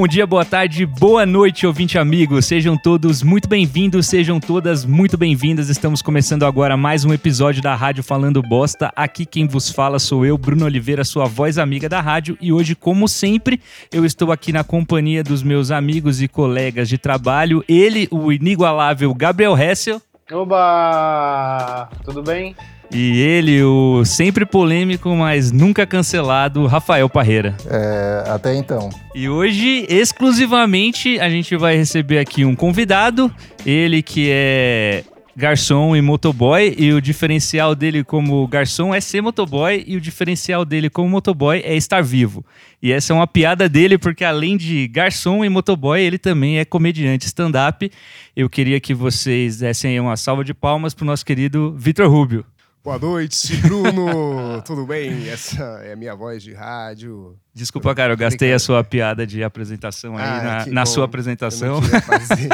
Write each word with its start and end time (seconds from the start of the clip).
Bom 0.00 0.08
dia, 0.08 0.26
boa 0.26 0.46
tarde, 0.46 0.86
boa 0.86 1.26
noite, 1.26 1.66
ouvinte 1.66 1.98
amigo. 1.98 2.40
Sejam 2.40 2.74
todos 2.74 3.22
muito 3.22 3.46
bem-vindos, 3.46 4.06
sejam 4.06 4.40
todas 4.40 4.82
muito 4.86 5.18
bem-vindas. 5.18 5.68
Estamos 5.68 6.00
começando 6.00 6.46
agora 6.46 6.74
mais 6.74 7.04
um 7.04 7.12
episódio 7.12 7.60
da 7.60 7.74
Rádio 7.74 8.02
Falando 8.02 8.40
Bosta. 8.40 8.90
Aqui 8.96 9.26
quem 9.26 9.46
vos 9.46 9.68
fala 9.68 9.98
sou 9.98 10.24
eu, 10.24 10.38
Bruno 10.38 10.64
Oliveira, 10.64 11.04
sua 11.04 11.26
voz 11.26 11.58
amiga 11.58 11.86
da 11.86 12.00
rádio. 12.00 12.38
E 12.40 12.50
hoje, 12.50 12.74
como 12.74 13.06
sempre, 13.06 13.60
eu 13.92 14.06
estou 14.06 14.32
aqui 14.32 14.54
na 14.54 14.64
companhia 14.64 15.22
dos 15.22 15.42
meus 15.42 15.70
amigos 15.70 16.22
e 16.22 16.28
colegas 16.28 16.88
de 16.88 16.96
trabalho. 16.96 17.62
Ele, 17.68 18.08
o 18.10 18.32
inigualável 18.32 19.12
Gabriel 19.12 19.54
Hessel. 19.54 20.00
Oba! 20.32 21.90
Tudo 22.06 22.22
bem? 22.22 22.56
E 22.92 23.20
ele, 23.20 23.62
o 23.62 24.04
sempre 24.04 24.44
polêmico, 24.44 25.14
mas 25.14 25.52
nunca 25.52 25.86
cancelado, 25.86 26.66
Rafael 26.66 27.08
Parreira. 27.08 27.56
É, 27.68 28.24
até 28.28 28.54
então. 28.56 28.90
E 29.14 29.28
hoje, 29.28 29.86
exclusivamente, 29.88 31.20
a 31.20 31.30
gente 31.30 31.56
vai 31.56 31.76
receber 31.76 32.18
aqui 32.18 32.44
um 32.44 32.56
convidado, 32.56 33.32
ele 33.64 34.02
que 34.02 34.28
é 34.30 35.04
garçom 35.36 35.94
e 35.94 36.02
motoboy, 36.02 36.74
e 36.76 36.92
o 36.92 37.00
diferencial 37.00 37.76
dele 37.76 38.02
como 38.02 38.46
garçom 38.48 38.92
é 38.92 39.00
ser 39.00 39.20
motoboy, 39.22 39.84
e 39.86 39.96
o 39.96 40.00
diferencial 40.00 40.64
dele 40.64 40.90
como 40.90 41.08
motoboy 41.08 41.62
é 41.64 41.76
estar 41.76 42.02
vivo. 42.02 42.44
E 42.82 42.90
essa 42.90 43.12
é 43.12 43.16
uma 43.16 43.26
piada 43.26 43.68
dele, 43.68 43.98
porque 43.98 44.24
além 44.24 44.56
de 44.56 44.88
garçom 44.88 45.44
e 45.44 45.48
motoboy, 45.48 46.00
ele 46.00 46.18
também 46.18 46.58
é 46.58 46.64
comediante 46.64 47.26
stand-up. 47.26 47.88
Eu 48.34 48.50
queria 48.50 48.80
que 48.80 48.92
vocês 48.92 49.58
dessem 49.58 49.92
aí 49.92 50.00
uma 50.00 50.16
salva 50.16 50.44
de 50.44 50.52
palmas 50.52 50.92
pro 50.92 51.06
nosso 51.06 51.24
querido 51.24 51.72
Vitor 51.78 52.10
Rubio. 52.10 52.44
Boa 52.82 52.98
noite, 52.98 53.56
Bruno. 53.58 54.62
Tudo 54.64 54.86
bem? 54.86 55.28
Essa 55.28 55.62
é 55.84 55.92
a 55.92 55.96
minha 55.96 56.14
voz 56.14 56.42
de 56.42 56.54
rádio. 56.54 57.36
Desculpa, 57.52 57.94
cara, 57.94 58.14
eu 58.14 58.16
gastei 58.16 58.52
a 58.54 58.58
sua 58.58 58.82
piada 58.82 59.26
de 59.26 59.44
apresentação 59.44 60.16
aí 60.16 60.24
Ah, 60.24 60.64
na, 60.66 60.72
na 60.72 60.86
sua 60.86 61.02
Eu 61.02 61.04
apresentação. 61.04 61.80
não 61.80 61.82
queria 61.82 62.00
fazer. 62.00 62.48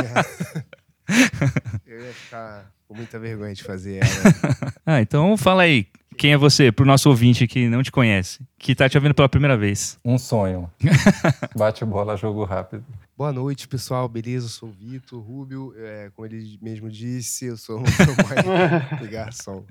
Eu 1.86 2.00
ia 2.04 2.12
ficar 2.12 2.66
com 2.88 2.94
muita 2.96 3.16
vergonha 3.20 3.54
de 3.54 3.62
fazer 3.62 3.98
ela. 4.02 4.72
Ah, 4.84 5.00
então 5.00 5.36
fala 5.36 5.62
aí. 5.62 5.86
Quem 6.16 6.32
é 6.32 6.36
você, 6.36 6.72
pro 6.72 6.86
nosso 6.86 7.10
ouvinte 7.10 7.46
que 7.46 7.68
não 7.68 7.82
te 7.82 7.92
conhece, 7.92 8.40
que 8.58 8.74
tá 8.74 8.88
te 8.88 8.96
ouvindo 8.96 9.14
pela 9.14 9.28
primeira 9.28 9.56
vez? 9.56 9.98
Um 10.04 10.16
sonho. 10.16 10.70
Bate 11.54 11.84
bola, 11.84 12.16
jogo 12.16 12.42
rápido. 12.44 12.84
Boa 13.16 13.32
noite, 13.32 13.68
pessoal. 13.68 14.08
Beleza? 14.08 14.46
Eu 14.46 14.50
sou 14.50 14.68
o 14.70 14.72
Vitor 14.72 15.20
Rubio. 15.20 15.74
É, 15.76 16.10
como 16.14 16.26
ele 16.26 16.58
mesmo 16.62 16.90
disse, 16.90 17.46
eu 17.46 17.56
sou 17.56 17.78
um 17.78 17.80
motoboy 17.80 19.04
e 19.04 19.08
garçom. 19.08 19.64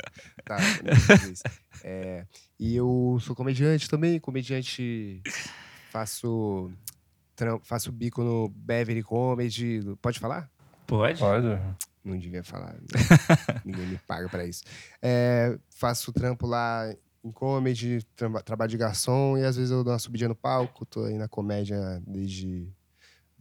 Tá. 0.43 0.57
É, 1.83 2.25
e 2.59 2.75
eu 2.75 3.17
sou 3.21 3.35
comediante 3.35 3.89
também. 3.89 4.19
Comediante, 4.19 5.21
faço, 5.91 6.71
faço 7.63 7.91
bico 7.91 8.23
no 8.23 8.49
Beverly 8.49 9.03
Comedy. 9.03 9.81
Pode 10.01 10.19
falar? 10.19 10.49
Pode. 10.85 11.19
Pode? 11.19 11.59
Não 12.06 12.17
devia 12.17 12.44
falar. 12.44 12.73
né? 12.73 12.80
Ninguém 13.66 13.88
me 13.88 13.98
paga 14.08 14.30
pra 14.30 14.45
isso. 14.45 14.64
É, 15.02 15.58
faço 15.72 16.14
trampo 16.14 16.45
lá 16.45 16.94
em 17.23 17.31
comedy, 17.31 18.06
traba- 18.16 18.42
trabalho 18.44 18.70
de 18.70 18.78
garçom 18.78 19.36
e 19.38 19.44
às 19.44 19.56
vezes 19.56 19.72
eu 19.72 19.84
dou 19.84 19.92
uma 19.92 19.97
subidinha 20.00 20.30
no 20.30 20.36
palco. 20.36 20.86
Tô 20.86 21.03
aí 21.06 21.17
na 21.17 21.28
comédia 21.28 22.00
desde 22.06 22.67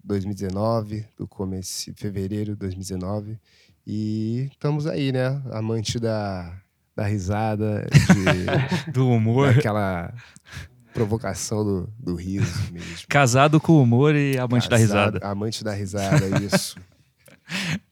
2019, 0.02 1.06
do 1.16 1.28
começo 1.28 1.92
de 1.92 2.00
fevereiro 2.00 2.52
de 2.52 2.56
2019. 2.58 3.38
E 3.86 4.48
estamos 4.52 4.86
aí, 4.86 5.12
né? 5.12 5.42
Amante 5.52 5.98
da, 5.98 6.56
da 6.96 7.04
risada, 7.04 7.86
de, 7.90 8.90
Do 8.92 9.08
humor. 9.08 9.54
daquela 9.54 10.14
provocação 10.94 11.64
do, 11.64 11.92
do 11.98 12.14
riso 12.14 12.72
mesmo. 12.72 13.06
Casado 13.08 13.60
com 13.60 13.82
humor 13.82 14.14
e 14.14 14.38
amante 14.38 14.68
da 14.70 14.78
Casado- 14.78 15.14
risada. 15.14 15.26
Amante 15.26 15.62
da 15.64 15.72
risada, 15.74 16.24
isso. 16.42 16.76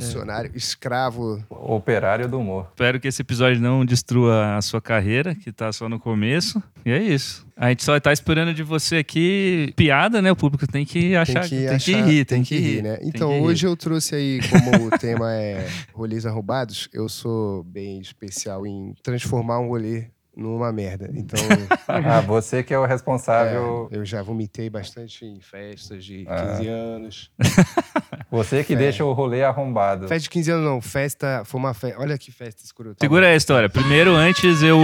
Funcionário, 0.00 0.50
escravo 0.54 1.42
Operário 1.50 2.28
do 2.28 2.38
humor. 2.38 2.66
Espero 2.70 2.98
que 3.00 3.08
esse 3.08 3.22
episódio 3.22 3.60
não 3.60 3.84
destrua 3.84 4.56
a 4.56 4.62
sua 4.62 4.80
carreira, 4.80 5.34
que 5.34 5.52
tá 5.52 5.72
só 5.72 5.88
no 5.88 5.98
começo. 6.00 6.62
E 6.84 6.90
é 6.90 7.02
isso. 7.02 7.46
A 7.56 7.68
gente 7.68 7.84
só 7.84 7.98
tá 8.00 8.12
esperando 8.12 8.52
de 8.54 8.62
você 8.62 8.96
aqui 8.96 9.72
piada, 9.76 10.20
né? 10.22 10.32
O 10.32 10.36
público 10.36 10.66
tem 10.66 10.84
que 10.84 11.14
achar, 11.14 11.40
tem 11.40 11.50
que, 11.50 11.56
tem 11.56 11.68
achar, 11.68 11.78
que 11.84 12.00
rir, 12.02 12.24
tem, 12.24 12.42
que 12.42 12.58
rir, 12.58 12.82
né? 12.82 12.96
Tem 12.96 13.08
Então, 13.08 13.28
que 13.30 13.36
rir. 13.36 13.42
hoje 13.42 13.66
eu 13.66 13.76
trouxe 13.76 14.14
aí, 14.14 14.40
como 14.48 14.86
o 14.86 14.90
tema 14.98 15.32
é 15.34 15.68
rolês 15.92 16.26
arrombados, 16.26 16.88
eu 16.92 17.08
sou 17.08 17.62
bem 17.64 18.00
especial 18.00 18.66
em 18.66 18.94
transformar 19.02 19.60
um 19.60 19.68
rolê 19.68 20.06
numa 20.36 20.72
merda. 20.72 21.10
Então, 21.14 21.38
Ah, 21.88 22.20
você 22.20 22.62
que 22.62 22.72
é 22.72 22.78
o 22.78 22.86
responsável. 22.86 23.88
é, 23.92 23.96
eu 23.98 24.04
já 24.04 24.22
vomitei 24.22 24.70
bastante 24.70 25.24
em 25.26 25.40
festas 25.40 26.04
de 26.04 26.24
15 26.24 26.68
Ah. 26.68 26.72
anos. 26.72 27.30
Você 28.30 28.64
que 28.64 28.72
É. 28.72 28.76
deixa 28.76 29.04
o 29.04 29.12
rolê 29.12 29.44
arrombado. 29.44 30.08
Festa 30.08 30.22
de 30.22 30.30
15 30.30 30.50
anos 30.52 30.64
não, 30.64 30.80
festa, 30.80 31.42
foi 31.44 31.60
uma 31.60 31.74
festa, 31.74 32.00
olha 32.00 32.16
que 32.16 32.32
festa 32.32 32.62
escrota. 32.64 32.96
Segura 32.98 33.28
a 33.28 33.36
história. 33.36 33.68
Primeiro, 33.68 34.14
antes 34.14 34.62
eu 34.62 34.78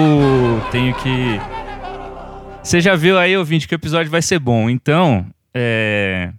tenho 0.71 0.95
que. 0.97 1.41
Você 2.63 2.81
já 2.81 2.95
viu 2.95 3.17
aí, 3.19 3.35
ouvinte, 3.37 3.67
que 3.67 3.75
o 3.75 3.77
episódio 3.77 4.11
vai 4.11 4.21
ser 4.21 4.39
bom. 4.39 4.69
Então, 4.69 5.25
é. 5.55 6.31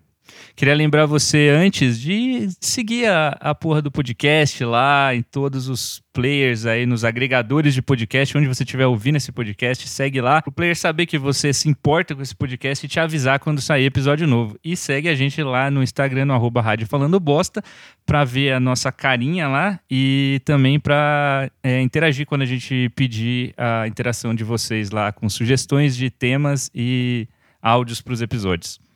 Queria 0.60 0.76
lembrar 0.76 1.06
você 1.06 1.48
antes 1.48 1.98
de 1.98 2.50
seguir 2.60 3.06
a, 3.06 3.30
a 3.40 3.56
porra 3.56 3.82
do 3.82 3.90
podcast 3.90 4.62
lá 4.66 5.16
em 5.16 5.22
todos 5.22 5.70
os 5.70 6.04
players 6.12 6.66
aí, 6.66 6.86
nos 6.86 7.06
agregadores 7.06 7.74
de 7.74 7.82
podcast, 7.82 8.38
onde 8.38 8.46
você 8.46 8.64
estiver 8.64 8.86
ouvindo 8.86 9.16
esse 9.16 9.32
podcast, 9.32 9.88
segue 9.88 10.20
lá. 10.20 10.44
O 10.46 10.52
player 10.52 10.76
saber 10.76 11.06
que 11.06 11.18
você 11.18 11.54
se 11.54 11.70
importa 11.70 12.14
com 12.14 12.22
esse 12.22 12.36
podcast 12.36 12.86
e 12.86 12.90
te 12.90 13.00
avisar 13.00 13.40
quando 13.40 13.62
sair 13.62 13.86
episódio 13.86 14.28
novo. 14.28 14.60
E 14.62 14.76
segue 14.76 15.08
a 15.08 15.16
gente 15.16 15.42
lá 15.42 15.72
no 15.72 15.82
Instagram, 15.82 16.26
no 16.26 16.34
arroba 16.34 16.62
Rádio 16.62 16.88
Falando 16.88 17.22
Bosta, 17.22 17.64
para 18.06 18.26
ver 18.26 18.52
a 18.52 18.60
nossa 18.60 18.92
carinha 18.92 19.48
lá 19.48 19.80
e 19.90 20.42
também 20.44 20.78
para 20.78 21.50
interagir 21.82 22.26
quando 22.26 22.42
a 22.42 22.46
gente 22.46 22.92
pedir 22.98 23.54
a 23.58 23.88
interação 23.88 24.36
de 24.36 24.44
vocês 24.44 24.92
lá 24.92 25.14
com 25.14 25.30
sugestões 25.30 25.96
de 25.96 26.10
temas 26.10 26.70
e 26.76 27.30
áudios 27.62 28.02
para 28.02 28.12
os 28.12 28.22
episódios. 28.22 28.89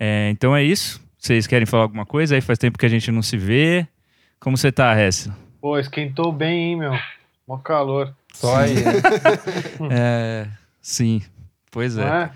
É, 0.00 0.30
então 0.30 0.56
é 0.56 0.64
isso. 0.64 0.98
Vocês 1.18 1.46
querem 1.46 1.66
falar 1.66 1.82
alguma 1.82 2.06
coisa? 2.06 2.34
Aí 2.34 2.40
faz 2.40 2.58
tempo 2.58 2.78
que 2.78 2.86
a 2.86 2.88
gente 2.88 3.12
não 3.12 3.20
se 3.20 3.36
vê. 3.36 3.86
Como 4.40 4.56
você 4.56 4.72
tá, 4.72 4.98
Hessa? 4.98 5.36
Pô, 5.60 5.78
esquentou 5.78 6.32
bem, 6.32 6.70
hein, 6.70 6.76
meu? 6.76 6.98
Mó 7.46 7.58
calor. 7.58 8.14
Só 8.32 8.56
aí. 8.56 8.74
né? 8.74 8.92
É, 9.92 10.48
sim. 10.80 11.20
Pois 11.70 11.98
é. 11.98 12.02
é? 12.02 12.30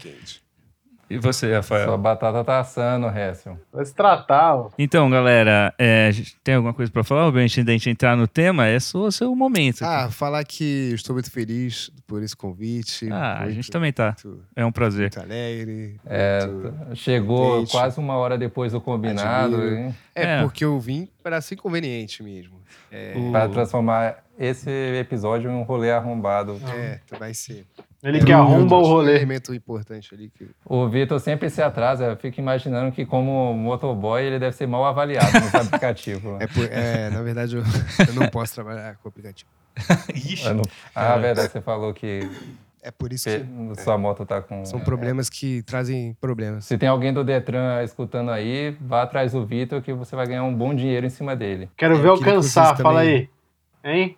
E 1.11 1.19
você, 1.19 1.47
Sua 1.49 1.57
Rafael? 1.57 1.99
batata 1.99 2.43
tá 2.45 2.61
assando, 2.61 3.07
Hessel. 3.09 3.59
Vai 3.73 3.85
se 3.85 3.95
tratar, 3.95 4.55
ó. 4.57 4.71
Então, 4.79 5.09
galera, 5.11 5.73
é, 5.79 6.07
a 6.09 6.11
gente 6.11 6.37
tem 6.43 6.55
alguma 6.55 6.73
coisa 6.73 6.91
para 6.91 7.05
falar? 7.05 7.27
Ou 7.27 7.33
bem, 7.33 7.45
antes 7.45 7.63
da 7.65 7.73
gente 7.73 7.91
entrar 7.91 8.17
no 8.17 8.27
tema, 8.27 8.67
é 8.67 8.81
só 8.81 8.99
o 9.01 9.13
seu 9.13 9.35
momento. 9.37 9.83
Ah, 9.83 10.11
falar 10.11 10.43
que 10.45 10.89
eu 10.91 10.95
estou 10.95 11.15
muito 11.15 11.31
feliz 11.31 11.91
por 12.07 12.23
esse 12.23 12.35
convite. 12.37 13.09
Ah, 13.13 13.35
a 13.37 13.41
muito- 13.43 13.55
gente 13.55 13.71
também 13.71 13.93
tá. 13.93 14.17
Muito, 14.25 14.43
É 14.57 14.65
um 14.65 14.73
prazer. 14.73 15.11
muito 15.15 15.21
alegre. 15.21 16.01
É, 16.07 16.47
muito- 16.47 16.97
chegou 16.97 17.51
contente. 17.57 17.71
quase 17.73 17.99
uma 18.01 18.17
hora 18.17 18.39
depois 18.39 18.73
do 18.73 18.81
combinado? 18.81 19.63
É, 19.63 19.93
É. 20.15 20.43
porque 20.43 20.65
eu 20.65 20.79
vim 20.81 21.09
para 21.23 21.41
ser 21.41 21.57
conveniente 21.57 22.23
mesmo. 22.23 22.63
É, 22.91 23.13
O- 23.17 23.31
Pra 23.31 23.49
transformar 23.49 24.17
esse 24.39 24.71
episódio 24.99 25.51
em 25.51 25.55
um 25.55 25.63
rolê 25.63 25.91
arrombado. 25.93 26.59
é, 26.75 27.01
vai 27.19 27.35
ser. 27.35 27.67
Ele 28.05 28.19
É 28.21 28.25
que 28.25 28.33
arromba 28.33 28.77
o 28.77 28.83
rolê. 28.83 29.17
elemento 29.17 29.55
importante 29.55 30.15
ali. 30.15 30.31
Que... 30.37 30.47
O 30.65 30.87
Vitor 30.89 31.19
sempre 31.19 31.49
se 31.49 31.63
atrasa. 31.63 32.05
Eu 32.05 32.17
fico 32.17 32.39
imaginando 32.39 32.93
que, 32.93 33.07
como 33.07 33.55
motoboy, 33.55 34.23
ele 34.23 34.39
deve 34.39 34.55
ser 34.55 34.67
mal 34.67 34.85
avaliado 34.85 35.33
nos 35.41 35.55
aplicativos. 35.55 36.41
É, 36.41 36.47
por- 36.47 36.69
é, 36.71 37.09
na 37.11 37.23
verdade, 37.23 37.56
eu, 37.56 37.62
eu 38.06 38.15
não 38.15 38.29
posso 38.29 38.55
trabalhar 38.55 38.97
com 39.03 39.09
aplicativo. 39.09 39.49
Ixi. 40.15 40.53
Não- 40.53 40.62
Ah, 40.95 41.17
verdade, 41.17 41.51
você 41.51 41.61
falou 41.61 41.93
que 41.95 42.29
É 42.83 42.91
por 42.91 43.12
isso 43.12 43.29
que 43.29 43.41
que 43.75 43.83
sua 43.83 43.97
moto 43.97 44.25
tá 44.27 44.43
com. 44.43 44.65
são 44.67 44.79
problemas 44.81 45.31
que 45.31 45.62
trazem 45.62 46.15
problemas. 46.21 46.67
Se 46.67 46.77
tem 46.77 46.89
alguém 46.89 47.12
do 47.12 47.25
Detran 47.25 47.83
escutando 47.83 48.31
aí, 48.31 48.77
vá 48.81 49.03
atrás 49.03 49.33
do 49.33 49.45
Vitor 49.47 49.81
que 49.81 49.93
você 49.95 50.15
vai 50.15 50.27
ganhar 50.27 50.45
um 50.45 50.55
bom 50.55 50.75
dinheiro 50.75 51.07
em 51.07 51.11
cima 51.11 51.35
dele. 51.35 51.71
Quero 51.77 51.97
É, 51.97 51.99
ver 52.03 52.09
alcançar, 52.09 52.77
fala 52.77 53.00
também- 53.00 53.17
aí. 53.17 53.29
Hein? 53.85 54.17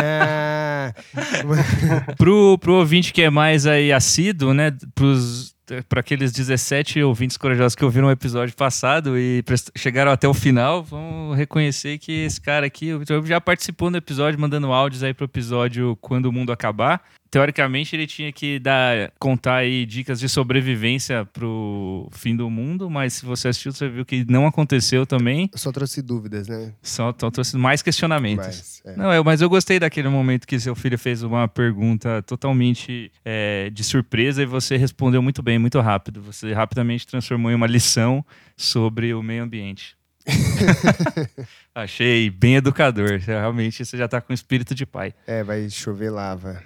É, 0.00 0.94
Pro, 2.16 2.56
pro 2.58 2.74
ouvinte 2.74 3.12
que 3.12 3.22
é 3.22 3.30
mais 3.30 3.66
aí 3.66 3.92
assíduo, 3.92 4.54
né? 4.54 4.72
Pros, 4.94 5.56
para 5.88 6.00
aqueles 6.00 6.32
17 6.32 7.02
ouvintes 7.02 7.36
corajosos 7.36 7.74
que 7.74 7.84
ouviram 7.84 8.06
o 8.06 8.10
episódio 8.10 8.54
passado 8.54 9.18
e 9.18 9.42
chegaram 9.76 10.12
até 10.12 10.28
o 10.28 10.32
final, 10.32 10.82
vão 10.82 11.32
reconhecer 11.32 11.98
que 11.98 12.12
esse 12.12 12.40
cara 12.40 12.66
aqui 12.66 12.92
o 12.92 13.00
Vitor 13.00 13.24
já 13.26 13.40
participou 13.40 13.90
no 13.90 13.96
episódio, 13.96 14.40
mandando 14.40 14.72
áudios 14.72 15.02
aí 15.02 15.12
pro 15.12 15.24
episódio 15.24 15.96
Quando 16.00 16.26
o 16.26 16.32
Mundo 16.32 16.52
Acabar. 16.52 17.02
Teoricamente 17.30 17.94
ele 17.94 18.06
tinha 18.06 18.32
que 18.32 18.58
dar 18.58 19.12
contar 19.18 19.56
aí 19.56 19.84
dicas 19.84 20.20
de 20.20 20.28
sobrevivência 20.28 21.24
pro 21.26 22.08
fim 22.12 22.36
do 22.36 22.48
mundo, 22.50 22.88
mas 22.90 23.14
se 23.14 23.26
você 23.26 23.48
assistiu, 23.48 23.72
você 23.72 23.88
viu 23.88 24.04
que 24.04 24.24
não 24.28 24.46
aconteceu 24.46 25.06
também. 25.06 25.50
Só 25.54 25.72
trouxe 25.72 26.02
dúvidas, 26.02 26.48
né? 26.48 26.72
Só, 26.82 27.14
só 27.18 27.30
trouxe 27.30 27.56
mais 27.56 27.82
questionamentos. 27.82 28.46
Mas, 28.46 28.82
é. 28.84 28.96
Não, 28.96 29.12
é, 29.12 29.22
mas 29.22 29.40
eu 29.40 29.48
gostei 29.48 29.78
daquele 29.78 30.08
momento 30.08 30.46
que 30.46 30.58
seu 30.58 30.74
filho 30.74 30.98
fez 30.98 31.22
uma 31.22 31.48
pergunta 31.48 32.22
totalmente 32.22 33.10
é, 33.24 33.70
de 33.70 33.84
surpresa 33.84 34.42
e 34.42 34.46
você 34.46 34.76
respondeu 34.76 35.22
muito 35.22 35.42
bem, 35.42 35.58
muito 35.58 35.80
rápido. 35.80 36.22
Você 36.22 36.52
rapidamente 36.52 37.06
transformou 37.06 37.50
em 37.50 37.54
uma 37.54 37.66
lição 37.66 38.24
sobre 38.56 39.12
o 39.14 39.22
meio 39.22 39.42
ambiente. 39.42 39.97
Achei 41.74 42.30
bem 42.30 42.56
educador. 42.56 43.18
Realmente 43.18 43.84
você 43.84 43.96
já 43.96 44.08
tá 44.08 44.20
com 44.20 44.32
espírito 44.32 44.74
de 44.74 44.84
pai. 44.84 45.14
É, 45.26 45.42
vai 45.42 45.68
chover 45.70 46.10
lava. 46.10 46.62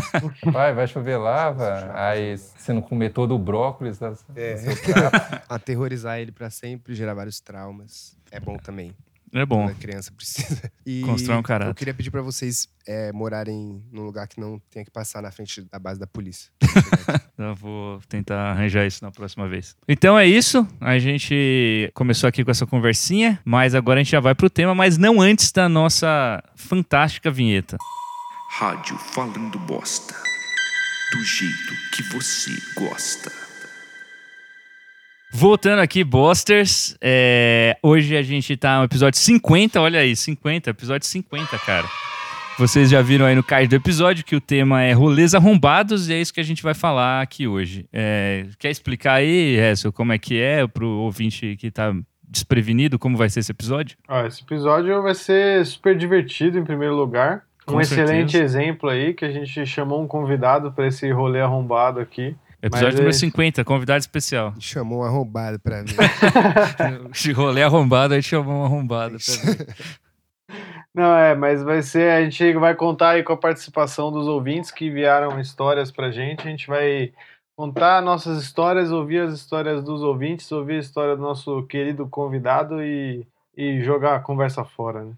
Vai, 0.52 0.72
vai 0.74 0.86
chover 0.86 1.16
lava. 1.16 1.90
Aí 1.94 2.36
você 2.36 2.72
não 2.72 2.80
comer 2.80 3.10
todo 3.10 3.34
o 3.34 3.38
brócolis 3.38 3.98
da, 3.98 4.14
É. 4.34 4.56
Aterrorizar 5.48 6.18
ele 6.18 6.32
pra 6.32 6.50
sempre, 6.50 6.94
gerar 6.94 7.14
vários 7.14 7.40
traumas. 7.40 8.16
É 8.30 8.40
bom 8.40 8.56
também. 8.56 8.94
É 9.40 9.46
bom. 9.46 9.66
A 9.66 9.74
criança 9.74 10.10
precisa. 10.12 10.70
E 10.84 11.02
Constrói 11.06 11.36
um 11.36 11.42
caráter. 11.42 11.70
Eu 11.70 11.74
queria 11.74 11.94
pedir 11.94 12.10
pra 12.10 12.22
vocês 12.22 12.68
é, 12.86 13.12
morarem 13.12 13.82
num 13.92 14.02
lugar 14.02 14.26
que 14.26 14.40
não 14.40 14.60
tenha 14.70 14.84
que 14.84 14.90
passar 14.90 15.20
na 15.20 15.30
frente 15.30 15.62
da 15.70 15.78
base 15.78 16.00
da 16.00 16.06
polícia. 16.06 16.50
Eu 17.36 17.54
vou 17.54 18.00
tentar 18.08 18.52
arranjar 18.52 18.86
isso 18.86 19.04
na 19.04 19.10
próxima 19.10 19.46
vez. 19.46 19.76
Então 19.86 20.18
é 20.18 20.26
isso. 20.26 20.66
A 20.80 20.98
gente 20.98 21.90
começou 21.94 22.26
aqui 22.26 22.42
com 22.42 22.50
essa 22.50 22.66
conversinha, 22.66 23.38
mas 23.44 23.74
agora 23.74 24.00
a 24.00 24.02
gente 24.02 24.12
já 24.12 24.20
vai 24.20 24.34
pro 24.34 24.48
tema, 24.48 24.74
mas 24.74 24.96
não 24.96 25.20
antes 25.20 25.52
da 25.52 25.68
nossa 25.68 26.42
fantástica 26.54 27.30
vinheta. 27.30 27.76
Rádio 28.58 28.96
Falando 28.96 29.58
Bosta. 29.60 30.14
Do 31.12 31.22
jeito 31.22 31.74
que 31.94 32.02
você 32.04 32.50
gosta. 32.74 33.45
Voltando 35.32 35.80
aqui, 35.80 36.02
Bosters. 36.04 36.96
é, 37.00 37.76
Hoje 37.82 38.16
a 38.16 38.22
gente 38.22 38.56
tá 38.56 38.78
no 38.78 38.84
episódio 38.84 39.18
50, 39.18 39.80
olha 39.80 40.00
aí, 40.00 40.14
50, 40.16 40.70
episódio 40.70 41.06
50, 41.06 41.58
cara. 41.58 41.86
Vocês 42.58 42.88
já 42.88 43.02
viram 43.02 43.26
aí 43.26 43.34
no 43.34 43.42
card 43.42 43.68
do 43.68 43.76
episódio 43.76 44.24
que 44.24 44.34
o 44.34 44.40
tema 44.40 44.82
é 44.82 44.92
rolês 44.92 45.34
arrombados 45.34 46.08
e 46.08 46.14
é 46.14 46.20
isso 46.20 46.32
que 46.32 46.40
a 46.40 46.44
gente 46.44 46.62
vai 46.62 46.72
falar 46.72 47.20
aqui 47.20 47.46
hoje. 47.46 47.86
É, 47.92 48.46
Quer 48.58 48.70
explicar 48.70 49.14
aí, 49.14 49.56
Hessel, 49.58 49.92
como 49.92 50.12
é 50.12 50.18
que 50.18 50.40
é 50.40 50.66
pro 50.66 50.88
ouvinte 50.88 51.54
que 51.56 51.70
tá 51.70 51.94
desprevenido, 52.26 52.98
como 52.98 53.14
vai 53.16 53.28
ser 53.28 53.40
esse 53.40 53.52
episódio? 53.52 53.98
Ó, 54.08 54.24
esse 54.24 54.42
episódio 54.42 55.02
vai 55.02 55.14
ser 55.14 55.66
super 55.66 55.94
divertido, 55.96 56.58
em 56.58 56.64
primeiro 56.64 56.96
lugar. 56.96 57.42
Com 57.66 57.76
um 57.76 57.80
excelente 57.80 58.32
certeza. 58.32 58.62
exemplo 58.62 58.88
aí, 58.88 59.12
que 59.12 59.24
a 59.24 59.30
gente 59.30 59.66
chamou 59.66 60.02
um 60.02 60.06
convidado 60.06 60.72
para 60.72 60.86
esse 60.86 61.10
rolê 61.10 61.40
arrombado 61.42 62.00
aqui. 62.00 62.34
Episódio 62.62 62.86
Mas 62.88 62.94
número 62.94 63.10
é- 63.10 63.18
50, 63.18 63.64
convidado 63.64 64.00
especial. 64.00 64.54
Chamou 64.58 65.00
um 65.00 65.04
arrombado 65.04 65.58
pra 65.60 65.82
mim. 65.82 65.88
De 67.12 67.32
rolê 67.32 67.62
arrombado, 67.62 68.14
a 68.14 68.16
gente 68.16 68.28
chamou 68.28 68.54
um 68.54 68.64
arrombado. 68.64 69.16
pra 69.18 69.52
ver. 69.52 69.76
Não, 70.94 71.14
é, 71.14 71.34
mas 71.34 71.62
vai 71.62 71.82
ser, 71.82 72.10
a 72.10 72.22
gente 72.24 72.54
vai 72.54 72.74
contar 72.74 73.10
aí 73.10 73.22
com 73.22 73.32
a 73.32 73.36
participação 73.36 74.10
dos 74.10 74.26
ouvintes 74.26 74.70
que 74.70 74.86
enviaram 74.86 75.38
histórias 75.38 75.90
pra 75.90 76.10
gente. 76.10 76.40
A 76.48 76.50
gente 76.50 76.66
vai 76.66 77.12
contar 77.54 78.00
nossas 78.00 78.42
histórias, 78.42 78.90
ouvir 78.90 79.20
as 79.20 79.34
histórias 79.34 79.82
dos 79.84 80.02
ouvintes, 80.02 80.50
ouvir 80.50 80.76
a 80.76 80.80
história 80.80 81.14
do 81.14 81.20
nosso 81.20 81.62
querido 81.64 82.08
convidado 82.08 82.82
e, 82.82 83.26
e 83.54 83.82
jogar 83.82 84.16
a 84.16 84.20
conversa 84.20 84.64
fora, 84.64 85.04
né? 85.04 85.12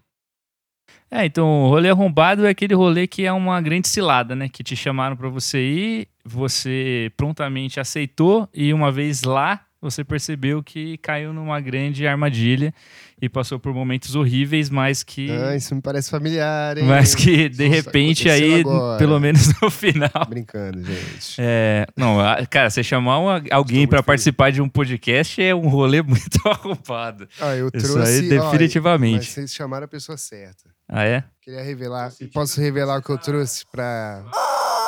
É, 1.11 1.25
então 1.25 1.63
o 1.63 1.69
rolê 1.69 1.89
arrombado 1.89 2.45
é 2.45 2.49
aquele 2.49 2.75
rolê 2.75 3.07
que 3.07 3.25
é 3.25 3.31
uma 3.31 3.59
grande 3.61 3.87
cilada, 3.87 4.35
né? 4.35 4.47
Que 4.47 4.63
te 4.63 4.75
chamaram 4.75 5.15
pra 5.15 5.27
você 5.29 5.59
ir, 5.59 6.07
você 6.23 7.11
prontamente 7.17 7.79
aceitou 7.79 8.47
e 8.53 8.71
uma 8.73 8.91
vez 8.91 9.23
lá 9.23 9.61
você 9.81 10.03
percebeu 10.03 10.61
que 10.61 10.97
caiu 10.97 11.31
numa 11.31 11.57
grande 11.61 12.05
armadilha 12.05 12.73
e 13.21 13.29
passou 13.29 13.57
por 13.57 13.73
momentos 13.73 14.13
horríveis, 14.13 14.69
mas 14.69 15.03
que 15.03 15.31
ah, 15.31 15.55
isso 15.55 15.73
me 15.73 15.81
parece 15.81 16.09
familiar, 16.11 16.77
hein? 16.77 16.83
mas 16.83 17.15
que 17.15 17.47
de 17.47 17.63
Isso 17.65 17.73
repente 17.75 18.29
aí, 18.29 18.59
agora. 18.59 18.97
pelo 18.99 19.17
menos 19.21 19.47
no 19.61 19.69
final, 19.71 20.11
Brincando, 20.27 20.83
gente. 20.83 21.37
é, 21.39 21.87
não, 21.95 22.17
cara, 22.49 22.69
você 22.69 22.83
chamar 22.83 23.19
uma- 23.19 23.41
alguém 23.51 23.87
feliz. 23.87 24.05
participar 24.05 24.51
de 24.51 24.61
um 24.61 24.67
podcast 24.67 25.41
é 25.41 25.55
um 25.55 25.69
rolê 25.69 26.01
muito 26.03 26.39
arrombado. 26.45 27.27
Ah, 27.39 27.55
eu 27.55 27.69
Isso 27.73 27.93
trouxe. 27.93 28.19
aí, 28.31 28.37
ó, 28.37 28.51
definitivamente. 28.51 29.15
mas 29.15 29.27
vocês 29.29 29.53
chamaram 29.53 29.85
a 29.85 29.87
pessoa 29.87 30.17
certa. 30.17 30.69
Ah, 30.89 31.05
é? 31.05 31.23
Queria 31.41 31.61
revelar. 31.61 32.11
Posso 32.33 32.59
revelar 32.59 32.97
o 32.99 33.03
que 33.03 33.11
eu 33.11 33.17
trouxe 33.17 33.63
pra. 33.71 34.25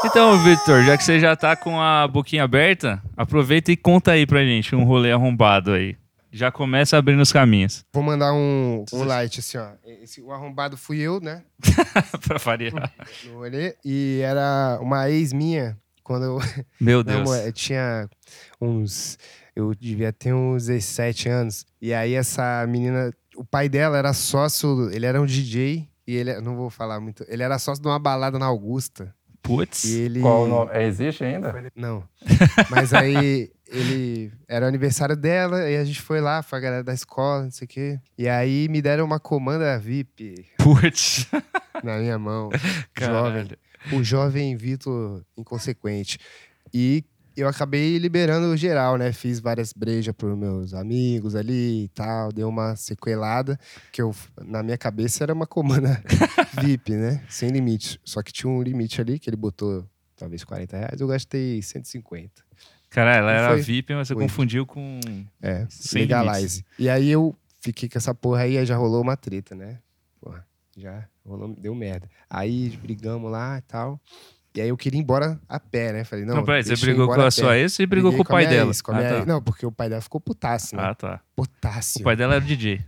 Então, 0.03 0.37
Victor, 0.43 0.83
já 0.83 0.97
que 0.97 1.03
você 1.03 1.19
já 1.19 1.35
tá 1.35 1.55
com 1.55 1.79
a 1.79 2.07
boquinha 2.07 2.43
aberta, 2.43 3.01
aproveita 3.15 3.71
e 3.71 3.77
conta 3.77 4.13
aí 4.13 4.25
pra 4.25 4.43
gente 4.43 4.75
um 4.75 4.83
rolê 4.83 5.11
arrombado 5.11 5.71
aí. 5.73 5.95
Já 6.31 6.49
começa 6.51 6.97
abrindo 6.97 7.21
os 7.21 7.31
caminhos. 7.31 7.85
Vou 7.93 8.01
mandar 8.01 8.33
um, 8.33 8.85
um 8.93 9.03
light, 9.03 9.39
assim, 9.41 9.57
ó. 9.57 9.67
Esse, 10.01 10.21
o 10.21 10.31
arrombado 10.31 10.77
fui 10.77 10.99
eu, 10.99 11.19
né? 11.19 11.43
pra 12.25 12.37
variar. 12.37 12.91
No 13.25 13.33
rolê. 13.39 13.75
E 13.85 14.21
era 14.23 14.79
uma 14.81 15.09
ex 15.09 15.33
minha, 15.33 15.77
quando 16.03 16.23
eu. 16.23 16.39
Meu 16.79 17.03
Não, 17.05 17.23
Deus. 17.25 17.45
eu 17.45 17.51
tinha 17.53 18.09
uns. 18.59 19.19
Eu 19.53 19.75
devia 19.75 20.13
ter 20.13 20.33
uns 20.33 20.67
17 20.67 21.27
anos. 21.29 21.65
E 21.81 21.93
aí, 21.93 22.13
essa 22.15 22.65
menina. 22.67 23.11
O 23.35 23.43
pai 23.45 23.67
dela 23.67 23.97
era 23.97 24.13
sócio. 24.13 24.89
Ele 24.91 25.05
era 25.05 25.21
um 25.21 25.25
DJ. 25.25 25.87
E 26.11 26.15
ele. 26.15 26.41
Não 26.41 26.57
vou 26.57 26.69
falar 26.69 26.99
muito. 26.99 27.23
Ele 27.29 27.41
era 27.41 27.57
sócio 27.57 27.81
de 27.81 27.87
uma 27.87 27.97
balada 27.97 28.37
na 28.37 28.47
Augusta. 28.47 29.15
Putz. 29.41 29.85
Ele. 29.85 30.19
Qual 30.19 30.43
o 30.43 30.47
nome? 30.47 30.69
É, 30.73 30.85
existe 30.85 31.23
ainda? 31.23 31.71
Não. 31.73 32.03
Mas 32.69 32.93
aí 32.93 33.49
ele 33.65 34.29
era 34.45 34.65
o 34.65 34.67
aniversário 34.67 35.15
dela, 35.15 35.69
e 35.69 35.77
a 35.77 35.85
gente 35.85 36.01
foi 36.01 36.19
lá, 36.19 36.43
foi 36.43 36.59
a 36.59 36.61
galera 36.61 36.83
da 36.83 36.93
escola, 36.93 37.43
não 37.43 37.51
sei 37.51 37.63
o 37.63 37.67
quê. 37.69 37.99
E 38.17 38.27
aí 38.27 38.67
me 38.67 38.81
deram 38.81 39.05
uma 39.05 39.21
comanda 39.21 39.79
VIP 39.79 40.45
Putz. 40.57 41.27
na 41.81 41.97
minha 41.97 42.19
mão. 42.19 42.49
Caralho. 42.93 43.23
jovem. 43.23 43.47
O 43.93 44.03
jovem 44.03 44.57
Vitor 44.57 45.23
inconsequente. 45.37 46.19
E 46.73 47.05
eu 47.35 47.47
acabei 47.47 47.97
liberando 47.97 48.55
geral, 48.57 48.97
né? 48.97 49.11
Fiz 49.11 49.39
várias 49.39 49.73
brejas 49.73 50.13
pros 50.13 50.37
meus 50.37 50.73
amigos 50.73 51.35
ali 51.35 51.85
e 51.85 51.87
tal. 51.89 52.31
Deu 52.31 52.49
uma 52.49 52.75
sequelada, 52.75 53.59
que 53.91 54.01
eu, 54.01 54.13
na 54.43 54.61
minha 54.61 54.77
cabeça 54.77 55.23
era 55.23 55.33
uma 55.33 55.47
comanda 55.47 56.01
VIP, 56.61 56.93
né? 56.93 57.23
Sem 57.29 57.49
limite. 57.49 57.99
Só 58.03 58.21
que 58.21 58.31
tinha 58.31 58.49
um 58.49 58.61
limite 58.61 58.99
ali, 58.99 59.17
que 59.19 59.29
ele 59.29 59.37
botou 59.37 59.85
talvez 60.15 60.43
40 60.43 60.77
reais. 60.77 61.01
Eu 61.01 61.07
gastei 61.07 61.61
150. 61.61 62.43
Caralho, 62.89 63.19
ela 63.19 63.31
era 63.31 63.49
Foi. 63.49 63.61
VIP, 63.61 63.93
mas 63.95 64.07
você 64.07 64.13
Foi. 64.13 64.23
confundiu 64.23 64.65
com. 64.65 64.99
É, 65.41 65.65
Sem 65.69 66.01
legalize. 66.01 66.65
E 66.77 66.89
aí 66.89 67.09
eu 67.09 67.35
fiquei 67.61 67.87
com 67.87 67.97
essa 67.97 68.13
porra 68.13 68.41
aí, 68.41 68.57
aí 68.57 68.65
já 68.65 68.75
rolou 68.75 69.01
uma 69.01 69.15
treta, 69.15 69.55
né? 69.55 69.79
Porra, 70.19 70.45
já 70.75 71.07
rolou, 71.25 71.55
deu 71.57 71.73
merda. 71.73 72.09
Aí 72.29 72.77
brigamos 72.81 73.31
lá 73.31 73.57
e 73.57 73.61
tal. 73.61 73.99
E 74.53 74.61
aí 74.61 74.69
eu 74.69 74.75
queria 74.77 74.99
ir 74.99 75.03
embora 75.03 75.39
a 75.47 75.59
pé, 75.59 75.93
né? 75.93 76.03
Falei, 76.03 76.25
não, 76.25 76.35
Não, 76.35 76.43
peraí, 76.43 76.63
você 76.63 76.75
brigou 76.75 77.07
com 77.07 77.21
a 77.21 77.31
sua 77.31 77.57
ex 77.57 77.79
e 77.79 77.85
brigou 77.85 78.11
Briguei 78.11 78.25
com 78.25 78.31
o 78.31 78.35
pai 78.35 78.47
dela. 78.47 78.69
ex, 78.69 78.81
com 78.81 78.91
a 78.91 78.95
ah, 78.95 78.97
minha 78.97 79.09
tá. 79.09 79.17
ex. 79.17 79.25
Não, 79.25 79.41
porque 79.41 79.65
o 79.65 79.71
pai 79.71 79.87
dela 79.87 80.01
ficou 80.01 80.19
putaço, 80.19 80.75
né? 80.75 80.83
ah, 80.83 80.93
tá. 80.93 81.21
Potássio. 81.35 82.01
O 82.01 82.03
pai 82.03 82.15
dela 82.15 82.35
era 82.35 82.43
DJ. 82.43 82.81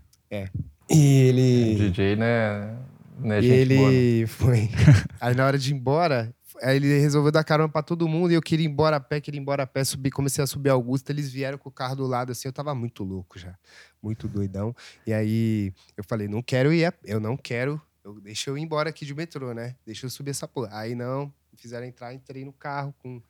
E 0.89 1.21
ele... 1.27 1.75
DJ, 1.75 2.15
né? 2.17 2.77
Não 3.17 3.33
é 3.33 3.39
E 3.39 3.41
gente 3.43 3.75
boa, 3.75 3.91
ele 3.93 4.27
foi. 4.27 4.69
Aí 5.21 5.35
na 5.35 5.45
hora 5.45 5.57
de 5.57 5.71
ir 5.71 5.75
embora, 5.75 6.33
aí 6.61 6.75
ele 6.75 6.99
resolveu 6.99 7.31
dar 7.31 7.43
carona 7.43 7.69
pra 7.69 7.81
todo 7.81 8.07
mundo 8.07 8.31
e 8.31 8.33
eu 8.33 8.41
queria 8.41 8.65
ir 8.65 8.69
embora 8.69 8.97
a 8.97 8.99
pé, 8.99 9.21
queria 9.21 9.39
ir 9.39 9.41
embora 9.41 9.63
a 9.63 9.67
pé, 9.67 9.83
subi, 9.83 10.09
comecei 10.09 10.43
a 10.43 10.47
subir 10.47 10.69
Augusta, 10.69 11.11
eles 11.11 11.31
vieram 11.31 11.57
com 11.57 11.69
o 11.69 11.71
carro 11.71 11.95
do 11.95 12.05
lado 12.05 12.31
assim, 12.31 12.47
eu 12.47 12.53
tava 12.53 12.73
muito 12.75 13.03
louco 13.03 13.39
já, 13.39 13.55
muito 14.01 14.27
doidão. 14.27 14.75
E 15.05 15.13
aí 15.13 15.73
eu 15.95 16.03
falei, 16.03 16.27
não 16.27 16.41
quero 16.41 16.73
ir, 16.73 16.85
a- 16.85 16.93
eu 17.05 17.19
não 17.19 17.37
quero, 17.37 17.81
eu, 18.03 18.19
deixa 18.19 18.49
eu 18.49 18.57
ir 18.57 18.61
embora 18.61 18.89
aqui 18.89 19.05
de 19.05 19.13
metrô, 19.13 19.53
né? 19.53 19.75
Deixa 19.85 20.05
eu 20.05 20.09
subir 20.09 20.31
essa 20.31 20.47
porra. 20.47 20.69
Aí 20.73 20.95
não, 20.95 21.31
fizeram 21.57 21.85
entrar, 21.85 22.13
entrei 22.13 22.43
no 22.45 22.53
carro 22.53 22.93
com 22.99 23.21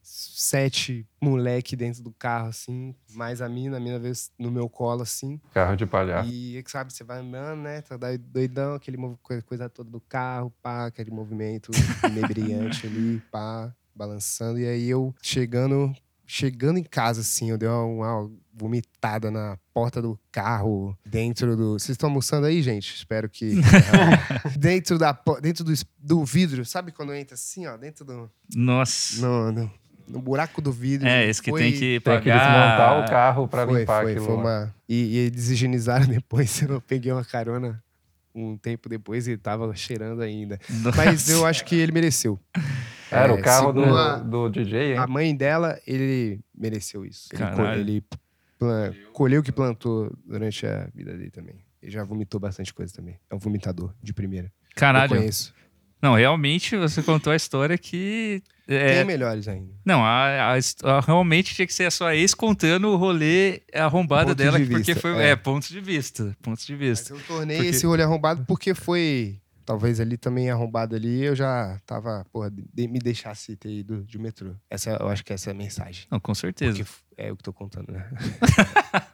sete 0.00 1.06
moleque 1.20 1.76
dentro 1.76 2.02
do 2.02 2.10
carro 2.12 2.48
assim, 2.48 2.94
mais 3.10 3.42
a 3.42 3.48
mina, 3.48 3.76
a 3.76 3.80
mina 3.80 3.98
veio 3.98 4.14
no 4.38 4.50
meu 4.50 4.68
colo 4.68 5.02
assim. 5.02 5.40
Carro 5.52 5.76
de 5.76 5.86
palhaço. 5.86 6.30
E 6.30 6.62
sabe, 6.66 6.92
você 6.92 7.04
vai 7.04 7.18
andando, 7.18 7.60
né? 7.60 7.82
Tá 7.82 7.96
doidão, 8.18 8.74
aquele 8.74 8.96
coisa 9.44 9.68
toda 9.68 9.90
do 9.90 10.00
carro, 10.00 10.52
pá, 10.62 10.86
aquele 10.86 11.10
movimento 11.10 11.70
inebriante 12.04 12.86
ali, 12.86 13.20
pá, 13.30 13.74
balançando. 13.94 14.58
E 14.58 14.66
aí 14.66 14.88
eu 14.88 15.14
chegando, 15.20 15.94
chegando 16.28 16.78
em 16.78 16.84
casa, 16.84 17.22
assim, 17.22 17.50
eu 17.50 17.56
dei 17.56 17.68
uma, 17.68 17.82
uma 17.84 18.30
vomitada 18.52 19.30
na 19.30 19.58
porta 19.72 20.02
do 20.02 20.18
carro, 20.30 20.96
dentro 21.04 21.56
do. 21.56 21.72
Vocês 21.72 21.90
estão 21.90 22.10
almoçando 22.10 22.46
aí, 22.46 22.62
gente? 22.62 22.94
Espero 22.94 23.28
que. 23.30 23.54
dentro 24.56 24.98
da 24.98 25.18
dentro 25.40 25.64
do, 25.64 25.72
do 25.98 26.24
vidro, 26.24 26.64
sabe 26.66 26.92
quando 26.92 27.14
entra 27.14 27.34
assim, 27.34 27.66
ó, 27.66 27.76
dentro 27.78 28.04
do. 28.04 28.30
Nossa. 28.54 29.26
No, 29.26 29.50
no, 29.50 29.70
no 30.06 30.20
buraco 30.20 30.60
do 30.60 30.70
vidro. 30.70 31.08
É, 31.08 31.26
esse 31.26 31.40
que 31.42 31.50
Foi- 31.50 31.62
tem 31.62 31.72
que 31.72 31.78
Tem 31.78 32.00
que 32.00 32.00
pagar. 32.00 32.38
desmontar 32.38 33.04
o 33.04 33.10
carro 33.10 33.48
pra 33.48 33.66
foi, 33.66 33.80
limpar 33.80 34.02
foi, 34.02 34.12
aquilo 34.12 34.26
foi 34.26 34.36
uma... 34.36 34.74
E, 34.88 34.94
e 34.94 35.16
eles 35.18 35.48
higienizaram 35.48 36.06
depois. 36.12 36.60
Eu 36.62 36.80
peguei 36.80 37.10
uma 37.10 37.24
carona 37.24 37.82
um 38.34 38.56
tempo 38.56 38.88
depois 38.88 39.26
e 39.26 39.36
tava 39.36 39.74
cheirando 39.74 40.20
ainda. 40.22 40.58
Mas 40.96 41.28
eu 41.28 41.44
acho 41.46 41.64
que 41.64 41.74
ele 41.74 41.92
mereceu. 41.92 42.38
Era 43.10 43.32
É, 43.32 43.36
o 43.36 43.42
carro 43.42 43.72
do, 43.72 43.84
a- 43.84 44.18
do 44.18 44.48
DJ, 44.48 44.92
hein? 44.92 44.98
A 44.98 45.06
mãe 45.06 45.34
dela, 45.34 45.78
ele 45.86 46.40
mereceu 46.56 47.04
isso. 47.06 47.28
Ele, 47.32 47.38
Caralho. 47.42 47.80
ele 47.80 48.04
plan- 48.58 48.92
colheu 49.12 49.40
o 49.40 49.42
que 49.44 49.52
plantou 49.52 50.12
durante 50.26 50.66
a 50.66 50.88
vida 50.94 51.12
dele 51.16 51.30
também. 51.30 51.56
Ele 51.82 51.92
já 51.92 52.04
vomitou 52.04 52.38
bastante 52.40 52.74
coisa 52.74 52.92
também. 52.92 53.18
É 53.30 53.34
um 53.34 53.38
vomitador 53.38 53.94
de 54.02 54.12
primeira. 54.12 54.46
Eu 54.48 54.52
Caralho. 54.76 55.08
conheço. 55.16 55.54
Não, 56.00 56.14
realmente 56.14 56.76
você 56.76 57.02
contou 57.02 57.32
a 57.32 57.36
história 57.36 57.76
que. 57.76 58.40
é, 58.68 58.96
Tem 58.98 59.04
melhores 59.04 59.48
ainda. 59.48 59.72
Não, 59.84 60.04
a, 60.04 60.52
a 60.54 60.58
a- 60.84 61.00
realmente 61.00 61.54
tinha 61.56 61.66
que 61.66 61.74
ser 61.74 61.86
a 61.86 61.90
sua 61.90 62.14
ex 62.14 62.34
contando 62.34 62.86
o 62.88 62.96
rolê 62.96 63.62
arrombado 63.74 64.28
Ponto 64.30 64.38
dela, 64.38 64.58
de 64.60 64.66
porque 64.66 64.92
vista, 64.94 65.00
foi. 65.00 65.18
é. 65.20 65.30
É, 65.30 65.36
pontos 65.36 65.68
de 65.70 65.80
vista. 65.80 66.36
Pontos 66.40 66.64
de 66.64 66.72
Mas 66.74 66.80
vista. 66.80 67.14
eu 67.14 67.20
tornei 67.26 67.56
Porque- 67.56 67.70
esse 67.70 67.84
rolê 67.86 68.02
arrombado 68.04 68.44
porque 68.46 68.74
foi. 68.74 69.40
Talvez 69.68 70.00
ali 70.00 70.16
também 70.16 70.48
arrombado 70.50 70.96
ali, 70.96 71.22
eu 71.24 71.36
já 71.36 71.78
tava, 71.84 72.24
porra, 72.32 72.50
de- 72.50 72.88
me 72.88 72.98
deixasse 72.98 73.54
ter 73.54 73.68
ido 73.70 74.02
de 74.02 74.18
metrô. 74.18 74.54
Essa, 74.70 74.92
eu 74.92 75.08
acho 75.10 75.22
que 75.22 75.30
essa 75.30 75.50
é 75.50 75.52
a 75.52 75.54
mensagem. 75.54 76.06
Não, 76.10 76.18
com 76.18 76.34
certeza. 76.34 76.82
Porque 76.82 76.90
é 77.18 77.30
o 77.30 77.36
que 77.36 77.40
eu 77.40 77.44
tô 77.44 77.52
contando, 77.52 77.92
né? 77.92 78.08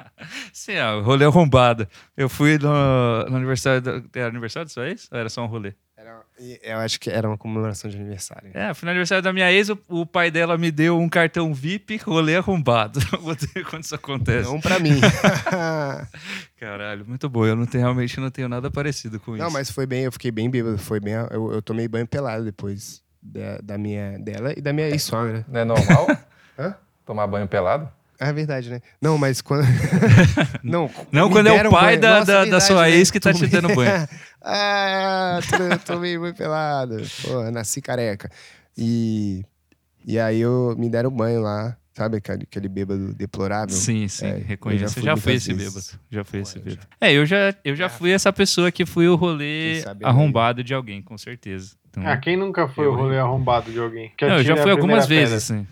Sim, 0.52 0.72
é, 0.72 0.90
o 0.92 1.02
rolê 1.02 1.24
arrombado. 1.24 1.86
Eu 2.16 2.28
fui 2.28 2.58
no, 2.58 3.24
no 3.30 3.36
aniversário. 3.36 3.80
Da, 3.80 4.02
era 4.14 4.28
aniversário 4.28 4.66
da 4.68 4.72
sua 4.72 4.88
ex? 4.88 5.08
Ou 5.12 5.18
era 5.18 5.28
só 5.28 5.42
um 5.42 5.46
rolê? 5.46 5.72
Era- 5.96 6.22
eu 6.62 6.78
acho 6.78 6.98
que 7.00 7.08
era 7.08 7.26
uma 7.28 7.38
comemoração 7.38 7.88
de 7.90 7.96
aniversário. 7.96 8.50
É, 8.52 8.74
fui 8.74 8.84
no 8.86 8.90
aniversário 8.90 9.22
da 9.22 9.32
minha 9.32 9.50
ex, 9.52 9.68
o, 9.70 9.78
o 9.88 10.04
pai 10.04 10.30
dela 10.30 10.58
me 10.58 10.70
deu 10.70 10.98
um 10.98 11.08
cartão 11.08 11.54
VIP, 11.54 11.96
rolê 11.98 12.36
arrombado. 12.36 12.98
Odeio 13.22 13.64
quando 13.70 13.84
isso 13.84 13.94
acontece. 13.94 14.48
Não 14.50 14.60
pra 14.60 14.78
mim. 14.78 15.00
Caralho, 16.58 17.04
muito 17.06 17.28
bom. 17.28 17.46
Eu 17.46 17.56
não 17.56 17.66
tenho, 17.66 17.82
realmente 17.84 18.18
não 18.20 18.30
tenho 18.30 18.48
nada 18.48 18.70
parecido 18.70 19.18
com 19.20 19.32
Não, 19.36 19.46
isso. 19.46 19.52
mas 19.52 19.70
foi 19.70 19.86
bem, 19.86 20.04
eu 20.04 20.12
fiquei 20.12 20.30
bem 20.30 20.50
bêbado. 20.50 20.78
Foi 20.78 21.00
bem. 21.00 21.14
Eu, 21.30 21.52
eu 21.52 21.62
tomei 21.62 21.86
banho 21.88 22.06
pelado 22.06 22.44
depois 22.44 23.02
da, 23.22 23.58
da 23.62 23.78
minha, 23.78 24.18
dela 24.18 24.52
e 24.56 24.60
da 24.60 24.72
minha 24.72 24.88
ex-sogra. 24.88 25.44
Não 25.48 25.60
é 25.60 25.64
normal? 25.64 26.06
Hã? 26.58 26.74
Tomar 27.06 27.26
banho 27.26 27.46
pelado? 27.48 27.88
É 28.20 28.32
verdade, 28.32 28.70
né? 28.70 28.80
Não, 29.00 29.18
mas 29.18 29.40
quando. 29.42 29.64
não, 30.62 30.90
Não 31.12 31.30
quando 31.30 31.48
é 31.48 31.66
o 31.66 31.70
pai 31.70 31.98
banho. 31.98 32.00
da- 32.00 32.10
Nossa, 32.20 32.24
da- 32.26 32.32
da 32.38 32.42
verdade, 32.42 32.64
sua 32.64 32.82
né? 32.82 32.90
ex 32.92 33.10
que 33.10 33.20
tá 33.20 33.32
te 33.32 33.40
Tomei- 33.40 33.50
dando 33.50 33.74
banho. 33.74 34.08
ah, 34.42 35.40
eu 35.70 35.78
tomei 35.80 36.18
banho 36.18 36.34
pelado. 36.34 36.96
Pô, 37.22 37.50
nasci 37.50 37.80
careca. 37.80 38.30
E, 38.76 39.44
e 40.06 40.18
aí 40.18 40.40
eu 40.40 40.74
me 40.78 40.88
deram 40.88 41.10
banho 41.10 41.40
lá. 41.42 41.76
Sabe 41.96 42.16
aquele, 42.16 42.42
aquele 42.42 42.68
bêbado 42.68 43.14
deplorável? 43.14 43.72
Sim, 43.72 44.08
sim, 44.08 44.26
É, 44.26 44.30
eu 44.32 44.40
já 44.40 44.46
reconheço. 44.46 44.94
fui 44.94 45.02
Já, 45.04 45.12
muitas 45.12 45.32
esse 45.34 45.52
vezes. 45.54 45.72
bêbado. 45.74 46.02
Já 46.10 46.24
fui 46.24 46.40
esse 46.40 46.56
eu 46.56 46.62
bêbado. 46.62 46.86
É, 47.00 47.12
eu 47.12 47.24
já, 47.24 47.54
eu 47.64 47.76
já 47.76 47.88
fui 47.88 48.10
essa 48.10 48.32
pessoa 48.32 48.72
que 48.72 48.84
fui 48.84 49.06
o 49.06 49.14
rolê 49.14 49.80
arrombado 50.02 50.64
de 50.64 50.74
alguém, 50.74 51.00
com 51.00 51.16
certeza. 51.16 51.76
Então, 51.88 52.04
Ah, 52.04 52.16
quem 52.16 52.36
nunca 52.36 52.66
foi 52.66 52.86
Eu- 52.86 52.92
o 52.94 52.96
rolê 52.96 53.16
arrombado 53.20 53.70
de 53.70 53.78
alguém? 53.78 54.10
Que 54.16 54.26
não, 54.26 54.38
eu 54.38 54.42
já 54.44 54.56
fui 54.56 54.72
algumas 54.72 55.06
vezes, 55.06 55.34
assim. 55.34 55.64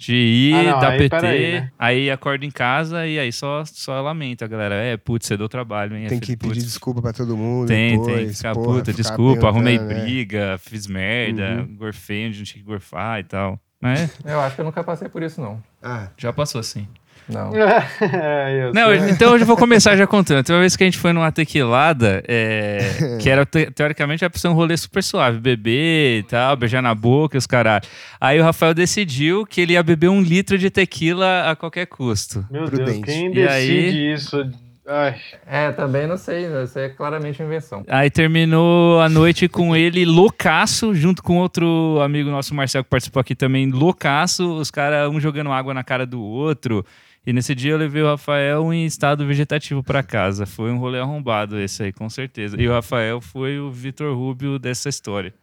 De 0.00 0.14
ir, 0.14 0.54
Ah, 0.54 0.62
não, 0.62 0.80
dar 0.80 0.90
aí, 0.92 0.98
PT, 0.98 1.10
peraí, 1.10 1.52
né? 1.52 1.70
aí 1.78 2.10
acorda 2.10 2.46
em 2.46 2.50
casa 2.50 3.06
e 3.06 3.18
aí 3.18 3.30
só, 3.30 3.62
só 3.66 4.00
lamenta, 4.00 4.46
galera. 4.48 4.74
É, 4.76 4.96
putz, 4.96 5.26
você 5.26 5.36
deu 5.36 5.46
trabalho, 5.46 5.94
hein? 5.94 6.06
Tem 6.08 6.16
é, 6.16 6.20
que 6.20 6.26
filho, 6.28 6.38
pedir 6.38 6.54
putz. 6.54 6.64
desculpa 6.64 7.02
pra 7.02 7.12
todo 7.12 7.36
mundo. 7.36 7.68
Tem, 7.68 7.98
depois, 7.98 8.16
tem 8.16 8.26
que 8.28 8.32
ficar, 8.34 8.54
porra, 8.54 8.78
puta, 8.78 8.92
ficar 8.92 9.02
desculpa, 9.02 9.48
arrumei 9.48 9.76
perguntando, 9.78 9.98
né? 10.00 10.04
briga, 10.06 10.58
fiz 10.58 10.86
merda, 10.86 11.66
Uhum. 11.68 11.76
gorfei 11.76 12.26
onde 12.28 12.38
não 12.38 12.44
tinha 12.44 12.62
que 12.64 12.66
gorfar 12.66 13.20
e 13.20 13.24
tal. 13.24 13.60
Mas 13.78 14.10
Eu 14.24 14.40
acho 14.40 14.54
que 14.54 14.60
eu 14.62 14.64
nunca 14.64 14.82
passei 14.82 15.08
por 15.10 15.22
isso, 15.22 15.38
não. 15.38 15.62
Ah, 15.82 16.08
já 16.16 16.32
passou 16.32 16.58
assim. 16.62 16.88
Não. 17.28 17.50
é, 18.00 18.64
eu 18.68 18.72
Não, 18.72 18.92
então 19.08 19.32
hoje 19.32 19.42
eu 19.42 19.46
vou 19.46 19.56
começar 19.56 19.96
já 19.96 20.06
contando. 20.06 20.44
Tem 20.44 20.54
uma 20.54 20.60
vez 20.60 20.74
que 20.76 20.82
a 20.82 20.86
gente 20.86 20.98
foi 20.98 21.12
numa 21.12 21.30
tequilada, 21.30 22.22
é, 22.26 23.18
que 23.20 23.28
era 23.30 23.44
te- 23.46 23.70
teoricamente 23.70 24.24
ia 24.24 24.30
ser 24.34 24.48
um 24.48 24.52
rolê 24.52 24.76
super 24.76 25.02
suave, 25.02 25.38
beber 25.38 26.18
e 26.18 26.22
tal, 26.24 26.56
beijar 26.56 26.82
na 26.82 26.94
boca 26.94 27.38
os 27.38 27.46
caralho. 27.46 27.84
Aí 28.20 28.40
o 28.40 28.42
Rafael 28.42 28.74
decidiu 28.74 29.46
que 29.46 29.60
ele 29.60 29.74
ia 29.74 29.82
beber 29.82 30.08
um 30.08 30.20
litro 30.20 30.58
de 30.58 30.70
tequila 30.70 31.50
a 31.50 31.56
qualquer 31.56 31.86
custo. 31.86 32.44
Meu 32.50 32.64
Prudente. 32.64 32.92
Deus, 32.92 33.04
quem 33.04 33.26
E 33.26 33.34
decide 33.34 33.48
aí? 33.48 34.12
isso? 34.12 34.50
Ai, 34.92 35.14
É, 35.46 35.70
também 35.70 36.08
não 36.08 36.16
sei. 36.16 36.46
Isso 36.64 36.76
é 36.76 36.88
claramente 36.88 37.40
invenção. 37.40 37.84
Aí 37.86 38.10
terminou 38.10 39.00
a 39.00 39.08
noite 39.08 39.46
com 39.46 39.76
ele 39.76 40.04
loucaço, 40.04 40.92
junto 40.94 41.22
com 41.22 41.36
outro 41.38 42.00
amigo 42.02 42.28
nosso, 42.28 42.52
Marcel, 42.56 42.82
que 42.82 42.90
participou 42.90 43.20
aqui 43.20 43.36
também, 43.36 43.70
loucaço, 43.70 44.56
os 44.56 44.68
caras 44.68 45.08
um 45.08 45.20
jogando 45.20 45.52
água 45.52 45.72
na 45.72 45.84
cara 45.84 46.04
do 46.04 46.20
outro. 46.20 46.84
E 47.26 47.32
nesse 47.32 47.54
dia 47.54 47.72
eu 47.72 47.78
levei 47.78 48.02
o 48.02 48.06
Rafael 48.06 48.72
em 48.72 48.86
estado 48.86 49.26
vegetativo 49.26 49.82
pra 49.82 50.02
casa. 50.02 50.46
Foi 50.46 50.70
um 50.70 50.78
rolê 50.78 50.98
arrombado 50.98 51.60
esse 51.60 51.82
aí, 51.82 51.92
com 51.92 52.08
certeza. 52.08 52.60
E 52.60 52.66
o 52.66 52.72
Rafael 52.72 53.20
foi 53.20 53.58
o 53.58 53.70
Vitor 53.70 54.16
Rubio 54.16 54.58
dessa 54.58 54.88
história. 54.88 55.34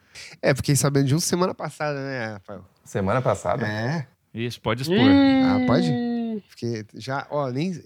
é, 0.41 0.55
fiquei 0.55 0.75
sabendo 0.75 1.07
de 1.07 1.15
um 1.15 1.19
semana 1.19 1.53
passada, 1.53 1.99
né, 1.99 2.33
Rafael? 2.33 2.65
Semana 2.83 3.21
passada? 3.21 3.67
É. 3.67 4.07
Isso, 4.33 4.59
pode 4.59 4.81
expor. 4.81 4.97
Ah, 4.97 5.59
pode? 5.67 5.87
Fiquei 6.49 6.85
já, 6.95 7.27
ó, 7.29 7.49
nem. 7.49 7.73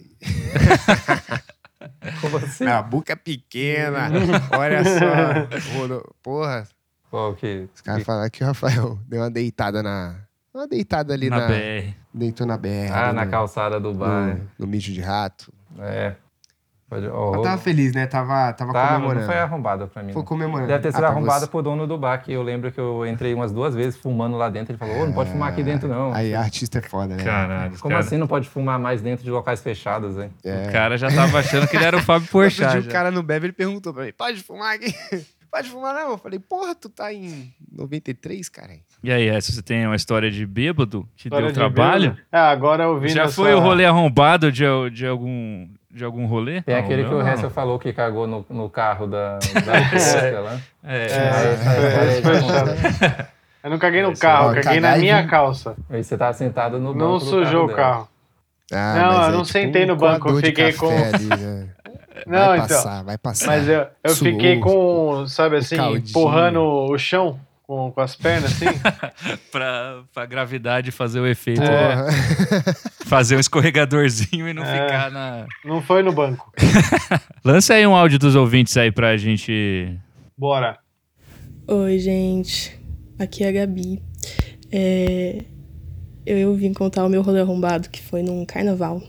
Como 2.22 2.38
assim? 2.38 2.64
Minha 2.64 2.82
boca 2.82 3.14
é 3.14 3.16
pequena. 3.16 4.10
Olha 4.58 4.84
só. 4.84 6.04
Porra, 6.22 6.68
Qual 7.10 7.34
que... 7.36 7.68
os 7.74 7.82
caras 7.82 8.04
falaram 8.04 8.30
que 8.30 8.44
o 8.44 8.48
Rafael 8.48 9.00
deu 9.08 9.22
uma 9.22 9.32
deitada 9.32 9.82
na. 9.82 10.16
Uma 10.54 10.68
deitada 10.68 11.14
ali 11.14 11.30
na 11.30 11.40
na. 11.40 11.48
BR. 11.48 11.96
Deitou 12.14 12.46
na 12.46 12.58
BR. 12.58 12.92
Ah, 12.94 13.14
na 13.14 13.26
no, 13.26 13.32
calçada 13.32 13.80
do 13.80 13.94
bar. 13.94 14.36
no, 14.36 14.42
no 14.60 14.68
mijo 14.68 14.92
de 14.92 15.02
rato. 15.02 15.52
É. 15.80 16.14
Pode... 16.90 17.08
ó, 17.08 17.36
Eu 17.36 17.42
tava 17.42 17.58
feliz, 17.58 17.94
né? 17.94 18.06
Tava, 18.06 18.52
tava 18.52 18.74
tá, 18.74 18.88
comemorando. 18.90 19.22
não 19.22 19.28
foi 19.28 19.38
arrombada 19.40 19.88
pra 19.88 20.04
mim. 20.04 20.12
Foi 20.12 20.22
não. 20.22 20.28
comemorando. 20.28 20.68
Deve 20.68 20.84
ter 20.84 20.90
sido 20.92 20.98
Ah, 20.98 21.08
pra 21.08 21.10
arrombada 21.12 21.40
você. 21.46 21.48
pro 21.48 21.62
dono 21.62 21.88
do 21.88 21.98
bar, 21.98 22.18
que 22.22 22.34
eu 22.34 22.44
lembro 22.44 22.70
que 22.70 22.78
eu 22.82 23.06
entrei 23.08 23.34
umas 23.34 23.54
duas 23.54 23.74
vezes 23.74 23.96
fumando 23.98 24.36
lá 24.36 24.50
dentro. 24.50 24.74
Ele 24.74 24.78
falou, 24.78 24.98
ô, 24.98 25.06
não 25.06 25.14
pode 25.14 25.32
fumar 25.32 25.48
aqui 25.54 25.64
dentro, 25.64 25.88
não. 25.88 26.14
Aí, 26.14 26.36
artista 26.36 26.80
é 26.80 26.82
foda, 26.82 27.16
né? 27.16 27.24
Caralho. 27.24 27.80
Como 27.80 27.94
cara, 27.94 28.04
assim 28.06 28.18
não 28.18 28.28
pode 28.28 28.50
fumar 28.50 28.78
mais 28.78 29.02
dentro 29.02 29.24
de 29.24 29.32
locais 29.32 29.62
fechados, 29.62 30.18
hein? 30.18 30.30
É. 30.44 30.68
O 30.68 30.72
cara 30.74 30.98
já 30.98 31.08
tava 31.10 31.40
achando 31.40 31.66
que 31.66 31.78
ele 31.78 31.86
era 31.86 31.96
o 31.96 32.02
Fábio 32.02 32.28
Porchat. 32.28 32.80
o 32.86 32.92
cara 32.92 33.10
no 33.10 33.24
Bebe, 33.24 33.46
ele 33.46 33.54
perguntou 33.54 33.94
pra 33.94 34.04
mim, 34.04 34.12
pode 34.12 34.44
fumar 34.44 34.76
aqui? 34.76 34.94
Pode 35.52 35.70
fumar 35.70 35.94
não? 35.94 36.12
Eu 36.12 36.18
falei, 36.18 36.40
porra, 36.40 36.74
tu 36.74 36.88
tá 36.90 37.14
em 37.14 37.54
93, 37.72 38.48
cara? 38.50 38.74
E 39.04 39.12
aí, 39.12 39.28
essa 39.28 39.52
você 39.52 39.62
tem 39.62 39.86
uma 39.86 39.96
história 39.96 40.30
de 40.32 40.46
bêbado 40.46 41.08
que 41.16 41.28
história 41.28 41.46
deu 41.48 41.54
de 41.54 41.60
trabalho? 41.60 42.12
bêbado. 42.12 42.22
É, 42.32 42.38
agora 42.38 42.88
ouvindo 42.90 43.12
Já 43.14 43.24
essa- 43.24 43.34
foi 43.34 43.54
o 43.54 43.60
rolê 43.60 43.86
arrombado 43.86 44.52
de, 44.52 44.64
de 44.94 45.06
algum 45.08 45.68
de 45.94 46.06
algum 46.06 46.26
rolê? 46.26 46.62
Tem 46.62 46.74
Não, 46.76 46.82
aquele 46.84 47.02
meu 47.02 47.10
que 47.10 47.16
o 47.16 47.20
não. 47.20 47.28
Hessel 47.28 47.50
falou 47.50 47.78
que 47.78 47.92
cagou 47.92 48.26
no, 48.26 48.46
no 48.50 48.70
carro 48.70 49.08
da, 49.08 49.40
da 49.40 49.40
polícia 49.90 50.40
lá. 50.40 50.58
É, 50.86 51.06
É, 51.06 51.10
chato. 52.22 53.28
Eu 53.64 53.70
não 53.70 53.78
caguei 53.78 54.02
no 54.02 54.18
carro, 54.18 54.56
eu 54.56 54.64
caguei 54.64 54.80
na 54.80 54.98
e 54.98 55.02
minha 55.02 55.28
calça. 55.28 55.76
Aí 55.90 56.04
você 56.04 56.18
tava 56.18 56.34
sentado 56.34 56.80
no 56.80 56.94
banco 56.94 57.06
Não 57.06 57.20
sujou 57.20 57.66
o 57.66 57.70
carro. 57.76 58.08
Ah, 58.72 58.94
Não, 58.96 59.12
eu 59.24 59.28
é 59.28 59.32
não 59.32 59.42
tipo 59.44 59.52
sentei 59.52 59.84
um 59.84 59.88
no 59.88 59.96
banco, 59.98 60.30
eu 60.30 60.38
fiquei 60.38 60.72
com- 60.74 60.88
ali, 60.88 61.26
né? 61.28 61.61
Não, 62.28 62.48
vai 62.48 62.58
então. 62.58 62.68
passar, 62.68 63.04
vai 63.04 63.18
passar. 63.18 63.48
Mas 63.48 63.68
eu, 63.68 63.88
eu 64.04 64.16
Suou. 64.16 64.32
fiquei 64.32 64.60
com, 64.60 65.26
sabe 65.28 65.58
assim, 65.58 65.76
caldinho. 65.76 66.04
empurrando 66.10 66.60
o 66.62 66.98
chão 66.98 67.40
com, 67.64 67.92
com 67.92 68.02
as 68.02 68.16
pernas, 68.16 68.52
assim. 68.52 68.66
pra, 69.52 70.04
pra 70.14 70.26
gravidade 70.26 70.92
fazer 70.92 71.20
o 71.20 71.28
efeito, 71.28 71.62
É. 71.64 71.96
né? 71.96 72.06
Fazer 73.12 73.36
um 73.36 73.40
escorregadorzinho 73.42 74.48
e 74.48 74.54
não 74.54 74.64
É. 74.64 74.84
ficar 74.84 75.12
na. 75.12 75.46
Não 75.66 75.82
foi 75.82 76.02
no 76.02 76.14
banco. 76.14 76.50
Lança 77.44 77.74
aí 77.74 77.86
um 77.86 77.94
áudio 77.94 78.18
dos 78.18 78.36
ouvintes 78.36 78.78
aí 78.78 78.90
pra 78.90 79.18
gente. 79.18 79.98
Bora. 80.38 80.78
Oi, 81.68 82.00
gente. 82.00 82.80
Aqui 83.20 83.44
é 83.44 83.50
a 83.50 83.52
Gabi. 83.52 84.02
É, 84.72 85.44
Eu 86.26 86.54
vim 86.56 86.72
contar 86.74 87.04
o 87.06 87.10
meu 87.10 87.22
rolê 87.22 87.42
arrombado, 87.42 87.90
que 87.90 88.02
foi 88.02 88.24
num 88.24 88.46
carnaval. 88.46 89.02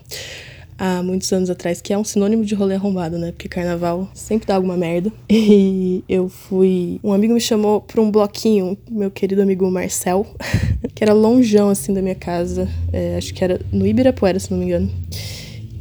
Há 0.79 1.02
muitos 1.02 1.33
anos 1.33 1.50
atrás, 1.50 1.81
que 1.81 1.93
é 1.93 1.99
um 1.99 2.05
sinônimo 2.05 2.45
de 2.45 2.55
rolê 2.55 2.75
arrombado, 2.75 3.19
né? 3.19 3.31
Porque 3.33 3.49
carnaval 3.49 4.09
sempre 4.14 4.47
dá 4.47 4.57
alguma 4.57 4.76
merda. 4.76 5.12
E 5.29 6.02
eu 6.09 6.29
fui. 6.29 6.99
Um 7.05 7.12
amigo 7.12 7.35
me 7.35 7.41
chamou 7.41 7.81
pra 7.81 8.00
um 8.00 8.11
bloquinho, 8.11 8.76
meu 8.91 9.11
querido 9.11 9.43
amigo 9.43 9.71
Marcel, 9.71 10.26
que 10.95 11.05
era 11.05 11.12
longeão, 11.12 11.69
assim, 11.69 11.93
da 11.93 12.00
minha 12.00 12.14
casa. 12.14 12.69
É, 12.93 13.17
acho 13.17 13.35
que 13.35 13.45
era 13.45 13.61
no 13.71 13.87
Ibirapuera, 13.87 14.38
se 14.38 14.50
não 14.50 14.59
me 14.59 14.64
engano. 14.67 14.91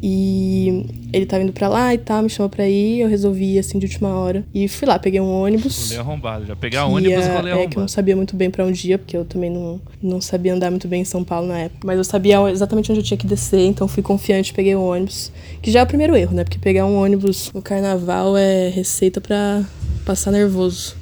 E 0.03 0.85
ele 1.13 1.25
tava 1.25 1.43
indo 1.43 1.53
pra 1.53 1.67
lá 1.67 1.93
e 1.93 1.97
tal, 1.97 2.23
me 2.23 2.29
chamou 2.29 2.49
pra 2.49 2.67
ir, 2.67 3.01
eu 3.01 3.07
resolvi 3.07 3.59
assim, 3.59 3.77
de 3.77 3.85
última 3.85 4.09
hora. 4.09 4.43
E 4.53 4.67
fui 4.67 4.87
lá, 4.87 4.97
peguei 4.97 5.19
um 5.21 5.29
ônibus. 5.43 5.89
Rolê 5.89 5.99
arrombado. 5.99 6.45
Já 6.45 6.55
pegar 6.55 6.85
ônibus, 6.87 7.25
ia- 7.25 7.33
rolê 7.33 7.37
é, 7.37 7.41
que 7.41 7.47
eu 7.49 7.53
não 7.53 7.61
arrombado. 7.65 7.91
sabia 7.91 8.15
muito 8.15 8.35
bem 8.35 8.49
pra 8.49 8.65
onde 8.65 8.89
ia, 8.89 8.97
porque 8.97 9.15
eu 9.15 9.23
também 9.25 9.49
não, 9.51 9.79
não 10.01 10.19
sabia 10.19 10.53
andar 10.53 10.71
muito 10.71 10.87
bem 10.87 11.01
em 11.01 11.05
São 11.05 11.23
Paulo 11.23 11.47
na 11.47 11.59
época. 11.59 11.85
Mas 11.85 11.97
eu 11.97 12.03
sabia 12.03 12.37
exatamente 12.49 12.91
onde 12.91 13.01
eu 13.01 13.03
tinha 13.05 13.17
que 13.17 13.27
descer, 13.27 13.65
então 13.65 13.87
fui 13.87 14.01
confiante, 14.01 14.53
peguei 14.53 14.73
o 14.75 14.81
ônibus. 14.81 15.31
Que 15.61 15.69
já 15.71 15.81
é 15.81 15.83
o 15.83 15.87
primeiro 15.87 16.15
erro, 16.15 16.35
né? 16.35 16.43
Porque 16.43 16.57
pegar 16.57 16.85
um 16.85 16.95
ônibus 16.97 17.51
no 17.53 17.61
carnaval 17.61 18.35
é 18.35 18.69
receita 18.69 19.21
pra 19.21 19.63
passar 20.05 20.31
nervoso. 20.31 20.95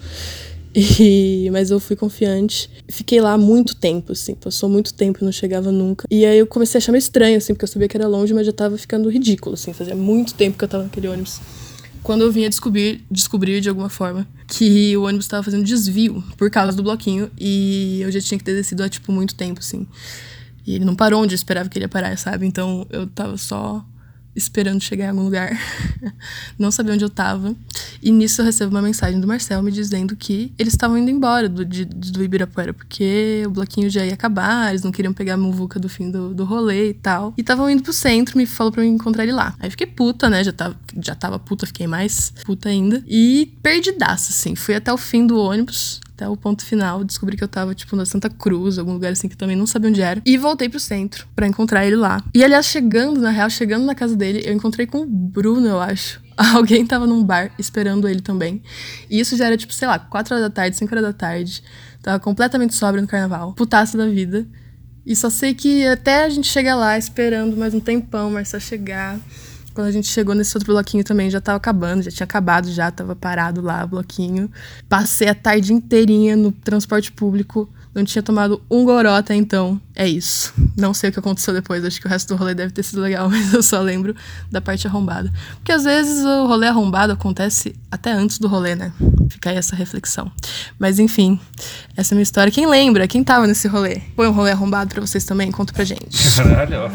E, 0.75 1.49
mas 1.53 1.71
eu 1.71 1.79
fui 1.79 1.95
confiante. 1.95 2.69
Fiquei 2.87 3.19
lá 3.21 3.37
muito 3.37 3.75
tempo, 3.75 4.11
assim. 4.11 4.35
Passou 4.35 4.69
muito 4.69 4.93
tempo 4.93 5.23
não 5.23 5.31
chegava 5.31 5.71
nunca. 5.71 6.07
E 6.09 6.25
aí 6.25 6.37
eu 6.37 6.47
comecei 6.47 6.77
a 6.77 6.79
achar 6.79 6.91
meio 6.91 6.99
estranho, 6.99 7.37
assim, 7.37 7.53
porque 7.53 7.63
eu 7.63 7.67
sabia 7.67 7.87
que 7.87 7.97
era 7.97 8.07
longe, 8.07 8.33
mas 8.33 8.45
já 8.45 8.53
tava 8.53 8.77
ficando 8.77 9.09
ridículo, 9.09 9.55
assim. 9.55 9.73
Fazia 9.73 9.95
muito 9.95 10.33
tempo 10.33 10.57
que 10.57 10.63
eu 10.63 10.67
tava 10.67 10.83
naquele 10.83 11.07
ônibus. 11.07 11.39
quando 12.03 12.21
eu 12.21 12.31
vinha 12.31 12.49
descobrir, 12.49 13.03
descobrir 13.11 13.61
de 13.61 13.69
alguma 13.69 13.89
forma 13.89 14.27
que 14.47 14.95
o 14.97 15.03
ônibus 15.03 15.25
estava 15.25 15.43
fazendo 15.43 15.63
desvio 15.63 16.23
por 16.37 16.49
causa 16.49 16.75
do 16.75 16.81
bloquinho 16.81 17.29
e 17.39 17.99
eu 18.01 18.11
já 18.11 18.19
tinha 18.21 18.37
que 18.37 18.43
ter 18.43 18.55
descido 18.55 18.83
há, 18.83 18.89
tipo, 18.89 19.11
muito 19.11 19.35
tempo, 19.35 19.59
assim. 19.59 19.85
E 20.65 20.75
ele 20.75 20.85
não 20.85 20.95
parou 20.95 21.21
onde 21.23 21.33
eu 21.33 21.35
esperava 21.35 21.67
que 21.69 21.77
ele 21.77 21.85
ia 21.85 21.89
parar, 21.89 22.17
sabe? 22.17 22.45
Então 22.45 22.85
eu 22.89 23.07
tava 23.07 23.37
só 23.37 23.83
esperando 24.39 24.81
chegar 24.81 25.05
em 25.05 25.09
algum 25.09 25.23
lugar. 25.23 25.51
não 26.57 26.71
sabia 26.71 26.93
onde 26.93 27.03
eu 27.03 27.09
tava. 27.09 27.55
E 28.01 28.11
nisso 28.11 28.41
eu 28.41 28.45
recebo 28.45 28.71
uma 28.71 28.81
mensagem 28.81 29.19
do 29.19 29.27
Marcel 29.27 29.61
me 29.61 29.71
dizendo 29.71 30.15
que 30.15 30.51
eles 30.57 30.73
estavam 30.73 30.97
indo 30.97 31.11
embora 31.11 31.47
do, 31.47 31.65
de, 31.65 31.85
do 31.85 32.23
Ibirapuera, 32.23 32.73
porque 32.73 33.43
o 33.45 33.51
bloquinho 33.51 33.89
já 33.89 34.05
ia 34.05 34.13
acabar, 34.13 34.69
eles 34.69 34.83
não 34.83 34.91
queriam 34.91 35.13
pegar 35.13 35.35
a 35.35 35.37
muvuca 35.37 35.79
do 35.79 35.89
fim 35.89 36.09
do, 36.09 36.33
do 36.33 36.45
rolê 36.45 36.89
e 36.89 36.93
tal. 36.93 37.33
E 37.37 37.41
estavam 37.41 37.69
indo 37.69 37.83
pro 37.83 37.93
centro, 37.93 38.37
me 38.37 38.45
falou 38.45 38.71
pra 38.71 38.83
eu 38.83 38.87
encontrar 38.87 39.23
ele 39.23 39.33
lá. 39.33 39.53
Aí 39.59 39.69
fiquei 39.69 39.87
puta, 39.87 40.29
né? 40.29 40.43
Já 40.43 40.53
tava, 40.53 40.75
já 41.01 41.15
tava 41.15 41.37
puta, 41.37 41.67
fiquei 41.67 41.87
mais 41.87 42.33
puta 42.45 42.69
ainda. 42.69 43.03
E 43.07 43.53
perdidaço, 43.61 44.31
assim. 44.31 44.55
Fui 44.55 44.75
até 44.75 44.91
o 44.91 44.97
fim 44.97 45.27
do 45.27 45.37
ônibus 45.37 45.99
até 46.19 46.27
o 46.27 46.35
ponto 46.35 46.65
final. 46.65 47.03
Descobri 47.03 47.37
que 47.37 47.43
eu 47.43 47.47
tava, 47.47 47.73
tipo, 47.73 47.95
na 47.95 48.05
Santa 48.05 48.29
Cruz, 48.29 48.77
algum 48.77 48.93
lugar 48.93 49.13
assim 49.13 49.29
que 49.29 49.37
também 49.37 49.55
não 49.55 49.65
sabia 49.65 49.89
onde 49.89 50.01
era. 50.01 50.21
E 50.25 50.37
voltei 50.37 50.67
pro 50.67 50.79
centro 50.79 51.25
para 51.33 51.47
encontrar 51.47 51.85
ele 51.85 51.95
lá. 51.95 52.21
E 52.33 52.43
aliás, 52.43 52.65
chegando, 52.65 53.21
na 53.21 53.29
real, 53.29 53.49
chegando 53.49 53.85
na 53.85 53.95
casa 53.95 54.15
dele, 54.15 54.41
eu 54.43 54.53
encontrei 54.53 54.85
com 54.85 54.99
o 54.99 55.05
Bruno, 55.05 55.65
eu 55.65 55.79
acho. 55.79 56.21
Alguém 56.35 56.85
tava 56.85 57.07
num 57.07 57.23
bar 57.23 57.51
esperando 57.57 58.07
ele 58.07 58.21
também. 58.21 58.61
E 59.09 59.19
isso 59.19 59.37
já 59.37 59.45
era, 59.45 59.55
tipo, 59.55 59.73
sei 59.73 59.87
lá, 59.87 59.97
4 59.97 60.35
horas 60.35 60.47
da 60.47 60.53
tarde, 60.53 60.75
5 60.75 60.93
horas 60.93 61.05
da 61.05 61.13
tarde. 61.13 61.63
Tava 62.01 62.19
completamente 62.19 62.75
sobra 62.75 63.01
no 63.01 63.07
carnaval. 63.07 63.53
Putaça 63.53 63.97
da 63.97 64.07
vida. 64.07 64.45
E 65.05 65.15
só 65.15 65.29
sei 65.29 65.53
que 65.53 65.87
até 65.87 66.25
a 66.25 66.29
gente 66.29 66.47
chegar 66.47 66.75
lá, 66.75 66.97
esperando 66.97 67.55
mais 67.55 67.73
um 67.73 67.79
tempão, 67.79 68.29
mas 68.29 68.49
só 68.49 68.59
chegar. 68.59 69.17
Quando 69.73 69.87
a 69.87 69.91
gente 69.91 70.07
chegou 70.07 70.35
nesse 70.35 70.55
outro 70.57 70.73
bloquinho 70.73 71.03
também, 71.03 71.29
já 71.29 71.39
tava 71.39 71.57
acabando, 71.57 72.03
já 72.03 72.11
tinha 72.11 72.25
acabado, 72.25 72.71
já 72.71 72.91
tava 72.91 73.15
parado 73.15 73.61
lá 73.61 73.83
o 73.83 73.87
bloquinho. 73.87 74.51
Passei 74.87 75.27
a 75.27 75.35
tarde 75.35 75.73
inteirinha 75.73 76.35
no 76.35 76.51
transporte 76.51 77.11
público, 77.11 77.69
não 77.93 78.03
tinha 78.03 78.21
tomado 78.21 78.61
um 78.69 78.85
goró 78.85 79.15
até 79.15 79.35
então. 79.35 79.79
É 79.95 80.07
isso. 80.07 80.53
Não 80.77 80.93
sei 80.93 81.09
o 81.09 81.13
que 81.13 81.19
aconteceu 81.19 81.53
depois, 81.53 81.83
acho 81.83 81.99
que 81.99 82.07
o 82.07 82.09
resto 82.09 82.29
do 82.29 82.35
rolê 82.35 82.53
deve 82.53 82.71
ter 82.71 82.83
sido 82.83 83.01
legal, 83.01 83.27
mas 83.31 83.53
eu 83.53 83.63
só 83.63 83.81
lembro 83.81 84.15
da 84.51 84.61
parte 84.61 84.87
arrombada. 84.87 85.31
Porque 85.55 85.71
às 85.71 85.83
vezes 85.83 86.23
o 86.23 86.47
rolê 86.47 86.67
arrombado 86.67 87.13
acontece 87.13 87.75
até 87.91 88.11
antes 88.11 88.39
do 88.39 88.47
rolê, 88.47 88.75
né? 88.75 88.91
Fica 89.29 89.49
aí 89.49 89.57
essa 89.57 89.75
reflexão. 89.75 90.31
Mas 90.77 90.99
enfim, 90.99 91.39
essa 91.95 92.13
é 92.13 92.15
a 92.15 92.17
minha 92.17 92.23
história. 92.23 92.51
Quem 92.51 92.67
lembra? 92.67 93.07
Quem 93.07 93.23
tava 93.23 93.47
nesse 93.47 93.67
rolê? 93.67 94.01
Foi 94.15 94.27
um 94.27 94.31
rolê 94.31 94.51
arrombado 94.51 94.93
pra 94.93 95.01
vocês 95.01 95.23
também? 95.23 95.51
Conta 95.51 95.73
pra 95.73 95.83
gente. 95.83 96.17
Caralho, 96.35 96.77
ó, 96.85 96.89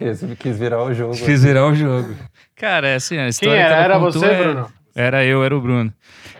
Esse 0.00 0.26
quis 0.36 0.58
virar 0.58 0.82
o 0.82 0.94
jogo. 0.94 1.14
Quis 1.16 1.42
virar 1.44 1.66
o 1.66 1.74
jogo. 1.74 2.14
Cara, 2.56 2.88
é 2.88 2.94
assim, 2.94 3.16
a 3.16 3.20
Quem 3.22 3.28
história 3.28 3.54
que 3.54 3.60
era? 3.60 3.74
ela 3.74 3.84
Era 3.84 3.94
contou 3.98 4.12
você, 4.22 4.26
é- 4.26 4.42
Bruno? 4.42 4.72
Era 4.94 5.24
eu, 5.24 5.44
era 5.44 5.56
o 5.56 5.60
Bruno. 5.60 5.92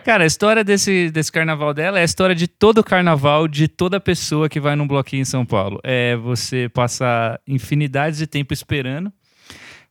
Cara, 0.03 0.23
a 0.23 0.27
história 0.27 0.63
desse, 0.63 1.09
desse 1.09 1.31
carnaval 1.31 1.73
dela 1.73 1.99
é 1.99 2.01
a 2.01 2.05
história 2.05 2.35
de 2.35 2.47
todo 2.47 2.83
carnaval, 2.83 3.47
de 3.47 3.67
toda 3.67 3.99
pessoa 3.99 4.49
que 4.49 4.59
vai 4.59 4.75
num 4.75 4.85
bloquinho 4.87 5.21
em 5.21 5.25
São 5.25 5.45
Paulo. 5.45 5.79
É 5.83 6.15
você 6.17 6.67
passar 6.69 7.39
infinidades 7.47 8.19
de 8.19 8.27
tempo 8.27 8.53
esperando. 8.53 9.11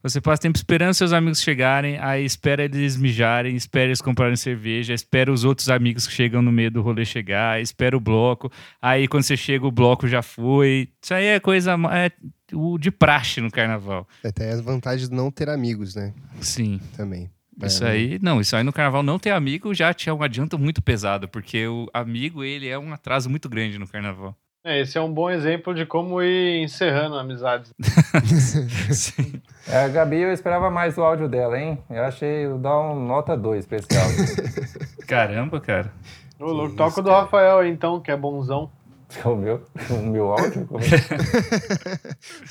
Você 0.03 0.19
passa 0.19 0.41
tempo 0.41 0.57
esperando 0.57 0.95
seus 0.95 1.13
amigos 1.13 1.43
chegarem, 1.43 1.99
aí 1.99 2.25
espera 2.25 2.65
eles 2.65 2.97
mijarem, 2.97 3.55
espera 3.55 3.87
eles 3.87 4.01
comprarem 4.01 4.35
cerveja, 4.35 4.95
espera 4.95 5.31
os 5.31 5.45
outros 5.45 5.69
amigos 5.69 6.07
que 6.07 6.13
chegam 6.13 6.41
no 6.41 6.51
meio 6.51 6.71
do 6.71 6.81
rolê 6.81 7.05
chegar, 7.05 7.61
espera 7.61 7.95
o 7.95 8.01
bloco. 8.01 8.51
Aí 8.81 9.07
quando 9.07 9.25
você 9.25 9.37
chega, 9.37 9.67
o 9.67 9.71
bloco 9.71 10.09
já 10.09 10.23
foi. 10.23 10.89
Isso 11.03 11.13
aí 11.13 11.27
é 11.27 11.41
coisa 11.41 11.77
é 11.93 12.11
o 12.53 12.79
de 12.79 12.91
praxe 12.91 13.43
no 13.43 13.51
carnaval. 13.51 14.09
Até 14.25 14.51
as 14.51 14.61
vantagens 14.61 15.11
de 15.11 15.15
não 15.15 15.31
ter 15.31 15.51
amigos, 15.51 15.95
né? 15.95 16.15
Sim. 16.41 16.81
Também. 16.97 17.31
Isso 17.63 17.85
É, 17.85 17.91
aí, 17.91 18.19
não, 18.23 18.41
isso 18.41 18.57
aí 18.57 18.63
no 18.63 18.73
carnaval 18.73 19.03
não 19.03 19.19
ter 19.19 19.31
amigo 19.31 19.75
já 19.75 19.93
tinha 19.93 20.15
um 20.15 20.23
adianto 20.23 20.59
muito 20.59 20.81
pesado, 20.81 21.29
porque 21.29 21.67
o 21.67 21.89
amigo, 21.93 22.43
ele 22.43 22.67
é 22.67 22.79
um 22.79 22.93
atraso 22.93 23.29
muito 23.29 23.49
grande 23.49 23.79
no 23.79 23.87
carnaval. 23.87 24.35
É, 24.63 24.81
esse 24.81 24.99
é 24.99 25.01
um 25.01 25.11
bom 25.13 25.31
exemplo 25.31 25.75
de 25.75 25.87
como 25.87 26.23
ir 26.23 26.63
encerrando 26.63 27.17
amizades. 27.17 27.73
Sim. 28.93 29.41
É, 29.67 29.85
a 29.85 29.89
Gabi, 29.89 30.19
eu 30.21 30.33
esperava 30.33 30.69
mais 30.71 30.99
o 30.99 31.03
áudio 31.03 31.29
dela, 31.29 31.59
hein? 31.59 31.79
Eu 31.89 32.05
achei, 32.05 32.45
eu 32.45 32.59
dar 32.59 32.79
um 32.79 33.07
nota 33.07 33.35
2 33.37 33.65
pra 33.65 33.79
esse 33.79 33.89
áudio. 33.97 34.27
Caramba, 35.09 35.61
cara. 35.61 35.91
Ô, 36.39 36.45
louco, 36.53 36.75
toca 36.77 37.01
o 37.01 37.03
do 37.03 37.11
Rafael 37.11 37.61
aí, 37.61 37.71
então, 37.71 38.01
que 38.01 38.11
é 38.11 38.17
bonzão. 38.17 38.71
o, 39.25 39.35
meu, 39.35 39.63
o 39.91 39.95
meu 40.07 40.31
áudio? 40.31 40.67
Como 40.67 40.79
é? 40.85 40.87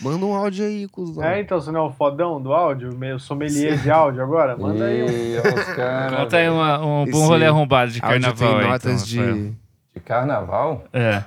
Manda 0.01 0.25
um 0.25 0.33
áudio 0.35 0.65
aí, 0.65 0.87
cuzão. 0.87 1.23
É, 1.23 1.39
então, 1.39 1.61
você 1.61 1.71
não 1.71 1.81
é 1.85 1.87
o 1.89 1.91
fodão 1.91 2.41
do 2.41 2.51
áudio? 2.53 2.97
Meio 2.97 3.19
sommelier 3.19 3.77
de 3.77 3.91
áudio 3.91 4.23
agora? 4.23 4.57
Manda 4.57 4.85
aí 4.85 5.03
um. 5.03 6.17
Conta 6.17 6.37
aí 6.37 6.49
uma- 6.49 6.79
um 6.83 7.05
bom 7.05 7.09
Esse 7.09 7.27
rolê 7.27 7.45
arrombado 7.45 7.91
de 7.91 8.01
carnaval 8.01 8.35
tem 8.35 8.47
aí, 8.47 8.67
notas 8.67 9.11
então, 9.13 9.25
Rafael. 9.25 9.43
de... 9.43 9.53
De 9.93 9.99
carnaval? 10.01 10.83
É. 10.91 11.23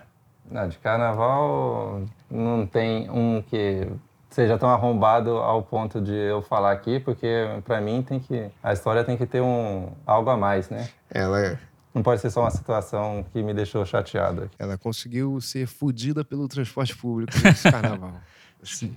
Não, 0.53 0.69
de 0.69 0.79
carnaval 0.79 2.03
não 2.31 2.67
tem 2.67 3.09
um 3.11 3.41
que 3.43 3.89
seja 4.31 4.57
tão 4.59 4.69
arrombado 4.71 5.31
ao 5.39 5.63
ponto 5.63 6.01
de 6.01 6.13
eu 6.15 6.43
falar 6.43 6.73
aqui, 6.73 7.01
porque 7.01 7.27
pra 7.65 7.81
mim 7.81 8.03
tem 8.03 8.19
que 8.21 8.51
a 8.63 8.73
história 8.73 9.03
tem 9.05 9.17
que 9.17 9.27
ter 9.27 9.41
um 9.41 9.89
algo 10.07 10.31
a 10.31 10.37
mais, 10.37 10.69
né? 10.71 10.89
Ela, 11.11 11.59
Não 11.95 12.03
pode 12.03 12.21
ser 12.21 12.31
só 12.31 12.41
uma 12.43 12.51
situação 12.51 13.25
que 13.33 13.43
me 13.43 13.53
deixou 13.53 13.85
chateado. 13.85 14.51
ela 14.59 14.79
conseguiu 14.79 15.41
ser 15.41 15.67
fudida 15.67 16.25
pelo 16.25 16.47
transporte 16.49 16.97
público 16.97 17.33
nesse 17.43 17.69
carnaval. 17.73 18.13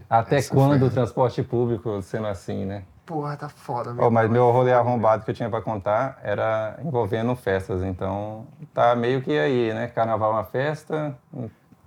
Até 0.10 0.38
Essa 0.38 0.54
quando 0.54 0.80
foi- 0.80 0.88
o 0.88 0.92
transporte 0.92 1.42
público 1.44 2.02
sendo 2.02 2.28
assim, 2.28 2.66
né? 2.66 2.84
Porra, 3.06 3.38
tá 3.38 3.48
foda, 3.48 3.94
Ó, 4.00 4.10
mas 4.10 4.30
meu 4.30 4.50
rolê 4.52 4.74
arrombado 4.74 5.24
que 5.24 5.30
eu 5.30 5.36
tinha 5.36 5.50
pra 5.50 5.62
contar 5.62 6.20
era 6.24 6.76
envolvendo 6.84 7.36
festas, 7.36 7.84
então 7.84 8.48
tá 8.74 8.96
meio 8.96 9.22
que 9.22 9.38
aí, 9.38 9.72
né? 9.74 9.88
Carnaval 9.88 10.32
é 10.32 10.36
uma 10.38 10.44
festa, 10.44 11.16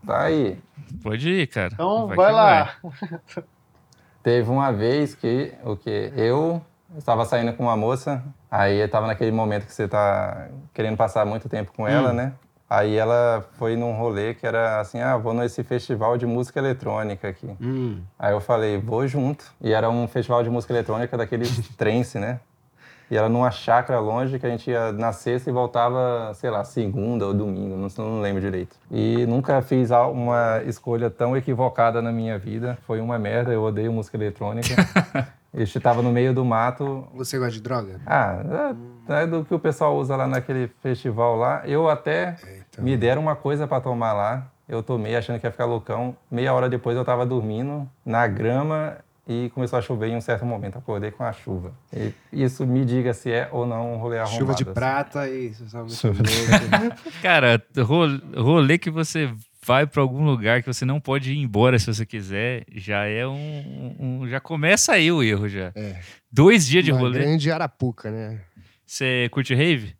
tá 0.06 0.22
aí. 0.22 0.58
Pode 1.02 1.28
ir, 1.28 1.46
cara. 1.48 1.70
Então, 1.74 2.06
vai, 2.06 2.16
que 2.16 2.32
lá. 2.32 2.76
Teve 4.22 4.48
uma 4.48 4.72
vez 4.72 5.14
que 5.14 5.52
o 5.64 5.76
que 5.76 6.12
eu 6.14 6.62
estava 6.96 7.24
saindo 7.24 7.52
com 7.54 7.64
uma 7.64 7.76
moça, 7.76 8.22
aí 8.50 8.78
eu 8.78 8.88
tava 8.88 9.06
naquele 9.06 9.32
momento 9.32 9.66
que 9.66 9.72
você 9.72 9.88
tá 9.88 10.48
querendo 10.72 10.96
passar 10.96 11.26
muito 11.26 11.48
tempo 11.48 11.72
com 11.72 11.86
ela, 11.86 12.12
né? 12.12 12.32
Aí 12.70 12.96
ela 12.96 13.46
foi 13.58 13.76
num 13.76 13.92
rolê 13.92 14.34
que 14.34 14.46
era 14.46 14.80
assim, 14.80 15.00
ah, 15.00 15.16
vou 15.16 15.32
nesse 15.32 15.64
festival 15.64 16.18
de 16.18 16.26
música 16.26 16.58
eletrônica 16.58 17.26
aqui. 17.26 17.48
Hum, 17.60 18.00
Aí 18.18 18.32
eu 18.32 18.40
falei, 18.40 18.76
vou 18.76 19.06
junto. 19.08 19.46
E 19.60 19.72
era 19.72 19.88
um 19.88 20.06
festival 20.06 20.42
de 20.42 20.50
música 20.50 20.72
eletrônica 20.74 21.16
daquele 21.16 21.46
trance, 21.78 22.18
né? 22.18 22.40
E 23.10 23.16
era 23.16 23.26
numa 23.26 23.50
chácara 23.50 23.98
longe 24.00 24.38
que 24.38 24.44
a 24.44 24.50
gente 24.50 24.70
ia 24.70 24.92
na 24.92 25.14
sexta 25.14 25.48
e 25.48 25.52
voltava, 25.52 26.30
sei 26.34 26.50
lá, 26.50 26.62
segunda 26.62 27.26
ou 27.26 27.32
domingo, 27.32 27.74
não, 27.74 27.88
não 28.04 28.20
lembro 28.20 28.38
direito. 28.38 28.76
E 28.90 29.24
nunca 29.24 29.62
fiz 29.62 29.90
uma 29.90 30.62
escolha 30.66 31.08
tão 31.08 31.34
equivocada 31.34 32.02
na 32.02 32.12
minha 32.12 32.38
vida. 32.38 32.76
Foi 32.86 33.00
uma 33.00 33.18
merda, 33.18 33.50
eu 33.50 33.62
odeio 33.62 33.90
música 33.90 34.18
eletrônica. 34.18 34.74
Este 35.54 35.80
tava 35.80 36.02
no 36.02 36.12
meio 36.12 36.34
do 36.34 36.44
mato. 36.44 37.06
você 37.14 37.38
gosta 37.38 37.52
de 37.52 37.60
droga? 37.62 38.00
Ah, 38.06 38.74
é, 39.08 39.22
é 39.22 39.26
do 39.26 39.44
que 39.44 39.54
o 39.54 39.58
pessoal 39.58 39.96
usa 39.96 40.14
lá 40.14 40.26
naquele 40.26 40.68
festival 40.82 41.36
lá. 41.36 41.62
Eu 41.66 41.88
até 41.88 42.36
me 42.78 42.96
deram 42.96 43.22
uma 43.22 43.34
coisa 43.34 43.66
para 43.66 43.80
tomar 43.80 44.12
lá. 44.12 44.46
Eu 44.68 44.82
tomei 44.82 45.16
achando 45.16 45.40
que 45.40 45.46
ia 45.46 45.50
ficar 45.50 45.64
loucão. 45.64 46.14
Meia 46.30 46.52
hora 46.52 46.68
depois 46.68 46.96
eu 46.96 47.04
tava 47.04 47.24
dormindo 47.24 47.88
na 48.04 48.26
grama 48.26 48.98
e 49.26 49.50
começou 49.54 49.78
a 49.78 49.82
chover 49.82 50.08
em 50.08 50.16
um 50.16 50.20
certo 50.20 50.44
momento. 50.44 50.76
Acordei 50.76 51.10
com 51.10 51.24
a 51.24 51.32
chuva. 51.32 51.72
E 51.90 52.12
isso 52.30 52.66
me 52.66 52.84
diga 52.84 53.14
se 53.14 53.32
é 53.32 53.48
ou 53.50 53.66
não 53.66 53.94
um 53.94 53.96
rolê 53.96 54.18
arrombado. 54.18 54.38
Chuva 54.38 54.54
de 54.54 54.62
assim. 54.64 54.72
prata 54.74 55.26
e. 55.28 55.52
Cara, 57.22 57.62
ro- 57.78 58.20
rolê 58.42 58.76
que 58.78 58.90
você 58.90 59.32
vai 59.68 59.86
pra 59.86 60.00
algum 60.00 60.24
lugar 60.24 60.62
que 60.62 60.66
você 60.72 60.84
não 60.86 60.98
pode 60.98 61.30
ir 61.30 61.36
embora 61.36 61.78
se 61.78 61.86
você 61.86 62.06
quiser, 62.06 62.64
já 62.74 63.04
é 63.04 63.26
um. 63.26 63.96
um- 64.22 64.28
já 64.28 64.40
começa 64.40 64.92
aí 64.92 65.12
o 65.12 65.22
erro 65.22 65.46
já. 65.46 65.70
É. 65.74 66.00
Dois 66.32 66.66
dias 66.66 66.82
de 66.84 66.90
Uma 66.90 67.00
rolê. 67.00 67.18
grande 67.20 67.50
arapuca, 67.52 68.10
né? 68.10 68.40
Você 68.86 69.28
curte 69.30 69.54
rave? 69.54 69.94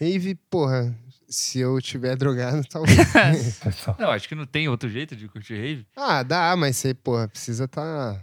Rave, 0.00 0.36
porra, 0.48 0.94
se 1.28 1.58
eu 1.58 1.80
tiver 1.80 2.14
drogado, 2.16 2.62
talvez. 2.70 2.96
Não, 3.98 4.10
acho 4.10 4.28
que 4.28 4.34
não 4.36 4.46
tem 4.46 4.68
outro 4.68 4.88
jeito 4.88 5.16
de 5.16 5.26
curtir 5.28 5.54
rave. 5.56 5.86
ah, 5.96 6.22
dá, 6.22 6.54
mas 6.56 6.76
você, 6.76 6.94
porra, 6.94 7.26
precisa 7.26 7.66
tá 7.66 8.20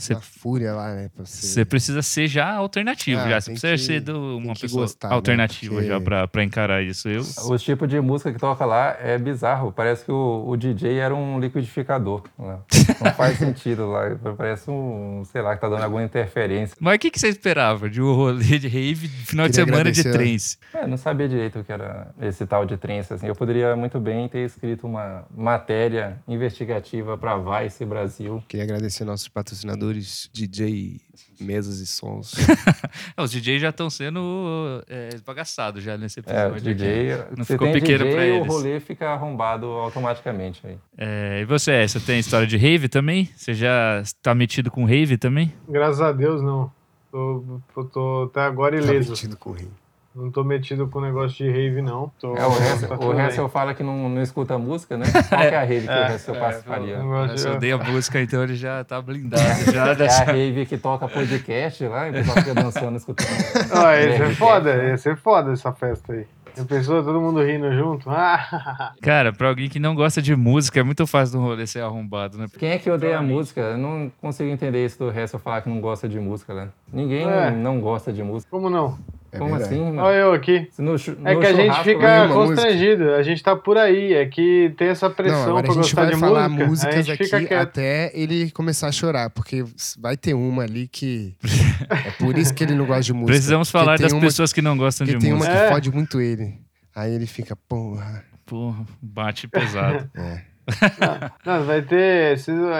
Você 0.00 0.14
na 0.14 0.20
fúria 0.20 0.74
lá, 0.74 0.94
né? 0.94 1.10
Pra 1.14 1.24
você... 1.24 1.64
Precisa 1.64 2.02
ser 2.02 2.26
já 2.26 2.50
alternativo, 2.54 3.20
Ah, 3.20 3.28
já. 3.30 3.40
Você 3.40 3.50
precisa 3.52 3.72
que- 3.72 3.78
ser 3.78 4.00
do- 4.00 4.38
uma 4.38 4.54
pessoa 4.54 4.82
gostar, 4.84 5.08
né? 5.08 5.14
alternativa 5.14 5.74
Porque- 5.74 5.88
já 5.88 6.00
pra, 6.00 6.26
pra 6.28 6.42
encarar 6.44 6.82
isso. 6.82 7.08
Eu, 7.08 7.22
O 7.46 7.56
tipo 7.58 7.86
de 7.86 8.00
música 8.00 8.32
que 8.32 8.38
toca 8.38 8.64
lá 8.64 8.96
é 9.00 9.18
bizarro. 9.18 9.72
Parece 9.72 10.04
que 10.04 10.10
o, 10.12 10.44
o 10.48 10.56
DJ 10.56 10.98
era 10.98 11.14
um 11.14 11.38
liquidificador. 11.38 12.24
lá. 12.38 12.60
Não 13.02 13.12
faz 13.14 13.38
sentido 13.38 13.86
lá. 13.86 14.02
Parece 14.36 14.70
um, 14.70 15.22
sei 15.30 15.42
lá, 15.42 15.54
que 15.54 15.60
tá 15.60 15.68
dando 15.68 15.82
alguma 15.84 16.02
interferência. 16.02 16.76
Mas 16.80 16.96
o 16.96 16.98
que, 16.98 17.10
que 17.10 17.18
você 17.20 17.28
esperava 17.28 17.88
de 17.88 18.00
um 18.02 18.14
rolê 18.14 18.58
de 18.58 18.68
rave 18.68 19.08
final 19.08 19.46
de 19.46 19.52
Queria 19.52 19.66
semana 19.66 19.90
de 19.92 20.00
agradecer, 20.00 20.12
trance? 20.12 20.58
É, 20.74 20.86
não 20.86 20.96
sabia 20.96 21.28
direito 21.28 21.60
o 21.60 21.64
que 21.64 21.72
era 21.72 22.08
esse 22.20 22.46
tal 22.46 22.64
de 22.66 22.76
trance. 22.76 23.12
Assim. 23.12 23.26
Eu 23.26 23.34
poderia 23.34 23.74
muito 23.76 23.98
bem 24.00 24.28
ter 24.28 24.44
escrito 24.46 24.86
uma 24.86 25.24
matéria 25.34 26.18
investigativa 26.28 27.16
para 27.18 27.36
Vice 27.36 27.84
Brasil. 27.84 28.42
Queria 28.48 28.64
agradecer 28.64 29.04
nossos 29.04 29.28
patrocinadores, 29.28 29.89
DJ 30.32 31.00
mesas 31.40 31.78
e 31.80 31.86
sons. 31.86 32.34
É, 33.16 33.22
os 33.22 33.30
DJs 33.32 33.62
já 33.62 33.70
estão 33.70 33.88
sendo 33.88 34.82
é, 34.88 35.10
esbagaçados 35.14 35.82
já 35.82 35.96
nesse 35.96 36.20
É, 36.20 36.22
episódio. 36.22 36.56
o 36.56 36.60
DJ. 36.60 37.12
aqui. 37.12 37.36
Não 37.38 37.44
ficou 37.44 37.66
tem 37.72 37.80
pequeno 37.80 38.04
DJ, 38.04 38.12
pra 38.14 38.20
o 38.22 38.24
eles. 38.24 38.46
rolê 38.48 38.80
fica 38.80 39.08
arrombado 39.10 39.66
automaticamente 39.66 40.60
aí. 40.66 40.76
É, 40.98 41.40
e 41.40 41.44
você, 41.44 41.86
você 41.88 41.98
tem 42.00 42.18
história 42.18 42.46
de 42.46 42.56
rave 42.56 42.88
também? 42.88 43.28
Você 43.36 43.54
já 43.54 44.02
tá 44.22 44.34
metido 44.34 44.70
com 44.70 44.84
rave 44.84 45.16
também? 45.16 45.52
Graças 45.68 46.00
a 46.00 46.12
Deus, 46.12 46.42
não. 46.42 46.70
Tô, 47.10 47.60
tô, 47.74 47.84
tô 47.84 48.22
até 48.30 48.40
agora 48.42 48.78
Tá 48.78 48.84
ileso. 48.86 49.10
metido 49.10 49.36
com 49.36 49.50
o 49.50 49.52
rim. 49.54 49.70
Não 50.12 50.28
tô 50.28 50.42
metido 50.42 50.88
com 50.88 51.00
negócio 51.00 51.36
de 51.36 51.48
rave, 51.48 51.80
não. 51.80 52.10
Tô, 52.18 52.36
É, 52.36 52.44
o 52.44 52.52
Hessel, 52.52 52.88
tá 52.88 53.44
o 53.44 53.48
fala 53.48 53.74
que 53.74 53.82
não, 53.82 54.08
não 54.08 54.20
escuta 54.20 54.58
música, 54.58 54.96
né? 54.96 55.04
Qual 55.28 55.40
que 55.40 55.46
é 55.46 55.56
a 55.56 55.60
rave 55.64 55.86
que 55.86 55.92
o 55.92 56.14
Hessel 56.14 56.34
participaria? 56.34 56.94
Eu 56.96 57.14
eu 57.14 57.52
odeio 57.54 57.76
a 57.76 57.84
música, 57.84 58.20
então 58.20 58.42
ele 58.42 58.56
já 58.56 58.82
tá 58.82 59.00
blindado. 59.00 59.42
Já 59.72 59.92
É 59.92 60.08
a 60.08 60.24
rave 60.24 60.66
que 60.66 60.76
toca 60.76 61.06
podcast 61.08 61.86
lá, 61.86 62.08
e 62.08 62.10
o 62.10 62.14
pessoal 62.14 62.36
fica 62.38 62.54
dançando, 62.54 62.96
escutando. 62.96 63.28
Ah, 63.72 63.96
ia 63.96 64.16
ser 64.16 64.34
foda, 64.34 64.76
né? 64.76 64.88
ia 64.88 64.98
ser 64.98 65.16
foda 65.16 65.52
essa 65.52 65.72
festa 65.72 66.12
aí. 66.12 66.26
Já 66.56 66.64
pensou 66.64 67.04
todo 67.04 67.20
mundo 67.20 67.40
rindo 67.44 67.72
junto? 67.72 68.10
Ah, 68.10 68.92
Cara, 69.00 69.32
pra 69.32 69.48
alguém 69.48 69.68
que 69.68 69.78
não 69.78 69.94
gosta 69.94 70.20
de 70.20 70.34
música, 70.34 70.80
é 70.80 70.82
muito 70.82 71.06
fácil 71.06 71.38
do 71.38 71.44
rolê 71.44 71.66
ser 71.68 71.82
arrombado, 71.82 72.36
né? 72.36 72.46
Quem 72.58 72.70
é 72.70 72.78
que 72.78 72.90
odeia 72.90 73.18
a 73.18 73.22
música? 73.22 73.60
Eu 73.60 73.78
não 73.78 74.10
consigo 74.20 74.50
entender 74.50 74.84
isso 74.84 74.98
do 74.98 75.16
Hessel 75.16 75.38
falar 75.38 75.60
que 75.62 75.68
não 75.68 75.80
gosta 75.80 76.08
de 76.08 76.18
música, 76.18 76.52
né? 76.52 76.68
Ninguém 76.92 77.28
É. 77.28 77.52
não 77.52 77.80
gosta 77.80 78.12
de 78.12 78.24
música. 78.24 78.50
como 78.50 78.68
não? 78.68 78.98
É 79.32 79.38
Como 79.38 79.50
verdade. 79.50 79.74
assim, 79.74 79.84
mano? 79.84 80.02
Olha 80.02 80.16
eu 80.16 80.32
aqui. 80.32 80.68
No 80.78 80.98
chu- 80.98 81.16
É 81.24 81.34
no 81.34 81.40
que 81.40 81.46
a 81.46 81.52
gente 81.52 81.62
churrasco 81.66 81.84
fica 81.84 82.18
música. 82.26 82.34
constrangido, 82.46 83.10
a 83.14 83.22
gente 83.22 83.42
tá 83.42 83.54
por 83.56 83.78
aí, 83.78 84.12
é 84.14 84.26
que 84.26 84.74
tem 84.76 84.88
essa 84.88 85.08
Não, 85.08 85.14
pressão 85.14 85.42
agora 85.42 85.62
pra 85.62 85.70
a 85.72 85.74
gente 85.74 85.82
gostar 85.84 86.02
vai 86.04 86.14
de 86.14 86.20
falar 86.20 86.48
música, 86.48 86.64
a 86.64 86.68
músicas 86.68 87.06
gente 87.06 87.24
fica 87.24 87.36
aqui 87.36 87.46
quieto. 87.46 87.62
até 87.62 88.10
ele 88.14 88.50
começar 88.50 88.88
a 88.88 88.92
chorar, 88.92 89.30
porque 89.30 89.64
vai 89.98 90.16
ter 90.16 90.34
uma 90.34 90.62
ali 90.64 90.88
que. 90.88 91.36
É 91.90 92.10
por 92.12 92.36
isso 92.38 92.52
que 92.54 92.62
ele 92.64 92.74
não 92.74 92.86
gosta 92.86 93.02
de 93.02 93.12
música. 93.12 93.32
Precisamos 93.32 93.70
falar 93.70 93.98
das 93.98 94.12
uma, 94.12 94.20
pessoas 94.20 94.52
que 94.52 94.60
não 94.62 94.76
gostam 94.76 95.06
de 95.06 95.16
tem 95.18 95.30
uma 95.32 95.38
música. 95.38 95.54
que 95.56 95.62
É. 95.64 95.68
fode 95.70 95.90
muito 95.92 96.20
ele. 96.20 96.54
Aí 96.94 97.12
ele 97.14 97.26
fica, 97.26 97.54
porra. 97.56 98.22
Porra, 98.46 98.84
bate 99.00 99.46
pesado. 99.48 100.10
Não, 101.44 101.64
vai 101.64 101.82
ter. 101.82 102.36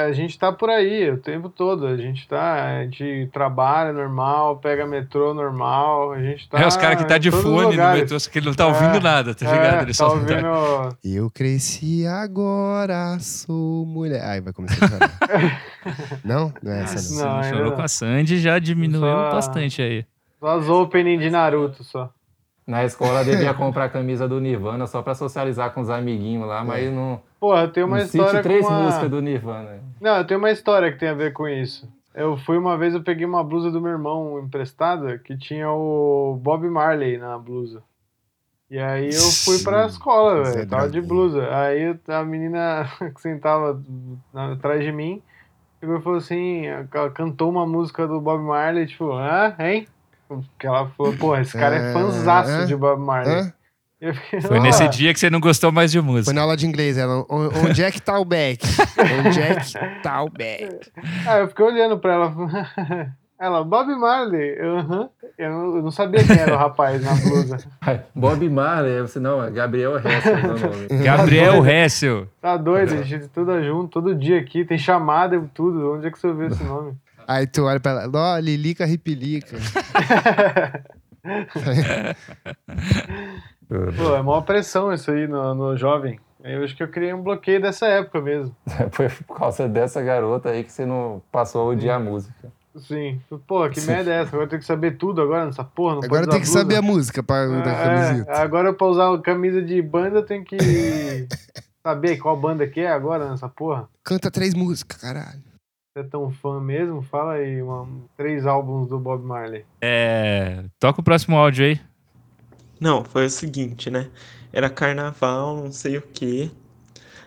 A 0.06 0.12
gente 0.12 0.38
tá 0.38 0.52
por 0.52 0.70
aí 0.70 1.10
o 1.10 1.18
tempo 1.18 1.48
todo. 1.48 1.86
A 1.86 1.96
gente 1.96 2.26
tá. 2.28 2.78
A 2.78 2.82
gente 2.84 3.28
trabalha 3.32 3.92
normal, 3.92 4.56
pega 4.58 4.86
metrô 4.86 5.34
normal. 5.34 6.12
A 6.12 6.22
gente 6.22 6.48
tá. 6.48 6.58
é 6.60 6.66
os 6.66 6.76
caras 6.76 6.98
que 6.98 7.04
tá 7.08 7.18
de 7.18 7.30
fone 7.30 7.76
no 7.76 7.92
metrô, 7.92 8.18
só 8.18 8.30
que 8.30 8.38
ele 8.38 8.46
não 8.46 8.54
tá 8.54 8.66
ouvindo 8.66 8.96
É, 8.96 9.00
nada, 9.00 9.34
tá 9.34 9.46
É, 9.46 9.52
ligado? 9.52 9.76
Ele 9.82 9.86
tá 9.86 9.94
só 9.94 10.08
tá- 10.08 10.14
ouvindo. 10.14 10.96
Eu 11.04 11.30
cresci 11.30 12.06
agora, 12.06 13.18
sou 13.20 13.84
mulher. 13.86 14.22
Aí 14.24 14.40
vai 14.40 14.52
começar 14.52 14.84
a 14.84 14.88
chorar. 14.88 15.60
não? 16.24 16.52
Não 16.62 16.72
é 16.72 16.82
essa 16.82 16.94
não. 16.94 17.00
Você 17.02 17.24
Não, 17.24 17.36
não 17.36 17.42
chorou 17.44 17.64
não. 17.70 17.76
com 17.76 17.82
a 17.82 17.88
Sandy, 17.88 18.38
já 18.38 18.58
diminuiu 18.58 19.00
Só- 19.02 19.30
bastante 19.32 19.82
aí. 19.82 20.04
Só 20.38 20.58
as 20.58 20.68
opening 20.68 21.18
de 21.18 21.28
Naruto 21.30 21.84
só. 21.84 22.10
Na 22.70 22.84
escola 22.84 23.24
devia 23.24 23.52
comprar 23.54 23.86
a 23.86 23.88
camisa 23.88 24.28
do 24.28 24.40
Nirvana 24.40 24.86
só 24.86 25.02
pra 25.02 25.12
socializar 25.12 25.74
com 25.74 25.80
os 25.80 25.90
amiguinhos 25.90 26.46
lá, 26.46 26.64
mas 26.64 26.88
não. 26.92 27.20
Porra, 27.40 27.62
eu 27.62 27.72
tenho 27.72 27.86
uma 27.88 27.96
não 27.98 28.04
história 28.04 28.30
cite 28.30 28.42
três 28.44 28.64
com 28.64 28.72
uma... 28.72 28.82
músicas 28.84 29.10
do 29.10 29.20
Nirvana. 29.20 29.80
Não, 30.00 30.16
eu 30.18 30.24
tenho 30.24 30.38
uma 30.38 30.52
história 30.52 30.92
que 30.92 30.98
tem 30.98 31.08
a 31.08 31.14
ver 31.14 31.32
com 31.32 31.48
isso. 31.48 31.88
Eu 32.14 32.36
fui 32.36 32.56
uma 32.56 32.78
vez, 32.78 32.94
eu 32.94 33.02
peguei 33.02 33.26
uma 33.26 33.42
blusa 33.42 33.72
do 33.72 33.80
meu 33.80 33.90
irmão 33.90 34.38
emprestada 34.38 35.18
que 35.18 35.36
tinha 35.36 35.68
o 35.68 36.38
Bob 36.40 36.68
Marley 36.68 37.18
na 37.18 37.36
blusa. 37.36 37.82
E 38.70 38.78
aí 38.78 39.06
eu 39.12 39.30
fui 39.44 39.58
pra 39.64 39.86
escola, 39.86 40.44
velho. 40.44 40.68
Tava 40.68 40.88
de 40.88 41.00
blusa. 41.00 41.48
Aí 41.52 41.98
a 42.06 42.22
menina 42.22 42.88
que 43.12 43.20
sentava 43.20 43.82
na- 44.32 44.52
atrás 44.52 44.84
de 44.84 44.92
mim 44.92 45.20
pegou 45.80 45.98
e 45.98 46.02
falou 46.02 46.18
assim: 46.18 46.66
ela 46.66 47.10
cantou 47.10 47.50
uma 47.50 47.66
música 47.66 48.06
do 48.06 48.20
Bob 48.20 48.40
Marley, 48.44 48.86
tipo, 48.86 49.10
hã? 49.12 49.56
Hein? 49.58 49.88
Porque 50.36 50.66
ela 50.66 50.88
falou, 50.96 51.12
porra, 51.16 51.40
esse 51.40 51.56
cara 51.58 51.76
é 51.76 51.90
É, 51.90 51.92
fãzaço 51.92 52.50
é, 52.50 52.64
de 52.66 52.76
Bob 52.76 53.00
Marley. 53.00 53.52
Eu 54.00 54.14
fiquei, 54.14 54.40
Foi 54.40 54.58
"Ó, 54.58 54.62
nesse 54.62 54.88
dia 54.88 55.12
que 55.12 55.20
você 55.20 55.28
não 55.28 55.40
gostou 55.40 55.70
mais 55.70 55.90
de 55.92 55.98
Foi 56.00 56.06
música. 56.08 56.32
na 56.32 56.40
aula 56.40 56.56
de 56.56 56.66
inglês, 56.66 56.96
ela. 56.96 57.18
"On- 57.28 57.50
Onde 57.68 57.82
é 57.84 57.90
que 57.90 58.00
tá 58.00 58.18
o 58.18 58.24
back? 58.24 58.64
Onde 59.26 59.40
é 59.42 59.54
que 59.56 60.02
tá 60.02 60.22
o 60.22 60.30
back? 60.30 60.90
Ah, 61.26 61.38
eu 61.40 61.48
fiquei 61.48 61.64
olhando 61.66 61.98
pra 61.98 62.14
ela. 62.14 62.34
Ela, 63.42 63.64
Bob 63.64 63.88
Marley. 63.96 64.54
Eu, 64.58 64.82
não, 64.82 65.10
eu 65.38 65.82
não 65.82 65.90
sabia 65.90 66.22
quem 66.22 66.36
era 66.36 66.52
o 66.54 66.58
rapaz 66.58 67.02
na 67.02 67.14
blusa. 67.14 67.56
Bob 68.14 68.46
Marley, 68.50 69.00
você 69.00 69.18
não, 69.18 69.42
é 69.42 69.50
Gabriel 69.50 69.96
Hessel 69.96 70.34
o 70.36 70.42
nome. 70.42 70.86
Gabriel 71.02 71.66
Hessel. 71.66 72.26
Tá 72.38 72.58
doido, 72.58 72.92
a 72.92 73.02
gente 73.02 73.28
tudo 73.28 73.62
junto, 73.64 73.88
todo 73.88 74.14
dia 74.14 74.38
aqui, 74.38 74.62
tem 74.62 74.76
chamada 74.76 75.36
e 75.36 75.40
tudo. 75.54 75.94
Onde 75.94 76.06
é 76.06 76.10
que 76.10 76.18
você 76.18 76.26
ouviu 76.26 76.48
esse 76.48 76.62
nome? 76.62 76.92
Aí 77.30 77.46
tu 77.46 77.62
olha 77.64 77.78
pra 77.78 77.92
ela, 77.92 78.10
ó, 78.12 78.38
Lilica 78.38 78.84
Ripilica. 78.84 79.56
Pô, 83.96 84.16
é 84.16 84.22
maior 84.22 84.40
pressão 84.40 84.92
isso 84.92 85.12
aí 85.12 85.28
no, 85.28 85.54
no 85.54 85.76
jovem. 85.76 86.18
Eu 86.42 86.64
acho 86.64 86.74
que 86.74 86.82
eu 86.82 86.88
criei 86.88 87.14
um 87.14 87.22
bloqueio 87.22 87.62
dessa 87.62 87.86
época 87.86 88.20
mesmo. 88.20 88.56
Foi 88.90 89.08
por 89.08 89.36
causa 89.38 89.68
dessa 89.68 90.02
garota 90.02 90.48
aí 90.48 90.64
que 90.64 90.72
você 90.72 90.84
não 90.84 91.22
passou 91.30 91.62
a 91.62 91.64
odiar 91.66 91.96
a 91.98 92.00
música. 92.00 92.50
Sim. 92.78 93.20
Pô, 93.46 93.68
que 93.68 93.80
merda 93.82 94.12
é 94.12 94.22
essa? 94.22 94.30
Agora 94.30 94.44
eu 94.44 94.48
tenho 94.48 94.60
que 94.60 94.66
saber 94.66 94.96
tudo 94.96 95.20
agora 95.22 95.46
nessa 95.46 95.62
porra. 95.62 95.96
Não 95.96 96.04
Agora 96.04 96.26
tem 96.26 96.40
que 96.40 96.46
usar 96.48 96.60
saber 96.60 96.76
a 96.76 96.80
blusa? 96.82 96.94
música 96.96 97.22
pra 97.22 97.46
dar 97.46 97.68
É, 97.68 97.84
camiseta. 97.84 98.32
agora 98.32 98.72
pra 98.72 98.86
usar 98.88 99.18
camisa 99.22 99.62
de 99.62 99.80
banda 99.82 100.18
eu 100.18 100.26
tenho 100.26 100.44
que 100.44 100.56
saber 101.86 102.16
qual 102.16 102.36
banda 102.36 102.66
que 102.66 102.80
é 102.80 102.90
agora 102.90 103.30
nessa 103.30 103.48
porra. 103.48 103.88
Canta 104.02 104.30
três 104.32 104.52
músicas, 104.54 105.00
caralho. 105.00 105.49
Você 105.92 105.98
é 105.98 106.02
tão 106.04 106.30
fã 106.30 106.60
mesmo? 106.60 107.02
Fala 107.02 107.32
aí, 107.32 107.60
uma, 107.60 107.88
três 108.16 108.46
álbuns 108.46 108.88
do 108.88 108.96
Bob 108.96 109.24
Marley. 109.24 109.64
É, 109.80 110.64
toca 110.78 111.00
o 111.00 111.02
próximo 111.04 111.36
áudio 111.36 111.66
aí. 111.66 111.80
Não, 112.78 113.04
foi 113.04 113.26
o 113.26 113.30
seguinte, 113.30 113.90
né? 113.90 114.08
Era 114.52 114.70
carnaval, 114.70 115.56
não 115.56 115.72
sei 115.72 115.96
o 115.96 116.02
quê. 116.02 116.48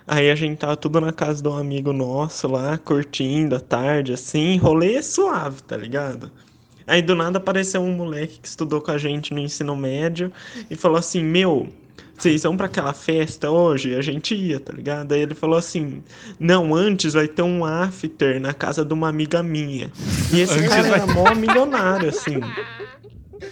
Aí 0.07 0.31
a 0.31 0.35
gente 0.35 0.59
tava 0.59 0.77
tudo 0.77 1.01
na 1.01 1.11
casa 1.11 1.43
de 1.43 1.49
um 1.49 1.57
amigo 1.57 1.91
nosso 1.91 2.47
lá, 2.47 2.77
curtindo 2.77 3.57
à 3.57 3.59
tarde, 3.59 4.13
assim, 4.13 4.55
rolê 4.55 5.03
suave, 5.03 5.61
tá 5.63 5.75
ligado? 5.75 6.31
Aí 6.87 7.01
do 7.01 7.15
nada 7.15 7.39
apareceu 7.39 7.81
um 7.81 7.93
moleque 7.93 8.39
que 8.39 8.47
estudou 8.47 8.79
com 8.79 8.91
a 8.91 8.97
gente 8.97 9.33
no 9.33 9.41
ensino 9.41 9.75
médio 9.75 10.31
e 10.69 10.75
falou 10.77 10.97
assim: 10.97 11.21
Meu, 11.21 11.67
vocês 12.23 12.43
vão 12.43 12.55
pra 12.55 12.67
aquela 12.67 12.93
festa 12.93 13.51
hoje? 13.51 13.95
A 13.95 14.01
gente 14.01 14.33
ia, 14.33 14.57
tá 14.57 14.71
ligado? 14.71 15.11
Aí 15.11 15.21
ele 15.21 15.35
falou 15.35 15.57
assim: 15.57 16.01
Não, 16.39 16.73
antes 16.73 17.13
vai 17.13 17.27
ter 17.27 17.41
um 17.41 17.65
after 17.65 18.39
na 18.39 18.53
casa 18.53 18.85
de 18.85 18.93
uma 18.93 19.09
amiga 19.09 19.43
minha. 19.43 19.91
E 20.31 20.39
esse 20.39 20.53
Antes 20.53 20.69
cara 20.69 20.83
vai 20.83 21.01
era 21.01 21.13
mó 21.13 21.35
milionário, 21.35 22.07
assim. 22.07 22.39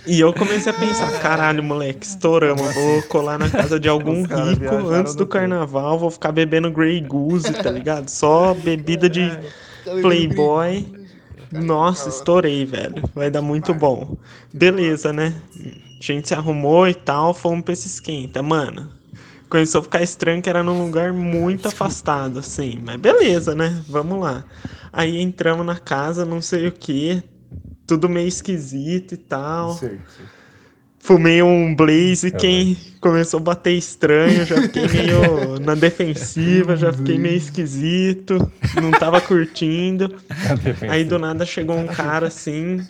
E 0.08 0.22
eu 0.22 0.34
comecei 0.34 0.72
a 0.72 0.76
pensar, 0.76 1.12
caralho, 1.20 1.62
moleque, 1.62 2.06
estouramos, 2.06 2.74
vou 2.74 3.04
colar 3.04 3.38
na 3.38 3.50
casa 3.50 3.78
de 3.78 3.90
algum 3.90 4.24
rico 4.24 4.88
antes 4.90 5.16
do 5.16 5.28
carnaval, 5.28 6.00
vou 6.00 6.10
ficar 6.10 6.32
bebendo 6.32 6.72
Grey 6.72 7.02
Goose, 7.02 7.52
tá 7.52 7.70
ligado? 7.70 8.08
Só 8.08 8.54
bebida 8.54 9.10
de 9.10 9.38
Playboy. 10.02 10.88
Nossa, 11.52 12.08
estourei, 12.08 12.66
velho. 12.66 13.04
Vai 13.14 13.30
dar 13.30 13.42
muito 13.42 13.74
bom. 13.74 14.16
Beleza, 14.54 15.12
né? 15.12 15.36
A 16.02 16.04
gente 16.04 16.28
se 16.28 16.34
arrumou 16.34 16.88
e 16.88 16.96
tal, 16.96 17.32
fomos 17.32 17.64
pra 17.64 17.74
esse 17.74 17.88
esquenta. 17.88 18.42
Mano, 18.42 18.90
começou 19.48 19.82
a 19.82 19.84
ficar 19.84 20.02
estranho 20.02 20.42
que 20.42 20.50
era 20.50 20.64
num 20.64 20.84
lugar 20.84 21.14
muito 21.14 21.68
afastado, 21.68 22.40
assim. 22.40 22.82
Mas 22.84 22.96
beleza, 22.96 23.54
né? 23.54 23.84
Vamos 23.88 24.20
lá. 24.20 24.44
Aí 24.92 25.22
entramos 25.22 25.64
na 25.64 25.78
casa, 25.78 26.26
não 26.26 26.42
sei 26.42 26.68
o 26.68 26.72
que. 26.72 27.22
Tudo 27.86 28.10
meio 28.10 28.28
esquisito 28.28 29.14
e 29.14 29.18
tal. 29.18 29.80
Fumei 30.98 31.44
um 31.44 31.76
blaze, 31.76 32.32
quem 32.32 32.76
começou 33.00 33.40
a 33.40 33.44
bater 33.44 33.74
estranho, 33.74 34.44
já 34.44 34.60
fiquei 34.60 34.88
meio 34.90 35.60
na 35.60 35.76
defensiva, 35.76 36.76
já 36.76 36.92
fiquei 36.92 37.20
meio 37.20 37.38
esquisito, 37.38 38.52
não 38.82 38.90
tava 38.90 39.22
curtindo. 39.22 40.16
Aí 40.90 41.04
do 41.04 41.20
nada 41.20 41.46
chegou 41.46 41.78
um 41.78 41.88
cara 41.88 42.28
assim, 42.28 42.88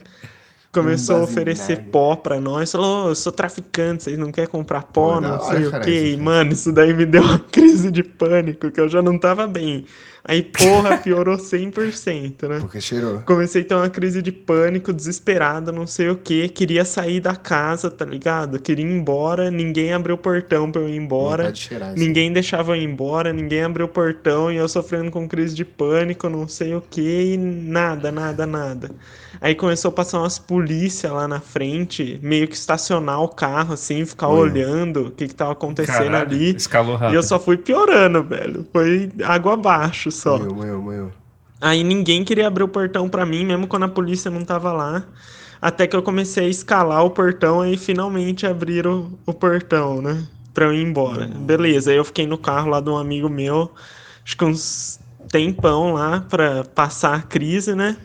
começou 0.72 1.18
a 1.18 1.24
oferecer 1.24 1.90
pó 1.92 2.16
pra 2.16 2.40
nós, 2.40 2.72
falou, 2.72 3.08
"Ô, 3.08 3.10
eu 3.10 3.16
sou 3.16 3.32
traficante, 3.32 4.04
vocês 4.04 4.18
não 4.18 4.32
querem 4.32 4.50
comprar 4.50 4.84
pó, 4.84 5.20
Pô, 5.20 5.22
não 5.22 5.38
hora, 5.40 5.40
sei 5.40 5.68
o 5.68 5.74
cara, 5.74 5.80
quê. 5.80 5.92
isso 5.92 6.06
E, 6.06 6.16
aqui. 6.16 6.18
mano, 6.18 6.52
isso 6.54 6.72
daí 6.72 6.94
me 6.94 7.06
deu 7.06 7.24
uma 7.24 7.40
crise 7.52 7.92
de 7.92 8.04
pânico, 8.04 8.72
que 8.72 8.80
eu 8.80 8.90
já 8.90 9.02
não 9.02 9.20
tava 9.20 9.48
bem. 9.48 9.86
Aí, 10.24 10.44
porra, 10.44 10.98
piorou 10.98 11.38
100%, 11.38 12.48
né? 12.48 12.60
Porque 12.60 12.80
cheirou. 12.80 13.22
Comecei 13.22 13.64
a 13.64 13.66
ter 13.66 13.76
uma 13.76 13.90
crise 13.90 14.22
de 14.22 14.32
pânico, 14.32 14.94
desesperado, 14.94 15.72
não 15.72 15.88
sei 15.88 16.10
o 16.10 16.16
que. 16.16 16.48
Queria 16.50 16.86
sair 16.86 17.20
da 17.20 17.36
casa, 17.36 17.90
tá 17.90 18.06
ligado? 18.06 18.60
Queria 18.60 18.86
ir 18.86 18.90
embora, 18.92 19.50
ninguém 19.50 19.94
abriu 19.94 20.16
o 20.16 20.18
portão 20.18 20.72
pra 20.72 20.82
eu 20.82 20.90
ir 20.90 20.96
embora. 20.98 21.54
Cheirar, 21.56 21.90
assim. 21.92 22.00
Ninguém 22.00 22.32
deixava 22.32 22.74
eu 22.78 22.82
ir 22.82 22.84
embora, 22.86 23.34
ninguém 23.34 23.64
abriu 23.64 23.88
o 23.88 23.90
portão 23.90 24.52
e 24.52 24.58
eu 24.58 24.68
sofrendo 24.70 25.10
com 25.10 25.28
crise 25.28 25.56
de 25.56 25.66
pânico, 25.66 26.30
não 26.30 26.48
sei 26.48 26.76
o 26.76 26.82
que, 26.82 27.34
e 27.34 27.38
nada, 27.38 28.12
nada, 28.12 28.46
nada. 28.46 28.92
Aí 29.40 29.56
começou 29.56 29.90
a 29.90 29.92
passar 29.92 30.20
umas 30.20 30.38
polícia 30.38 31.12
lá 31.12 31.28
na 31.28 31.40
frente, 31.40 32.20
meio 32.22 32.48
que 32.48 32.56
estacionar 32.56 33.22
o 33.22 33.28
carro, 33.30 33.74
assim, 33.74 34.06
ficar 34.06 34.28
Oi. 34.28 34.50
olhando 34.52 35.08
o 35.08 35.12
que, 35.12 35.28
que 35.28 35.34
tava 35.34 35.54
acontecendo 35.54 36.12
Caralho, 36.12 36.28
ali. 36.28 36.56
Escalou 36.56 36.92
E 36.94 36.96
eu 36.96 37.00
rápido. 37.00 37.24
só 37.24 37.40
fui 37.40 37.58
piorando, 37.58 38.24
velho. 38.24 38.68
Foi 38.72 39.10
água 39.24 39.54
abaixo 39.54 40.11
só. 40.12 40.40
Aí 41.60 41.84
ninguém 41.84 42.24
queria 42.24 42.48
abrir 42.48 42.64
o 42.64 42.68
portão 42.68 43.08
pra 43.08 43.26
mim, 43.26 43.46
mesmo 43.46 43.68
quando 43.68 43.84
a 43.84 43.90
polícia 43.90 44.32
não 44.32 44.44
tava 44.44 44.72
lá. 44.72 45.06
Até 45.62 45.86
que 45.86 45.96
eu 45.96 46.02
comecei 46.02 46.46
a 46.48 46.50
escalar 46.50 47.06
o 47.06 47.12
portão 47.12 47.64
e 47.66 47.78
finalmente 47.78 48.48
abriram 48.48 49.12
o 49.28 49.34
portão, 49.34 50.02
né? 50.02 50.28
Pra 50.54 50.66
eu 50.66 50.74
ir 50.74 50.84
embora. 50.84 51.28
Beleza, 51.28 51.92
aí 51.92 51.98
eu 51.98 52.04
fiquei 52.04 52.26
no 52.26 52.38
carro 52.38 52.70
lá 52.70 52.82
de 52.82 52.90
um 52.90 52.98
amigo 52.98 53.30
meu, 53.30 53.72
acho 54.26 54.36
que 54.36 54.44
uns 54.44 55.00
tempão 55.30 55.94
lá 55.94 56.22
pra 56.22 56.66
passar 56.66 57.16
a 57.16 57.22
crise, 57.22 57.76
né? 57.76 57.96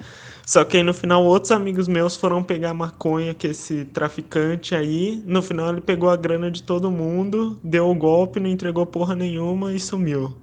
Só 0.47 0.62
que 0.62 0.77
aí 0.77 0.83
no 0.85 0.95
final 0.95 1.25
outros 1.25 1.51
amigos 1.51 1.88
meus 1.88 2.14
foram 2.14 2.40
pegar 2.40 2.73
maconha 2.73 3.35
que 3.35 3.49
esse 3.49 3.85
traficante 3.87 4.77
aí, 4.77 5.21
no 5.27 5.42
final 5.42 5.71
ele 5.71 5.81
pegou 5.81 6.09
a 6.09 6.14
grana 6.14 6.51
de 6.51 6.62
todo 6.62 6.88
mundo, 6.88 7.59
deu 7.64 7.90
o 7.90 7.95
golpe, 7.95 8.38
não 8.38 8.49
entregou 8.49 8.87
porra 8.87 9.16
nenhuma 9.16 9.73
e 9.73 9.81
sumiu. 9.81 10.37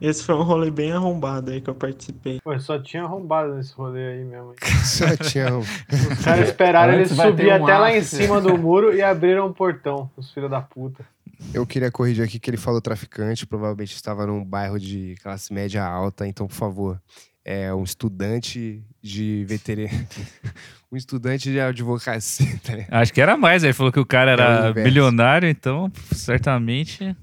Esse 0.00 0.22
foi 0.22 0.36
um 0.36 0.42
rolê 0.42 0.70
bem 0.70 0.92
arrombado 0.92 1.50
aí 1.50 1.60
que 1.60 1.68
eu 1.68 1.74
participei. 1.74 2.38
Pô, 2.42 2.58
só 2.60 2.78
tinha 2.78 3.02
arrombado 3.02 3.54
nesse 3.54 3.74
rolê 3.74 4.06
aí 4.06 4.24
mesmo. 4.24 4.54
Só 4.84 5.16
tinha 5.16 5.56
um. 5.56 5.60
Os 5.60 6.24
caras 6.24 6.48
esperaram 6.48 6.92
ele 6.92 7.02
Antes 7.02 7.16
vai 7.16 7.30
subir 7.30 7.48
um 7.48 7.64
até 7.64 7.78
lá 7.78 7.96
em 7.96 8.02
cima 8.02 8.40
do 8.40 8.56
muro 8.56 8.94
e 8.94 9.02
abriram 9.02 9.46
o 9.46 9.54
portão, 9.54 10.08
os 10.16 10.30
filhos 10.32 10.50
da 10.50 10.60
puta. 10.60 11.04
Eu 11.52 11.66
queria 11.66 11.90
corrigir 11.90 12.24
aqui 12.24 12.38
que 12.38 12.48
ele 12.48 12.56
falou 12.56 12.80
traficante, 12.80 13.46
provavelmente 13.46 13.94
estava 13.94 14.26
num 14.26 14.44
bairro 14.44 14.78
de 14.78 15.14
classe 15.22 15.52
média 15.52 15.84
alta, 15.84 16.26
então, 16.26 16.46
por 16.46 16.54
favor, 16.54 17.00
é 17.44 17.72
um 17.72 17.82
estudante 17.82 18.82
de 19.02 19.44
veterinaria. 19.46 20.06
um 20.90 20.96
estudante 20.96 21.50
de 21.50 21.60
advocacia, 21.60 22.60
tá? 22.62 23.00
Acho 23.00 23.12
que 23.12 23.20
era 23.20 23.36
mais, 23.36 23.64
ele 23.64 23.72
falou 23.72 23.92
que 23.92 24.00
o 24.00 24.06
cara 24.06 24.32
era 24.32 24.74
milionário, 24.74 25.48
então 25.48 25.90
certamente. 26.12 27.16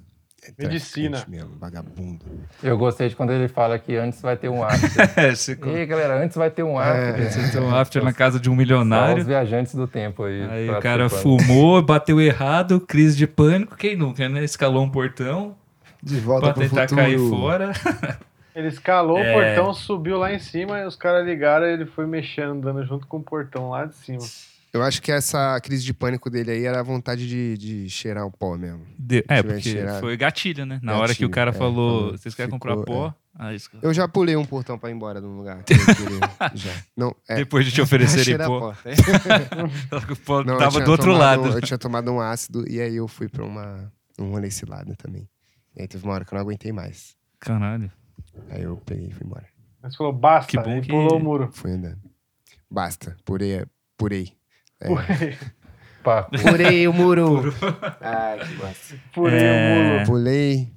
É 0.58 0.64
Medicina. 0.64 1.24
Mesmo, 1.28 1.52
vagabundo. 1.60 2.24
Eu 2.62 2.78
gostei 2.78 3.10
de 3.10 3.16
quando 3.16 3.32
ele 3.32 3.48
fala 3.48 3.78
que 3.80 3.96
antes 3.96 4.22
vai 4.22 4.36
ter 4.38 4.50
um 4.50 4.62
after. 4.66 5.02
É, 5.18 5.34
e 5.74 5.78
aí, 5.80 5.86
galera, 5.86 6.24
antes 6.24 6.38
vai 6.38 6.50
ter 6.50 6.64
um 6.64 6.78
after. 6.78 7.32
você 7.32 7.52
tem 7.52 7.62
um 7.62 7.76
after 7.76 8.04
na 8.04 8.14
casa 8.14 8.40
de 8.40 8.50
um 8.50 8.54
Só 8.54 8.58
milionário. 8.58 9.18
os 9.22 9.28
viajantes 9.28 9.76
do 9.76 9.88
tempo 9.88 10.24
aí. 10.24 10.44
Aí 10.50 10.70
o 10.70 10.80
cara 10.80 11.10
fumou, 11.10 11.82
bateu 11.82 12.20
errado, 12.22 12.80
crise 12.80 13.16
de 13.18 13.28
pânico, 13.28 13.76
quem 13.76 13.96
nunca, 13.96 14.28
né? 14.30 14.44
Escalou 14.44 14.84
um 14.84 14.90
portão 14.90 15.56
De 16.02 16.20
volta 16.20 16.46
pra 16.48 16.54
pro 16.54 16.64
tentar 16.64 16.82
futuro. 16.90 17.02
cair 17.02 17.18
fora. 17.20 17.72
Ele 18.56 18.70
escalou 18.70 19.18
É. 19.18 19.32
o 19.32 19.34
portão, 19.34 19.74
subiu 19.74 20.18
lá 20.18 20.32
em 20.34 20.40
cima 20.40 20.80
e 20.80 20.86
os 20.86 20.96
caras 20.96 21.26
ligaram 21.26 21.66
e 21.68 21.74
ele 21.74 21.86
foi 21.86 22.06
mexendo, 22.08 22.62
dando 22.62 22.86
junto 22.86 23.06
com 23.06 23.18
o 23.18 23.22
portão 23.22 23.70
lá 23.72 23.84
de 23.84 23.96
cima. 23.96 24.20
Eu 24.76 24.84
acho 24.84 25.02
que 25.02 25.10
essa 25.12 25.58
crise 25.62 25.86
de 25.86 25.94
pânico 25.94 26.30
dele 26.30 26.52
aí 26.52 26.66
era 26.66 26.82
a 26.82 26.84
vontade 26.84 27.28
de, 27.28 27.58
de 27.58 27.90
cheirar 27.90 28.26
o 28.26 28.32
pó 28.32 28.58
mesmo. 28.58 28.82
De- 29.00 29.24
É, 29.28 29.42
porque 29.42 29.62
cheirado. 29.62 30.02
foi 30.02 30.18
gatilho, 30.18 30.66
né? 30.66 30.80
Na 30.84 30.98
hora 30.98 31.16
que 31.16 31.24
o 31.24 31.30
Gatilho, 31.30 31.30
cara 31.30 31.52
é, 31.52 31.54
falou, 31.54 32.12
vocês 32.12 32.36
querem 32.36 32.52
ficou, 32.52 32.60
comprar 32.76 32.84
pó? 32.86 33.14
Aí, 33.38 33.56
os- 33.56 33.70
Eu 33.82 33.94
já 33.94 34.06
pulei 34.08 34.36
um 34.36 34.44
portão 34.44 34.78
pra 34.78 34.90
ir 34.90 34.94
embora 34.94 35.22
de 35.22 35.28
um 35.28 35.38
lugar. 35.38 35.64
que 35.64 35.74
já. 36.56 36.74
Não, 36.96 37.16
é. 37.28 37.36
Depois 37.36 37.66
de 37.66 37.72
te 37.72 37.80
oferecerem 37.82 38.38
pó, 38.38 38.60
pó. 38.60 38.76
o 40.12 40.16
pó 40.18 40.44
Não, 40.44 40.58
tava 40.58 40.82
do 40.82 40.92
outro 40.92 41.12
tomado 41.14 41.42
lado. 41.44 41.58
eu 41.58 41.62
tinha 41.62 41.78
tomado 41.78 42.12
um 42.12 42.20
ácido 42.20 42.70
e 42.70 42.82
aí 42.82 42.96
eu 42.98 43.08
fui 43.08 43.30
pra 43.30 43.46
uma, 43.46 43.90
um 44.20 44.30
rolê 44.32 44.52
cilada 44.52 44.94
também. 44.96 45.30
E 45.76 45.82
aí 45.84 45.88
teve 45.88 46.04
uma 46.04 46.14
hora 46.14 46.26
que 46.26 46.34
eu 46.34 46.36
não 46.36 46.44
aguentei 46.44 46.72
mais. 46.74 47.16
Caralho. 47.40 47.90
Aí 48.50 48.64
eu 48.64 48.76
peguei 48.86 49.08
e 49.08 49.12
fui 49.14 49.26
embora. 49.26 49.46
Mas 49.82 49.96
falou, 49.96 50.12
basta, 50.12 50.50
Que 50.52 50.58
bom 50.62 50.78
e 50.78 50.82
que- 50.82 50.90
pulou 50.90 51.18
o 51.18 51.24
muro. 51.24 51.50
Fui 51.54 51.72
andando. 51.72 52.00
Basta. 52.70 53.16
Purei. 53.24 53.64
Purei. 53.98 54.34
É. 54.82 54.88
Pá, 56.04 56.24
Purei 56.24 56.88
o 56.88 56.94
muro. 56.94 57.54
Ai, 58.00 58.38
que 58.40 58.54
bosta. 58.56 58.96
Pulei 59.12 59.40
É. 59.44 59.74
o 59.74 59.76
muro. 59.94 60.06
Pulei. 60.06 60.70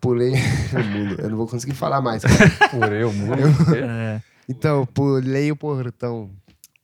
Pulei 0.00 0.32
o 0.72 0.84
muro. 0.84 1.20
Eu 1.20 1.30
não 1.30 1.36
vou 1.36 1.46
conseguir 1.46 1.74
falar 1.74 2.00
mais. 2.00 2.22
cara. 2.22 2.50
furei 2.70 3.04
o 3.04 3.12
muro. 3.12 3.42
É. 3.76 4.22
Então, 4.48 4.86
pulei 4.86 5.52
o 5.52 5.56
portão. 5.56 6.30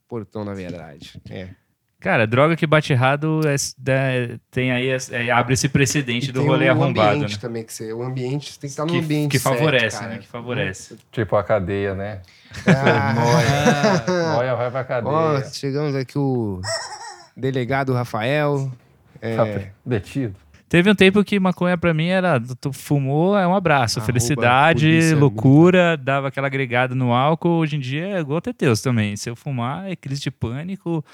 Portão, 0.09 0.45
na 0.45 0.53
verdade. 0.53 1.19
É. 1.31 1.49
Cara, 2.03 2.27
droga 2.27 2.57
que 2.57 2.67
bate 2.67 2.93
errado 2.93 3.41
é- 3.47 3.55
é- 3.91 4.37
tem 4.51 4.73
aí, 4.73 4.89
é- 4.91 5.31
abre 5.31 5.55
esse 5.55 5.69
precedente 5.69 6.31
E 6.31 6.33
do 6.33 6.41
tem 6.41 6.49
rolê 6.49 6.67
o 6.69 6.73
arrombado, 6.73 7.11
ambiente 7.17 7.35
né? 7.35 7.39
também, 7.41 7.63
que 7.65 7.73
você, 7.73 7.93
o 7.93 8.03
ambiente, 8.03 8.53
você 8.53 8.59
tem 8.61 8.69
que 8.69 8.73
estar 8.73 8.85
no 8.85 8.93
Que, 8.93 8.99
ambiente 8.99 9.31
que 9.31 9.39
certo, 9.39 9.57
favorece, 9.59 9.99
cara. 9.99 10.11
né? 10.11 10.19
Que 10.19 10.27
favorece. 10.27 10.97
Tipo 11.13 11.37
a 11.37 11.45
cadeia, 11.45 11.95
né? 11.95 12.21
Ah, 12.67 13.15
Noia. 14.09 14.35
Noia 14.37 14.55
vai 14.57 14.71
pra 14.71 14.85
cadeia. 14.85 15.15
ó, 15.15 15.41
chegamos 15.45 15.95
aqui 15.95 16.19
o 16.19 16.61
delegado 17.37 17.93
Rafael. 17.93 18.71
É, 19.21 19.37
Tá 19.37 19.45
Detido. 19.87 20.35
Teve 20.73 20.89
um 20.91 20.95
tempo 20.95 21.23
que 21.23 21.39
maconha 21.39 21.77
pra 21.77 21.93
mim 21.93 22.07
era, 22.07 22.41
tu 22.59 22.73
fumou, 22.73 23.37
é 23.37 23.47
um 23.47 23.55
abraço, 23.55 23.99
Arroba 23.99 24.07
felicidade, 24.07 25.15
loucura, 25.15 25.99
dava 25.99 26.29
aquela 26.29 26.47
agregada 26.47 26.95
no 26.95 27.13
álcool. 27.13 27.59
Hoje 27.59 27.77
em 27.77 27.79
dia 27.79 28.07
é 28.07 28.21
igual 28.21 28.41
teteus 28.41 28.81
também. 28.81 29.15
Se 29.15 29.29
eu 29.29 29.37
fumar, 29.37 29.91
é 29.91 29.95
crise 29.95 30.23
de 30.23 30.31
pânico, 30.31 31.05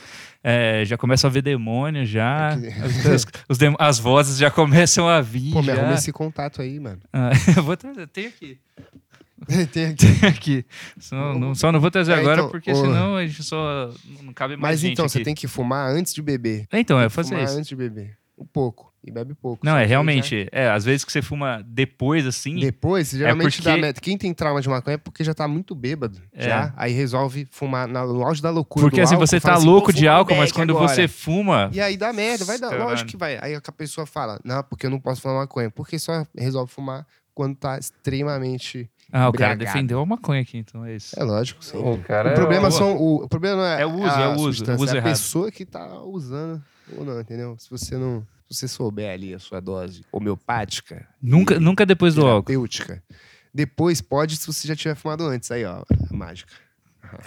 é, 0.44 0.84
já 0.84 0.96
começa 0.96 1.26
a 1.26 1.30
ver 1.30 1.42
demônio 1.42 2.06
já, 2.06 2.56
É 2.62 3.12
as, 3.12 3.26
os 3.48 3.58
as 3.80 3.98
vozes 3.98 4.38
já 4.38 4.48
começam 4.48 5.08
a 5.08 5.20
vir. 5.20 5.52
Pô, 5.52 5.60
me 5.60 5.66
já. 5.66 5.72
arruma 5.74 5.94
esse 5.94 6.12
contato 6.12 6.62
aí, 6.62 6.78
mano. 6.78 7.00
Ah, 7.12 7.30
eu 7.56 7.64
vou 7.64 7.76
trazer, 7.76 8.06
tem 8.06 8.26
aqui. 8.26 8.60
Tem 9.72 9.86
aqui. 9.86 10.06
Tem 10.20 10.28
aqui. 10.28 10.66
Só 11.00 11.36
não, 11.36 11.54
só 11.54 11.72
não 11.72 11.80
vou 11.80 11.90
trazer 11.90 12.12
É, 12.12 12.14
agora 12.16 12.42
então, 12.42 12.50
porque 12.50 12.72
senão 12.72 13.16
a 13.16 13.26
gente 13.26 13.42
só 13.42 13.92
não 14.22 14.32
cabe 14.32 14.56
mais 14.56 14.82
Mas 14.82 14.84
então, 14.84 15.08
você 15.08 15.18
aqui. 15.18 15.24
tem 15.24 15.34
que 15.34 15.48
fumar 15.48 15.90
antes 15.90 16.14
de 16.14 16.22
beber. 16.22 16.66
Então, 16.72 17.00
é 17.00 17.08
fazer 17.08 17.30
fumar 17.30 17.44
isso. 17.44 17.56
antes 17.56 17.68
de 17.68 17.74
beber. 17.76 18.16
Um 18.36 18.44
pouco. 18.44 18.87
E 19.04 19.10
bebe 19.12 19.32
pouco. 19.32 19.64
Não, 19.64 19.76
é 19.76 19.84
realmente. 19.86 20.48
É, 20.50 20.68
às 20.68 20.84
vezes 20.84 21.04
que 21.04 21.12
você 21.12 21.22
fuma 21.22 21.62
depois, 21.64 22.26
assim. 22.26 22.58
já- 22.58 22.66
Depois, 22.66 23.10
geralmente 23.10 23.46
É 23.46 23.50
porque- 23.62 23.62
dá 23.62 23.76
meta. 23.76 24.00
Quem 24.00 24.18
tem 24.18 24.34
trauma 24.34 24.60
de 24.60 24.68
maconha 24.68 24.94
é 24.96 24.98
porque 24.98 25.22
já 25.22 25.32
tá 25.32 25.46
muito 25.46 25.74
bêbado. 25.74 26.20
É. 26.32 26.48
Já. 26.48 26.74
Aí 26.76 26.92
resolve 26.92 27.46
fumar 27.50 27.86
na- 27.86 28.04
no 28.04 28.22
auge 28.26 28.42
da 28.42 28.50
loucura. 28.50 28.84
Porque 28.84 29.00
do 29.00 29.04
assim, 29.04 29.14
álcool, 29.14 29.26
você 29.26 29.40
tá 29.40 29.54
assim, 29.54 29.66
louco 29.66 29.92
"Vou 29.92 30.00
de 30.00 30.08
álcool, 30.08 30.34
mas 30.34 30.50
quando 30.50 30.70
agora." 30.76 30.88
você 30.88 31.06
fuma. 31.06 31.70
E 31.72 31.80
aí 31.80 31.96
dá 31.96 32.12
merda, 32.12 32.44
vai 32.44 32.58
dar. 32.58 32.76
Lógico 32.76 33.08
que 33.08 33.16
vai. 33.16 33.38
Aí 33.40 33.54
a 33.54 33.60
pessoa 33.72 34.04
fala, 34.06 34.40
não, 34.44 34.62
porque 34.64 34.86
eu 34.86 34.90
não 34.90 34.98
posso 35.00 35.20
fumar 35.22 35.38
maconha. 35.38 35.70
Porque 35.70 35.96
só 35.98 36.26
resolve 36.36 36.70
fumar 36.72 37.06
quando 37.34 37.54
tá 37.56 37.78
extremamente. 37.78 38.90
Ah, 39.12 39.28
o 39.28 39.32
cara 39.32 39.54
defendeu 39.56 40.00
a 40.00 40.04
maconha 40.06 40.42
aqui, 40.42 40.58
então 40.58 40.84
é 40.84 40.96
isso. 40.96 41.18
É 41.18 41.22
lógico, 41.24 41.64
sim. 41.64 41.78
O 41.78 41.96
cara 41.98 42.32
O 42.32 42.34
problema, 42.34 42.68
é... 42.68 42.70
são, 42.70 42.96
o, 42.96 43.24
o 43.24 43.28
problema 43.28 43.56
não 43.56 43.64
é, 43.64 43.82
É 43.82 43.86
o 43.86 43.90
uso, 43.94 44.04
a 44.06 44.20
é 44.20 44.26
o 44.28 44.32
uso, 44.34 44.64
o 44.70 44.74
uso 44.74 44.92
é 44.92 44.94
a 44.94 44.96
errado. 44.98 45.10
pessoa 45.12 45.50
que 45.50 45.64
tá 45.64 45.98
usando 46.02 46.62
ou 46.96 47.04
não, 47.04 47.18
entendeu? 47.20 47.56
Se 47.58 47.70
você 47.70 47.96
não. 47.96 48.22
Se 48.48 48.54
você 48.60 48.68
souber 48.68 49.10
ali 49.12 49.34
a 49.34 49.38
sua 49.38 49.60
dose 49.60 50.04
homeopática. 50.10 51.06
Nunca, 51.20 51.54
e 51.56 51.58
nunca 51.58 51.84
depois 51.84 52.14
do 52.14 52.26
álcool. 52.26 52.46
terapêutica, 52.46 53.02
Depois 53.52 54.00
pode 54.00 54.36
se 54.36 54.46
você 54.46 54.66
já 54.68 54.74
tiver 54.76 54.94
fumado 54.94 55.24
antes. 55.26 55.50
Aí, 55.50 55.64
ó, 55.64 55.82
a 56.10 56.14
mágica. 56.14 56.52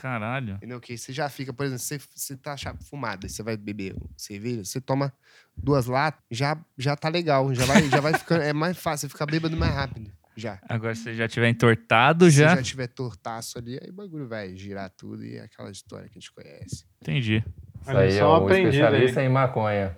Caralho. 0.02 0.56
Entendeu? 0.56 0.80
Que 0.80 0.98
você 0.98 1.12
já 1.12 1.28
fica, 1.30 1.52
por 1.52 1.66
exemplo, 1.66 1.80
você, 1.84 2.00
você 2.14 2.38
tá 2.38 2.56
chapa 2.56 2.84
fumada, 2.84 3.28
você 3.28 3.42
vai 3.42 3.58
beber 3.58 3.96
cerveja, 4.16 4.64
você 4.64 4.80
toma 4.80 5.12
duas 5.58 5.88
latas, 5.88 6.22
já, 6.30 6.58
já 6.78 6.96
tá 6.96 7.10
legal, 7.10 7.54
já 7.54 7.66
vai, 7.66 7.90
já 7.90 8.00
vai 8.00 8.14
ficando. 8.18 8.44
É 8.44 8.54
mais 8.54 8.78
fácil, 8.78 9.08
você 9.08 9.12
fica 9.14 9.26
bêbado 9.26 9.58
mais 9.58 9.74
rápido. 9.74 10.12
Já. 10.36 10.60
Agora 10.70 10.96
se 10.96 11.04
você 11.04 11.14
já 11.16 11.28
tiver 11.28 11.50
entortado, 11.50 12.26
Se 12.26 12.38
já. 12.38 12.56
já 12.56 12.64
tiver 12.64 12.88
tortaço 12.88 13.58
ali, 13.58 13.78
aí 13.82 13.90
o 13.90 13.94
bagulho 13.94 14.28
vai 14.28 14.56
girar 14.56 14.90
tudo 14.90 15.26
e 15.26 15.36
é 15.36 15.42
aquela 15.42 15.70
história 15.70 16.08
que 16.08 16.18
a 16.18 16.22
gente 16.22 16.32
conhece. 16.32 16.86
Entendi. 17.02 17.44
Isso 17.82 17.90
aí 17.98 18.18
é 18.18 18.22
aprendida 18.22 18.70
especialista 18.70 19.20
aí. 19.20 19.26
em 19.26 19.30
maconha. 19.30 19.98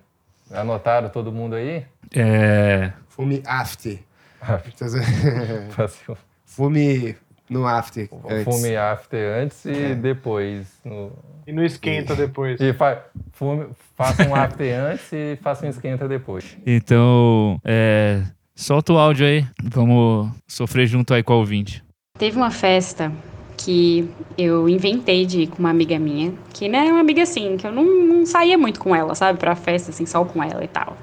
Anotaram 0.53 1.09
todo 1.09 1.31
mundo 1.31 1.55
aí? 1.55 1.83
É. 2.15 2.91
Fume 3.09 3.41
after. 3.45 3.99
Fume 6.45 7.15
no 7.49 7.65
after. 7.65 8.09
antes. 8.29 8.43
Fume 8.43 8.75
after 8.75 9.41
antes 9.41 9.65
e 9.65 9.71
É. 9.91 9.95
depois. 9.95 10.67
No... 10.85 11.11
E 11.45 11.51
não 11.51 11.63
esquenta 11.63 12.15
depois. 12.15 12.59
E 12.61 12.73
fa... 12.73 13.03
fume... 13.31 13.67
faça 13.95 14.27
um 14.27 14.35
after 14.35 14.73
antes 14.79 15.11
e 15.11 15.37
faça 15.41 15.65
um 15.65 15.69
esquenta 15.69 16.07
depois. 16.07 16.57
Então, 16.65 17.59
é. 17.63 18.21
Solta 18.55 18.93
o 18.93 18.97
áudio 18.97 19.25
aí. 19.25 19.47
Vamos 19.63 20.31
sofrer 20.47 20.85
junto 20.85 21.13
aí 21.13 21.23
com 21.23 21.33
o 21.33 21.37
ouvinte. 21.37 21.83
Teve 22.17 22.37
uma 22.37 22.51
festa 22.51 23.11
que 23.63 24.09
eu 24.37 24.67
inventei 24.67 25.25
de 25.25 25.43
ir 25.43 25.47
com 25.47 25.59
uma 25.59 25.69
amiga 25.69 25.97
minha, 25.97 26.33
que 26.53 26.67
não 26.67 26.79
é 26.79 26.91
uma 26.91 26.99
amiga 26.99 27.23
assim, 27.23 27.55
que 27.55 27.65
eu 27.65 27.71
não, 27.71 27.83
não 27.83 28.25
saía 28.25 28.57
muito 28.57 28.79
com 28.79 28.93
ela, 28.93 29.15
sabe? 29.15 29.39
Pra 29.39 29.55
festa, 29.55 29.91
assim, 29.91 30.05
só 30.05 30.23
com 30.25 30.43
ela 30.43 30.63
e 30.63 30.67
tal. 30.67 30.97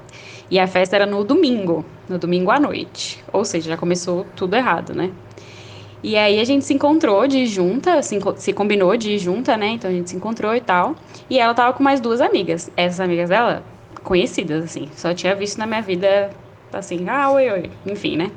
E 0.49 0.59
a 0.59 0.67
festa 0.67 0.95
era 0.95 1.05
no 1.05 1.23
domingo, 1.23 1.83
no 2.07 2.19
domingo 2.19 2.51
à 2.51 2.59
noite. 2.59 3.23
Ou 3.33 3.43
seja, 3.43 3.69
já 3.69 3.77
começou 3.77 4.27
tudo 4.35 4.55
errado, 4.55 4.93
né? 4.93 5.11
E 6.03 6.15
aí 6.17 6.39
a 6.39 6.43
gente 6.43 6.65
se 6.65 6.73
encontrou 6.73 7.27
de 7.27 7.45
junta, 7.45 8.01
se, 8.01 8.19
se 8.37 8.53
combinou 8.53 8.95
de 8.97 9.17
junta, 9.17 9.55
né? 9.57 9.69
Então 9.69 9.89
a 9.89 9.93
gente 9.93 10.09
se 10.09 10.15
encontrou 10.15 10.55
e 10.55 10.61
tal. 10.61 10.95
E 11.29 11.39
ela 11.39 11.53
tava 11.53 11.73
com 11.73 11.83
mais 11.83 11.99
duas 11.99 12.21
amigas. 12.21 12.69
Essas 12.75 12.99
amigas 12.99 13.29
dela, 13.29 13.63
conhecidas, 14.03 14.63
assim. 14.63 14.89
Só 14.95 15.13
tinha 15.13 15.33
visto 15.33 15.57
na 15.57 15.65
minha 15.65 15.81
vida, 15.81 16.29
assim, 16.73 17.07
ah, 17.07 17.31
oi, 17.31 17.49
oi. 17.49 17.71
Enfim, 17.85 18.17
né? 18.17 18.29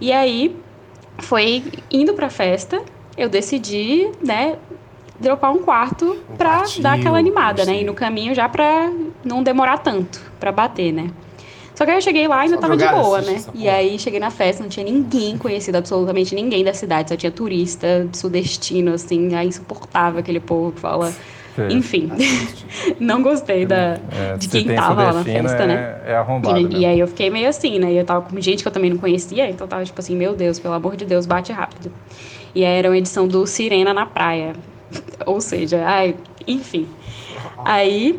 E 0.00 0.12
aí, 0.12 0.54
foi 1.18 1.64
indo 1.90 2.14
pra 2.14 2.28
festa, 2.28 2.82
eu 3.18 3.28
decidi, 3.28 4.08
né, 4.24 4.56
dropar 5.20 5.52
um 5.52 5.58
quarto 5.58 6.16
Um 6.30 6.36
pra 6.36 6.58
quartinho, 6.58 6.82
dar 6.82 6.94
aquela 6.94 7.18
animada, 7.18 7.64
né? 7.64 7.82
E 7.82 7.84
no 7.84 7.94
caminho 7.94 8.34
já 8.34 8.48
pra 8.48 8.90
não 9.24 9.42
demorar 9.42 9.78
tanto 9.78 10.20
pra 10.38 10.52
bater, 10.52 10.92
né? 10.92 11.10
Só 11.74 11.84
que 11.84 11.92
aí 11.92 11.96
eu 11.96 12.02
cheguei 12.02 12.26
lá 12.26 12.38
e 12.38 12.40
ainda 12.46 12.56
Só 12.56 12.62
tava 12.62 12.76
de 12.76 12.88
boa, 12.88 13.20
né? 13.20 13.40
E 13.54 13.68
aí 13.68 13.98
cheguei 13.98 14.18
na 14.18 14.30
festa, 14.30 14.62
não 14.62 14.68
tinha 14.68 14.84
ninguém 14.84 15.38
conhecido, 15.38 15.76
absolutamente 15.76 16.34
ninguém 16.34 16.64
da 16.64 16.74
cidade, 16.74 17.08
só 17.08 17.16
tinha 17.16 17.30
turista, 17.30 18.08
sudestino, 18.12 18.94
assim, 18.94 19.32
aí 19.34 19.46
insuportável 19.46 20.18
aquele 20.18 20.40
povo 20.40 20.72
que 20.72 20.80
fala. 20.80 21.12
Sei. 21.54 21.68
Enfim, 21.70 22.10
não 23.00 23.22
gostei 23.22 23.66
da, 23.66 23.98
É, 24.12 24.36
de 24.36 24.48
quem 24.48 24.74
tava 24.74 25.02
lá 25.04 25.12
na 25.12 25.24
festa, 25.24 25.62
é, 25.62 25.66
né? 25.66 26.00
É 26.06 26.16
arrombado. 26.16 26.58
E, 26.58 26.80
e 26.80 26.86
aí 26.86 26.98
eu 26.98 27.06
fiquei 27.08 27.30
meio 27.30 27.48
assim, 27.48 27.78
né? 27.80 27.92
E 27.92 27.96
eu 27.96 28.04
tava 28.04 28.22
com 28.22 28.40
gente 28.40 28.62
que 28.62 28.68
eu 28.68 28.72
também 28.72 28.90
não 28.90 28.98
conhecia, 28.98 29.48
então 29.48 29.66
tava 29.66 29.84
tipo 29.84 30.00
assim, 30.00 30.16
meu 30.16 30.34
Deus, 30.34 30.58
pelo 30.58 30.74
amor 30.74 30.96
de 30.96 31.04
Deus, 31.04 31.26
bate 31.26 31.52
rápido. 31.52 31.92
E 32.54 32.64
era 32.64 32.88
uma 32.88 32.96
edição 32.96 33.26
do 33.28 33.46
Sirena 33.46 33.92
na 33.92 34.06
Praia. 34.06 34.54
Ou 35.26 35.40
seja, 35.40 35.84
ai, 35.86 36.16
enfim. 36.46 36.88
Aí. 37.64 38.18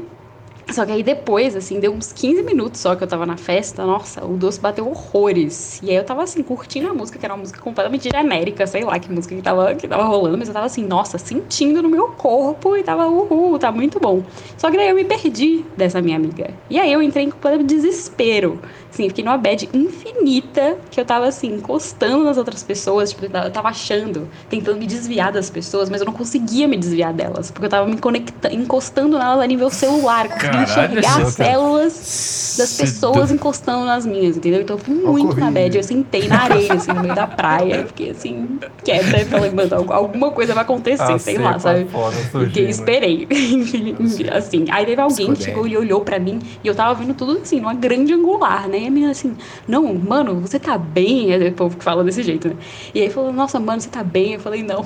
Só 0.72 0.86
que 0.86 0.92
aí 0.92 1.04
depois, 1.04 1.56
assim, 1.56 1.80
deu 1.80 1.94
uns 1.94 2.14
15 2.14 2.44
minutos 2.44 2.80
só 2.80 2.96
que 2.96 3.04
eu 3.04 3.08
tava 3.08 3.26
na 3.26 3.38
festa, 3.38 3.86
nossa, 3.86 4.24
o 4.26 4.38
doce 4.38 4.60
bateu 4.60 4.88
horrores. 4.88 5.80
E 5.84 5.90
aí 5.90 5.96
eu 5.96 6.04
tava 6.04 6.24
assim, 6.24 6.44
curtindo 6.44 6.90
a 6.90 6.94
música, 6.94 7.18
que 7.18 7.26
era 7.26 7.34
uma 7.34 7.42
música 7.42 7.60
completamente 7.60 8.10
genérica, 8.10 8.66
sei 8.68 8.84
lá 8.84 9.00
que 9.00 9.12
música 9.12 9.36
que 9.36 9.42
tava, 9.42 9.76
que 9.76 9.88
tava 9.88 10.04
rolando, 10.04 10.38
mas 10.38 10.48
eu 10.48 10.54
tava 10.54 10.66
assim, 10.66 10.86
nossa, 10.86 11.18
sentindo 11.18 11.82
no 11.82 11.90
meu 11.90 12.10
corpo 12.10 12.78
e 12.78 12.84
tava, 12.84 13.08
uhul, 13.08 13.58
tá 13.58 13.72
muito 13.72 14.00
bom. 14.00 14.24
Só 14.58 14.70
que 14.70 14.78
daí 14.78 14.90
eu 14.90 14.96
me 14.96 15.06
perdi 15.06 15.66
dessa 15.76 16.02
minha 16.02 16.18
amiga. 16.18 16.52
E 16.70 16.80
aí 16.80 16.92
eu 16.92 17.02
entrei 17.02 17.26
em 17.26 17.30
completo 17.30 17.64
desespero. 17.64 18.60
Assim, 18.92 19.08
fiquei 19.08 19.24
numa 19.24 19.38
bad 19.38 19.70
infinita 19.74 20.78
que 20.90 21.00
eu 21.00 21.06
tava 21.06 21.28
assim, 21.28 21.54
encostando 21.54 22.24
nas 22.24 22.38
outras 22.38 22.64
pessoas, 22.64 23.12
tipo, 23.12 23.26
eu 23.26 23.52
tava 23.52 23.70
achando, 23.70 24.28
tentando 24.50 24.78
me 24.78 24.88
desviar 24.88 25.32
das 25.32 25.50
pessoas, 25.50 25.90
mas 25.90 26.02
eu 26.02 26.06
não 26.06 26.14
conseguia 26.14 26.68
me 26.68 26.76
desviar 26.76 27.14
delas, 27.14 27.52
porque 27.52 27.66
eu 27.66 27.70
tava 27.70 27.88
me 27.88 27.98
conectando, 27.98 28.56
encostando 28.56 29.18
nelas 29.18 29.40
a 29.40 29.46
nível 29.46 29.70
celular, 29.70 30.28
conseguia 30.28 30.59
Caralho, 30.66 31.00
enxergar 31.00 31.22
as 31.22 31.34
células 31.34 32.56
das 32.58 32.74
pessoas 32.78 33.32
encostando 33.32 33.86
nas 33.86 34.06
minhas, 34.06 34.38
entendeu? 34.38 34.62
Então 34.62 34.76
eu 34.78 34.84
fui 34.84 34.94
muito 34.96 35.38
na 35.40 35.50
bad, 35.52 35.78
eu 35.78 35.84
sentei 35.84 36.28
na 36.28 36.42
areia, 36.42 36.74
assim, 36.74 36.92
no 36.92 37.02
meio 37.02 37.16
da 37.16 37.26
praia, 37.28 37.76
eu 37.78 37.88
fiquei 37.88 38.10
assim, 38.12 38.60
e 38.86 39.26
falei, 39.26 39.50
mano, 39.52 39.76
al- 39.76 39.94
alguma 39.94 40.32
coisa 40.32 40.54
vai 40.54 40.64
acontecer, 40.64 41.02
A 41.04 41.20
sei 41.20 41.38
lá, 41.38 41.48
cepa 41.54 41.60
sabe? 41.60 41.86
foda 41.90 42.16
Porque 42.32 42.62
esperei. 42.62 43.28
assim, 44.32 44.66
aí 44.72 44.86
teve 44.86 45.02
alguém 45.02 45.34
que 45.34 45.44
chegou 45.44 45.68
e 45.68 45.78
olhou 45.78 46.02
pra 46.02 46.20
mim 46.20 46.40
e 46.64 46.68
eu 46.68 46.76
tava 46.76 46.94
vendo 46.96 47.14
tudo 47.14 47.40
assim, 47.42 47.60
numa 47.60 47.74
grande 47.74 48.14
angular, 48.14 48.68
né? 48.68 48.80
E 48.80 48.88
a 48.88 48.92
menina 48.92 49.12
assim, 49.12 49.36
não, 49.68 49.94
mano, 49.94 50.36
você 50.42 50.60
tá 50.60 50.78
bem? 50.78 51.34
Aí 51.34 51.48
o 51.50 51.54
povo 51.54 51.78
que 51.78 51.84
fala 51.84 52.04
desse 52.04 52.24
jeito, 52.24 52.50
né? 52.50 52.56
E 52.94 53.02
aí 53.02 53.10
falou, 53.10 53.32
nossa, 53.32 53.60
mano, 53.60 53.80
você 53.82 53.90
tá 53.90 54.04
bem? 54.04 54.34
Eu 54.34 54.40
falei, 54.40 54.64
não. 54.64 54.86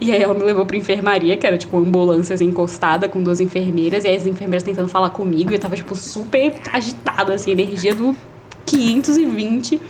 E 0.00 0.12
aí 0.12 0.22
ela 0.22 0.34
me 0.34 0.42
levou 0.42 0.64
pra 0.66 0.76
enfermaria, 0.76 1.36
que 1.36 1.46
era 1.46 1.58
tipo 1.58 1.76
uma 1.76 1.86
ambulância 1.86 2.34
assim, 2.34 2.46
encostada 2.46 3.08
com 3.08 3.22
duas 3.22 3.40
enfermeiras, 3.40 4.04
e 4.04 4.08
aí 4.08 4.16
as 4.16 4.26
enfermeiras 4.26 4.62
tentando 4.62 4.88
falar 4.88 5.10
comigo, 5.10 5.50
e 5.50 5.54
eu 5.54 5.58
tava, 5.58 5.76
tipo, 5.76 5.94
super 5.94 6.54
agitada, 6.72 7.34
assim, 7.34 7.50
energia 7.50 7.94
do 7.94 8.16
520. 8.66 9.80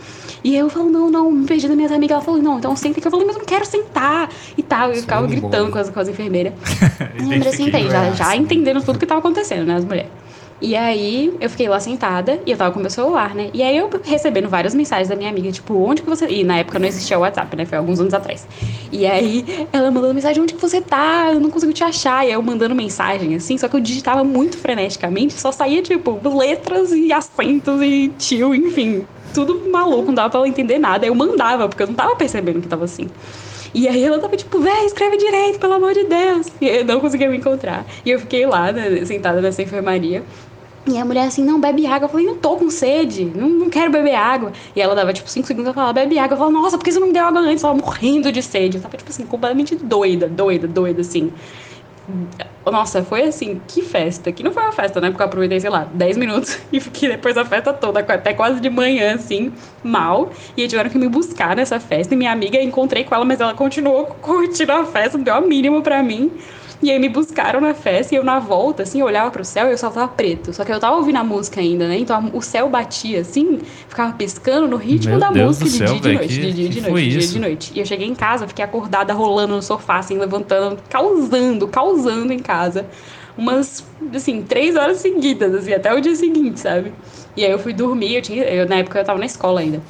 E 0.43 0.51
aí 0.53 0.59
eu 0.59 0.69
falo, 0.69 0.89
não, 0.89 1.09
não, 1.09 1.31
me 1.31 1.45
perdi 1.47 1.67
da 1.67 1.75
minha 1.75 1.89
amiga. 1.89 2.13
Ela 2.13 2.21
falou, 2.21 2.39
não, 2.39 2.59
então 2.59 2.75
senta 2.75 3.01
que 3.01 3.07
eu 3.07 3.11
falei, 3.11 3.25
mas 3.25 3.35
eu 3.35 3.39
não 3.39 3.47
quero 3.47 3.65
sentar 3.65 4.29
e 4.55 4.61
tal. 4.61 4.91
E 4.91 4.97
eu 4.97 5.01
ficava 5.01 5.21
Vamos 5.21 5.31
gritando 5.31 5.67
embora. 5.67 5.71
com 5.71 5.79
as, 5.79 5.89
com 5.89 5.99
as 5.99 6.07
enfermeiras. 6.07 6.53
E 7.19 7.23
eu 7.33 7.37
Identifiquei. 7.37 7.65
sentei, 7.71 7.89
já, 7.89 8.11
já 8.11 8.35
entendendo 8.35 8.83
tudo 8.83 8.99
que 8.99 9.07
tava 9.07 9.19
acontecendo, 9.21 9.65
né, 9.65 9.75
as 9.75 9.83
mulheres. 9.85 10.11
E 10.61 10.73
aí 10.75 11.35
eu 11.41 11.49
fiquei 11.49 11.67
lá 11.67 11.79
sentada 11.79 12.39
e 12.45 12.51
eu 12.51 12.57
tava 12.57 12.71
com 12.73 12.79
meu 12.79 12.89
celular, 12.89 13.35
né? 13.35 13.49
E 13.53 13.61
aí 13.61 13.77
eu 13.77 13.89
recebendo 14.03 14.47
várias 14.47 14.73
mensagens 14.73 15.09
da 15.09 15.15
minha 15.15 15.29
amiga, 15.29 15.51
tipo, 15.51 15.73
onde 15.75 16.01
que 16.01 16.09
você. 16.09 16.27
E 16.27 16.43
na 16.43 16.57
época 16.57 16.79
não 16.79 16.87
existia 16.87 17.17
o 17.17 17.21
WhatsApp, 17.21 17.55
né? 17.57 17.65
Foi 17.65 17.77
alguns 17.77 17.99
anos 17.99 18.13
atrás. 18.13 18.47
E 18.91 19.05
aí 19.05 19.67
ela 19.73 19.91
mandando 19.91 20.13
mensagem, 20.13 20.41
onde 20.41 20.53
que 20.53 20.61
você 20.61 20.79
tá? 20.79 21.31
Eu 21.33 21.39
não 21.41 21.49
consigo 21.49 21.73
te 21.73 21.83
achar. 21.83 22.25
E 22.25 22.31
eu 22.31 22.41
mandando 22.41 22.73
mensagem, 22.73 23.35
assim, 23.35 23.57
só 23.57 23.67
que 23.67 23.75
eu 23.75 23.81
digitava 23.81 24.23
muito 24.23 24.57
freneticamente, 24.57 25.33
só 25.33 25.51
saía, 25.51 25.81
tipo, 25.81 26.19
letras 26.29 26.91
e 26.91 27.11
acentos 27.11 27.81
e 27.81 28.13
tio, 28.17 28.55
enfim. 28.55 29.05
Tudo 29.33 29.69
maluco, 29.69 30.05
não 30.07 30.13
dava 30.13 30.29
pra 30.29 30.39
ela 30.39 30.47
entender 30.47 30.79
nada. 30.79 31.05
Eu 31.05 31.13
mandava, 31.13 31.67
porque 31.67 31.83
eu 31.83 31.87
não 31.87 31.93
tava 31.93 32.15
percebendo 32.15 32.61
que 32.61 32.67
tava 32.67 32.85
assim. 32.85 33.09
E 33.75 33.89
aí 33.89 34.01
ela 34.05 34.17
tava 34.19 34.37
tipo, 34.37 34.57
véi, 34.57 34.85
escreve 34.85 35.17
direito, 35.17 35.59
pelo 35.59 35.73
amor 35.73 35.93
de 35.93 36.05
Deus. 36.05 36.47
E 36.61 36.65
eu 36.65 36.85
não 36.85 37.01
conseguia 37.01 37.29
me 37.29 37.35
encontrar. 37.35 37.85
E 38.05 38.09
eu 38.09 38.17
fiquei 38.17 38.45
lá, 38.45 38.71
né, 38.71 39.03
sentada 39.03 39.41
nessa 39.41 39.61
enfermaria. 39.61 40.23
E 40.87 40.97
a 40.97 41.03
mulher 41.03 41.27
assim, 41.27 41.43
não, 41.43 41.59
bebe 41.59 41.85
água. 41.85 42.05
Eu 42.05 42.09
falei, 42.09 42.25
não 42.25 42.37
tô 42.37 42.55
com 42.55 42.69
sede, 42.69 43.25
não, 43.25 43.49
não 43.49 43.69
quero 43.69 43.91
beber 43.91 44.15
água. 44.15 44.53
E 44.73 44.81
ela 44.81 44.95
dava, 44.95 45.11
tipo, 45.11 45.29
cinco 45.29 45.45
segundos, 45.45 45.65
ela 45.65 45.73
falava, 45.73 45.91
bebe 45.91 46.17
água. 46.17 46.35
Eu 46.35 46.37
falava, 46.37 46.57
nossa, 46.57 46.77
por 46.77 46.85
que 46.85 46.91
você 46.93 46.99
não 46.99 47.07
me 47.07 47.13
deu 47.13 47.25
água 47.25 47.41
antes? 47.41 47.63
Tava 47.63 47.77
morrendo 47.77 48.31
de 48.31 48.41
sede. 48.41 48.77
Eu 48.77 48.81
tava, 48.81 48.95
tipo 48.95 49.09
assim, 49.09 49.25
completamente 49.25 49.75
doida, 49.75 50.29
doida, 50.29 50.67
doida, 50.69 51.01
assim. 51.01 51.33
Nossa, 52.65 53.03
foi 53.03 53.23
assim, 53.23 53.61
que 53.67 53.81
festa. 53.81 54.31
Que 54.31 54.43
não 54.43 54.51
foi 54.51 54.63
uma 54.63 54.71
festa, 54.71 54.99
né? 54.99 55.09
Porque 55.09 55.21
eu 55.21 55.25
aproveitei, 55.25 55.59
sei 55.59 55.69
lá, 55.69 55.87
10 55.93 56.17
minutos 56.17 56.59
e 56.71 56.79
fiquei 56.79 57.09
depois 57.09 57.35
da 57.35 57.45
festa 57.45 57.73
toda, 57.73 57.99
até 57.99 58.33
quase 58.33 58.59
de 58.59 58.69
manhã, 58.69 59.15
assim, 59.15 59.53
mal. 59.83 60.31
E 60.55 60.61
aí 60.61 60.67
tiveram 60.67 60.89
que 60.89 60.97
me 60.97 61.07
buscar 61.07 61.55
nessa 61.55 61.79
festa. 61.79 62.13
E 62.13 62.17
minha 62.17 62.31
amiga, 62.31 62.61
encontrei 62.61 63.03
com 63.03 63.15
ela, 63.15 63.25
mas 63.25 63.39
ela 63.39 63.53
continuou 63.53 64.05
curtindo 64.21 64.71
a 64.71 64.85
festa, 64.85 65.17
não 65.17 65.23
deu 65.23 65.35
a 65.35 65.41
mínima 65.41 65.81
pra 65.81 66.01
mim. 66.01 66.31
E 66.81 66.91
aí 66.91 66.99
me 66.99 67.09
buscaram 67.09 67.61
na 67.61 67.73
festa 67.73 68.13
e 68.13 68.17
eu 68.17 68.23
na 68.23 68.37
volta, 68.39 68.83
assim, 68.83 68.99
eu 68.99 69.05
olhava 69.05 69.31
pro 69.31 69.43
céu 69.45 69.71
e 69.71 69.73
o 69.73 69.77
céu 69.77 69.89
tava 69.89 70.07
preto. 70.09 70.53
Só 70.53 70.63
que 70.65 70.71
eu 70.71 70.79
tava 70.79 70.97
ouvindo 70.97 71.15
a 71.17 71.23
música 71.23 71.59
ainda, 71.61 71.87
né? 71.87 71.97
Então 71.97 72.15
a- 72.17 72.37
o 72.37 72.41
céu 72.41 72.69
batia 72.69 73.21
assim, 73.21 73.59
ficava 73.87 74.13
piscando 74.13 74.67
no 74.67 74.75
ritmo 74.77 75.11
Meu 75.11 75.19
da 75.19 75.29
Deus 75.31 75.47
música 75.59 75.65
de 75.65 75.71
céu, 75.77 75.87
dia 75.87 75.95
e 75.95 75.99
de 76.01 76.13
noite, 76.13 76.39
que- 76.39 76.45
de 76.47 76.53
dia 76.53 76.65
e 76.65 76.69
de 76.69 76.81
noite, 76.81 77.03
de 77.03 77.09
dia 77.09 77.19
e 77.19 77.27
de 77.27 77.39
noite. 77.39 77.71
E 77.75 77.79
eu 77.79 77.85
cheguei 77.85 78.07
em 78.07 78.13
casa, 78.15 78.47
fiquei 78.47 78.63
acordada, 78.63 79.13
rolando 79.13 79.55
no 79.55 79.61
sofá, 79.61 79.97
assim, 79.97 80.17
levantando, 80.17 80.77
causando, 80.89 81.67
causando 81.67 82.31
em 82.33 82.39
casa. 82.39 82.85
Umas, 83.37 83.83
assim, 84.13 84.41
três 84.43 84.75
horas 84.75 84.97
seguidas, 84.97 85.53
assim, 85.55 85.73
até 85.73 85.93
o 85.93 85.99
dia 85.99 86.15
seguinte, 86.15 86.59
sabe? 86.59 86.93
E 87.35 87.43
aí 87.43 87.51
eu 87.51 87.59
fui 87.59 87.73
dormir, 87.73 88.15
eu 88.15 88.21
tinha, 88.21 88.43
eu, 88.43 88.67
na 88.67 88.75
época 88.77 88.99
eu 88.99 89.03
tava 89.03 89.19
na 89.19 89.25
escola 89.25 89.59
ainda. 89.59 89.81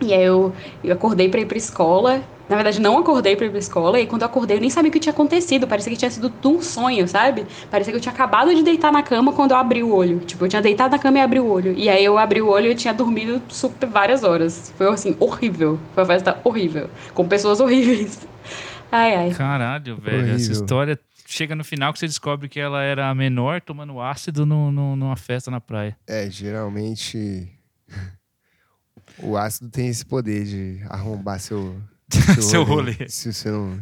E 0.00 0.12
aí 0.14 0.22
eu, 0.24 0.52
eu 0.82 0.92
acordei 0.94 1.28
pra 1.28 1.40
ir 1.40 1.46
pra 1.46 1.58
escola. 1.58 2.22
Na 2.48 2.56
verdade, 2.56 2.80
não 2.80 2.96
acordei 2.98 3.36
pra 3.36 3.44
ir 3.46 3.50
pra 3.50 3.58
escola. 3.58 4.00
E 4.00 4.06
quando 4.06 4.22
eu 4.22 4.26
acordei, 4.26 4.56
eu 4.56 4.60
nem 4.60 4.70
sabia 4.70 4.88
o 4.88 4.92
que 4.92 4.98
tinha 4.98 5.12
acontecido. 5.12 5.66
Parecia 5.68 5.92
que 5.92 5.98
tinha 5.98 6.10
sido 6.10 6.32
um 6.44 6.62
sonho, 6.62 7.06
sabe? 7.06 7.46
Parecia 7.70 7.92
que 7.92 7.96
eu 7.98 8.00
tinha 8.00 8.12
acabado 8.14 8.54
de 8.54 8.62
deitar 8.62 8.90
na 8.90 9.02
cama 9.02 9.32
quando 9.34 9.50
eu 9.50 9.56
abri 9.58 9.82
o 9.82 9.92
olho. 9.94 10.20
Tipo, 10.20 10.46
eu 10.46 10.48
tinha 10.48 10.62
deitado 10.62 10.92
na 10.92 10.98
cama 10.98 11.18
e 11.18 11.20
abri 11.20 11.40
o 11.40 11.46
olho. 11.46 11.72
E 11.76 11.88
aí 11.90 12.02
eu 12.04 12.16
abri 12.16 12.40
o 12.40 12.48
olho 12.48 12.66
e 12.66 12.70
eu 12.70 12.74
tinha 12.74 12.94
dormido 12.94 13.42
super 13.48 13.86
várias 13.88 14.24
horas. 14.24 14.72
Foi 14.78 14.88
assim, 14.88 15.14
horrível. 15.20 15.78
Foi 15.94 16.02
uma 16.04 16.06
festa 16.08 16.40
horrível. 16.42 16.88
Com 17.12 17.28
pessoas 17.28 17.60
horríveis. 17.60 18.26
Ai, 18.90 19.14
ai. 19.14 19.30
Caralho, 19.34 19.96
velho. 19.98 20.16
Essa 20.22 20.32
Horrível. 20.32 20.52
história 20.52 20.98
chega 21.26 21.54
no 21.54 21.62
final 21.62 21.92
que 21.92 21.98
você 21.98 22.06
descobre 22.06 22.48
que 22.48 22.58
ela 22.58 22.82
era 22.82 23.10
a 23.10 23.14
menor 23.14 23.60
tomando 23.60 24.00
ácido 24.00 24.46
no, 24.46 24.72
no- 24.72 24.96
numa 24.96 25.14
festa 25.16 25.50
na 25.50 25.60
praia. 25.60 25.94
É, 26.06 26.30
geralmente 26.30 27.52
o 29.22 29.36
ácido 29.36 29.68
tem 29.70 29.88
esse 29.88 30.06
poder 30.06 30.44
de 30.46 30.80
arrombar 30.88 31.38
seu, 31.38 31.76
Seu 32.40 32.62
rolê. 32.64 33.08
Se 33.08 33.32
você 33.32 33.50
não 33.50 33.78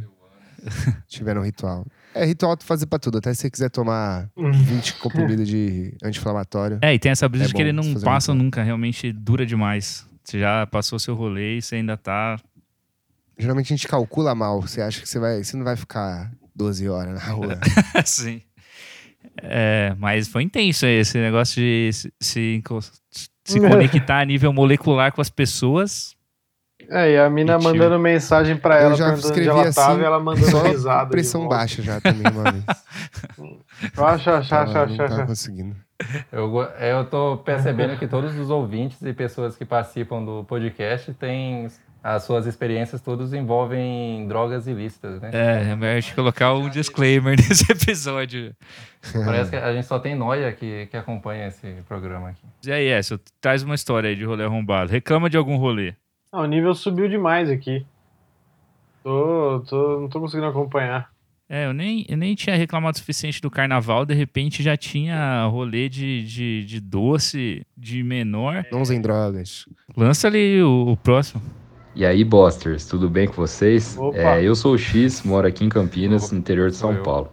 tiver 1.06 1.34
no 1.34 1.42
ritual. 1.42 1.86
É 2.14 2.24
ritual 2.24 2.56
tu 2.56 2.64
fazer 2.64 2.86
pra 2.86 2.98
tudo. 2.98 3.18
Até 3.18 3.32
se 3.34 3.42
você 3.42 3.50
quiser 3.50 3.70
tomar 3.70 4.28
20 4.36 4.94
comprimidos 4.94 5.46
de 5.46 5.94
anti-inflamatório. 6.02 6.78
É, 6.82 6.94
e 6.94 6.98
tem 6.98 7.12
essa 7.12 7.28
brisa 7.28 7.44
É 7.44 7.48
de 7.48 7.54
que 7.54 7.60
ele 7.60 7.72
não 7.72 7.94
passa 8.00 8.32
muito. 8.32 8.44
nunca, 8.44 8.62
realmente 8.62 9.12
dura 9.12 9.44
demais. 9.44 10.06
Você 10.24 10.40
já 10.40 10.66
passou 10.66 10.98
seu 10.98 11.14
rolê 11.14 11.58
e 11.58 11.62
você 11.62 11.76
ainda 11.76 11.96
tá. 11.96 12.40
Geralmente 13.38 13.72
a 13.72 13.76
gente 13.76 13.86
calcula 13.86 14.34
mal. 14.34 14.60
Você 14.62 14.80
acha 14.80 15.00
que 15.00 15.08
você 15.08 15.18
vai. 15.18 15.44
Você 15.44 15.56
não 15.56 15.64
vai 15.64 15.76
ficar 15.76 16.32
12 16.54 16.88
horas 16.88 17.14
na 17.14 17.30
rua. 17.32 17.60
assim. 17.94 18.42
É, 19.42 19.94
mas 19.98 20.26
foi 20.26 20.42
intenso 20.42 20.86
esse 20.86 21.18
negócio 21.18 21.60
de 21.60 21.90
se, 21.92 22.12
se, 22.18 22.62
se 23.44 23.60
conectar 23.60 24.20
a 24.20 24.24
nível 24.24 24.52
molecular 24.52 25.12
com 25.12 25.20
as 25.20 25.30
pessoas. 25.30 26.15
É, 26.90 27.12
e 27.12 27.18
a 27.18 27.28
mina 27.28 27.58
E 27.58 27.62
mandando 27.62 27.98
mensagem 27.98 28.56
pra 28.56 28.80
Eu 28.80 28.86
ela, 28.86 28.96
já 28.96 29.06
perguntando 29.06 29.34
onde 29.34 29.48
ela 29.48 29.62
assim, 29.62 29.80
tava 29.80 30.00
e 30.00 30.04
ela 30.04 30.20
mandando 30.20 30.50
Só 30.50 30.62
risada. 30.62 31.10
pressão 31.10 31.48
baixa 31.48 31.82
já 31.82 32.00
também, 32.00 32.30
uma 32.32 32.52
vez. 32.52 32.64
Eu 33.96 34.06
acho, 34.06 34.30
acho, 34.30 34.54
acho, 34.54 34.78
acho, 34.78 34.90
não 34.90 34.96
tava 34.96 35.14
acho. 35.14 35.26
conseguindo. 35.26 35.76
Eu, 36.30 36.62
é, 36.78 36.92
eu 36.92 37.04
tô 37.06 37.38
percebendo 37.38 37.98
que 37.98 38.06
todos 38.06 38.36
os 38.38 38.50
ouvintes 38.50 39.00
e 39.02 39.12
pessoas 39.12 39.56
que 39.56 39.64
participam 39.64 40.22
do 40.22 40.44
podcast 40.44 41.12
têm 41.14 41.68
as 42.02 42.22
suas 42.22 42.46
experiências 42.46 43.00
todas 43.00 43.32
envolvem 43.32 44.28
drogas 44.28 44.68
ilícitas, 44.68 45.20
né? 45.20 45.30
É, 45.32 45.70
é 45.72 45.74
melhor 45.74 45.96
a 45.96 46.00
gente 46.00 46.14
colocar 46.14 46.54
um 46.54 46.68
disclaimer 46.70 47.34
nesse 47.36 47.64
episódio. 47.72 48.54
Parece 49.24 49.50
que 49.50 49.56
a 49.56 49.72
gente 49.72 49.86
só 49.86 49.98
tem 49.98 50.14
noia 50.14 50.52
que, 50.52 50.86
que 50.86 50.96
acompanha 50.96 51.48
esse 51.48 51.66
programa 51.88 52.28
aqui. 52.28 52.44
E 52.64 52.70
aí, 52.70 52.86
Écio, 52.86 53.18
traz 53.40 53.64
uma 53.64 53.74
história 53.74 54.08
aí 54.08 54.14
de 54.14 54.24
rolê 54.24 54.44
arrombado. 54.44 54.92
Reclama 54.92 55.28
de 55.28 55.36
algum 55.36 55.56
rolê. 55.56 55.94
Não, 56.36 56.42
o 56.42 56.46
nível 56.46 56.74
subiu 56.74 57.08
demais 57.08 57.48
aqui. 57.48 57.86
Tô, 59.02 59.64
tô, 59.66 60.00
não 60.02 60.08
tô 60.08 60.20
conseguindo 60.20 60.46
acompanhar. 60.46 61.10
É, 61.48 61.64
eu 61.64 61.72
nem, 61.72 62.04
eu 62.10 62.16
nem 62.16 62.34
tinha 62.34 62.54
reclamado 62.54 62.94
o 62.96 62.98
suficiente 62.98 63.40
do 63.40 63.50
carnaval, 63.50 64.04
de 64.04 64.12
repente 64.12 64.62
já 64.62 64.76
tinha 64.76 65.46
rolê 65.46 65.88
de, 65.88 66.26
de, 66.26 66.64
de 66.66 66.78
doce, 66.78 67.64
de 67.74 68.02
menor. 68.02 68.66
Não 68.70 68.82
usem 68.82 69.00
drogas. 69.00 69.64
Lança 69.96 70.26
ali 70.26 70.62
o, 70.62 70.88
o 70.88 70.96
próximo. 70.98 71.40
E 71.94 72.04
aí, 72.04 72.22
Bosters, 72.22 72.84
tudo 72.84 73.08
bem 73.08 73.26
com 73.26 73.32
vocês? 73.32 73.96
Opa. 73.96 74.18
É, 74.18 74.42
eu 74.42 74.54
sou 74.54 74.74
o 74.74 74.78
X, 74.78 75.22
moro 75.22 75.46
aqui 75.46 75.64
em 75.64 75.70
Campinas, 75.70 76.30
no 76.30 76.38
interior 76.38 76.68
de 76.68 76.76
São. 76.76 77.02
Paulo. 77.02 77.32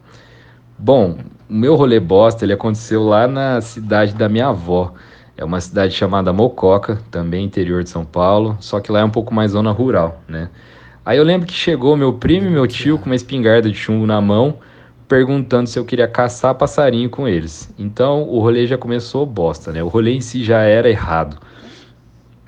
Bom, 0.80 1.18
o 1.49 1.54
meu 1.54 1.76
rolê 1.76 1.99
bosta, 1.99 2.45
ele 2.45 2.54
aconteceu 2.54 3.04
lá 3.04 3.28
na 3.28 3.60
cidade 3.60 4.14
da 4.16 4.30
minha 4.30 4.47
avó. 4.47 4.93
É 5.36 5.44
uma 5.44 5.60
cidade 5.60 5.94
chamada 5.94 6.32
Mococa, 6.32 7.00
também 7.10 7.46
interior 7.46 7.84
de 7.84 7.90
São 7.90 8.06
Paulo, 8.06 8.56
só 8.60 8.80
que 8.80 8.92
lá 8.92 9.00
é 9.00 9.04
um 9.04 9.10
pouco 9.10 9.34
mais 9.34 9.52
zona 9.52 9.72
rural, 9.72 10.22
né? 10.28 10.50
Aí 11.06 11.18
eu 11.18 11.24
lembro 11.24 11.48
que 11.48 11.54
chegou 11.54 11.98
meu 11.98 12.14
primo 12.14 12.48
e 12.48 12.50
meu 12.50 12.66
tio 12.66 12.98
com 12.98 13.08
uma 13.08 13.16
espingarda 13.16 13.70
de 13.70 13.76
chumbo 13.76 14.06
na 14.06 14.22
mão, 14.22 14.60
perguntando 15.08 15.68
se 15.68 15.78
eu 15.78 15.84
queria 15.84 16.08
caçar 16.08 16.56
passarinho 16.56 17.10
com 17.10 17.28
eles. 17.28 17.74
Então 17.78 18.24
o 18.24 18.40
rolê 18.40 18.66
já 18.66 18.78
começou 18.78 19.26
bosta, 19.26 19.72
né? 19.72 19.84
O 19.84 19.88
rolê 19.88 20.14
em 20.14 20.22
si 20.22 20.44
já 20.44 20.62
era 20.62 20.90
errado. 20.90 21.38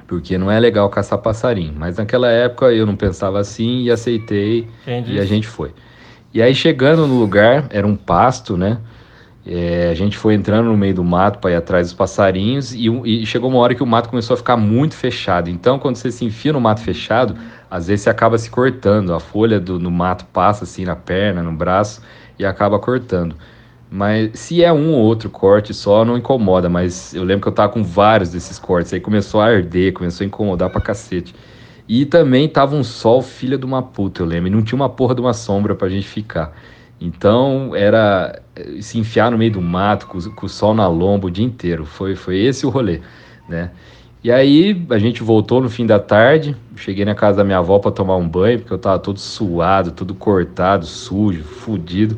Porque 0.07 0.37
não 0.37 0.49
é 0.49 0.59
legal 0.59 0.87
caçar 0.89 1.17
passarinho. 1.17 1.73
Mas 1.75 1.97
naquela 1.97 2.29
época 2.29 2.71
eu 2.71 2.85
não 2.85 2.95
pensava 2.95 3.39
assim 3.39 3.81
e 3.81 3.91
aceitei 3.91 4.67
Quem 4.85 5.03
e 5.07 5.19
a 5.19 5.25
gente 5.25 5.47
foi. 5.47 5.73
E 6.33 6.41
aí 6.41 6.55
chegando 6.55 7.07
no 7.07 7.19
lugar, 7.19 7.65
era 7.69 7.85
um 7.85 7.95
pasto, 7.95 8.55
né? 8.55 8.77
É, 9.47 9.89
a 9.89 9.93
gente 9.93 10.17
foi 10.17 10.33
entrando 10.33 10.65
no 10.65 10.77
meio 10.77 10.95
do 10.95 11.03
mato 11.03 11.37
para 11.37 11.51
ir 11.51 11.55
atrás 11.55 11.87
dos 11.87 11.93
passarinhos 11.93 12.73
e, 12.73 12.87
e 12.87 13.25
chegou 13.27 13.47
uma 13.47 13.59
hora 13.59 13.75
que 13.75 13.83
o 13.83 13.85
mato 13.85 14.09
começou 14.09 14.33
a 14.33 14.37
ficar 14.37 14.57
muito 14.57 14.95
fechado. 14.95 15.51
Então, 15.51 15.77
quando 15.77 15.97
você 15.97 16.11
se 16.11 16.25
enfia 16.25 16.51
no 16.51 16.59
mato 16.59 16.81
fechado, 16.81 17.35
às 17.69 17.85
vezes 17.87 18.03
você 18.03 18.09
acaba 18.09 18.39
se 18.39 18.49
cortando. 18.49 19.13
A 19.13 19.19
folha 19.19 19.59
do, 19.59 19.79
mato 19.91 20.25
passa 20.25 20.63
assim 20.63 20.83
na 20.83 20.95
perna, 20.95 21.43
no 21.43 21.51
braço 21.51 22.01
e 22.39 22.45
acaba 22.45 22.79
cortando. 22.79 23.35
Mas 23.91 24.31
se 24.39 24.63
é 24.63 24.73
um 24.73 24.93
ou 24.93 25.01
outro 25.01 25.29
corte 25.29 25.75
só, 25.75 26.03
não 26.03 26.17
incomoda. 26.17 26.67
Mas 26.67 27.13
eu 27.13 27.23
lembro 27.23 27.43
que 27.43 27.47
eu 27.47 27.53
tava 27.53 27.71
com 27.71 27.83
vários 27.83 28.31
desses 28.31 28.57
cortes. 28.57 28.91
Aí 28.93 28.99
começou 28.99 29.41
a 29.41 29.45
arder, 29.45 29.93
começou 29.93 30.25
a 30.25 30.27
incomodar 30.27 30.71
pra 30.71 30.81
cacete. 30.81 31.35
E 31.87 32.03
também 32.03 32.49
tava 32.49 32.75
um 32.75 32.83
sol 32.83 33.21
filha 33.21 33.59
de 33.59 33.65
uma 33.65 33.83
puta, 33.83 34.23
eu 34.23 34.25
lembro. 34.25 34.47
E 34.47 34.51
não 34.51 34.63
tinha 34.63 34.75
uma 34.75 34.89
porra 34.89 35.13
de 35.13 35.21
uma 35.21 35.33
sombra 35.33 35.75
pra 35.75 35.87
gente 35.87 36.07
ficar. 36.07 36.51
Então 36.99 37.75
era 37.75 38.41
eh, 38.55 38.81
se 38.81 38.97
enfiar 38.97 39.29
no 39.31 39.37
meio 39.37 39.51
do 39.51 39.61
mato, 39.61 40.07
com, 40.07 40.19
com 40.31 40.45
o 40.45 40.49
sol 40.49 40.73
na 40.73 40.87
lomba 40.87 41.27
o 41.27 41.31
dia 41.31 41.45
inteiro. 41.45 41.85
Foi, 41.85 42.15
foi 42.15 42.37
esse 42.37 42.65
o 42.65 42.69
rolê, 42.69 43.01
né? 43.49 43.71
E 44.23 44.31
aí 44.31 44.83
a 44.89 44.97
gente 44.97 45.21
voltou 45.21 45.61
no 45.61 45.69
fim 45.69 45.85
da 45.85 45.99
tarde. 45.99 46.55
Cheguei 46.75 47.05
na 47.05 47.13
casa 47.13 47.37
da 47.37 47.43
minha 47.43 47.59
avó 47.59 47.77
pra 47.77 47.91
tomar 47.91 48.15
um 48.15 48.27
banho, 48.27 48.59
porque 48.59 48.73
eu 48.73 48.77
tava 48.77 48.97
todo 48.97 49.19
suado, 49.19 49.91
todo 49.91 50.15
cortado, 50.15 50.85
sujo, 50.85 51.43
fudido. 51.43 52.17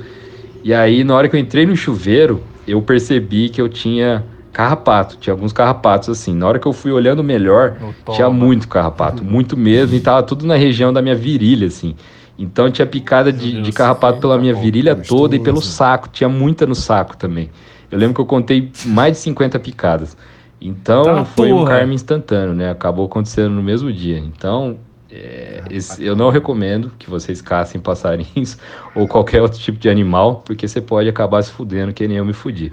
E 0.63 0.73
aí, 0.73 1.03
na 1.03 1.15
hora 1.15 1.27
que 1.27 1.35
eu 1.35 1.39
entrei 1.39 1.65
no 1.65 1.75
chuveiro, 1.75 2.41
eu 2.65 2.81
percebi 2.81 3.49
que 3.49 3.61
eu 3.61 3.67
tinha 3.67 4.23
carrapato. 4.53 5.17
Tinha 5.17 5.33
alguns 5.33 5.53
carrapatos 5.53 6.09
assim. 6.09 6.33
Na 6.33 6.47
hora 6.47 6.59
que 6.59 6.67
eu 6.67 6.73
fui 6.73 6.91
olhando 6.91 7.23
melhor, 7.23 7.77
tinha 8.15 8.29
muito 8.29 8.67
carrapato, 8.67 9.23
muito 9.23 9.55
mesmo, 9.57 9.95
e 9.95 9.99
tava 9.99 10.23
tudo 10.23 10.45
na 10.47 10.55
região 10.55 10.91
da 10.93 11.01
minha 11.01 11.15
virilha, 11.15 11.67
assim. 11.67 11.95
Então 12.37 12.69
tinha 12.69 12.85
picada 12.85 13.33
de, 13.33 13.61
de 13.61 13.71
carrapato 13.71 14.19
pela 14.19 14.37
minha 14.37 14.53
virilha 14.53 14.95
toda 14.95 15.35
e 15.35 15.39
pelo 15.39 15.61
saco. 15.61 16.07
Tinha 16.09 16.29
muita 16.29 16.65
no 16.67 16.75
saco 16.75 17.17
também. 17.17 17.49
Eu 17.89 17.97
lembro 17.97 18.13
que 18.15 18.21
eu 18.21 18.25
contei 18.25 18.71
mais 18.85 19.13
de 19.13 19.19
50 19.19 19.57
picadas. 19.59 20.15
Então 20.61 21.03
Tá, 21.03 21.25
foi 21.25 21.51
um 21.51 21.57
porra. 21.59 21.77
karma 21.77 21.93
instantâneo, 21.93 22.53
né? 22.53 22.69
Acabou 22.69 23.05
acontecendo 23.05 23.49
no 23.51 23.63
mesmo 23.63 23.91
dia. 23.91 24.17
Então, 24.19 24.77
é, 25.11 25.63
esse- 25.69 26.03
eu 26.03 26.15
não 26.15 26.29
recomendo 26.29 26.91
que 26.99 27.09
vocês 27.09 27.41
caçem 27.41 27.79
passarinhos 27.81 28.57
ou 28.95 29.07
qualquer 29.07 29.41
outro 29.41 29.59
tipo 29.59 29.77
de 29.79 29.89
animal, 29.89 30.43
porque 30.45 30.67
você 30.67 30.81
pode 30.81 31.07
acabar 31.09 31.41
se 31.43 31.51
fudendo, 31.51 31.93
que 31.93 32.07
nem 32.07 32.17
eu 32.17 32.25
me 32.25 32.33
fudi. 32.33 32.71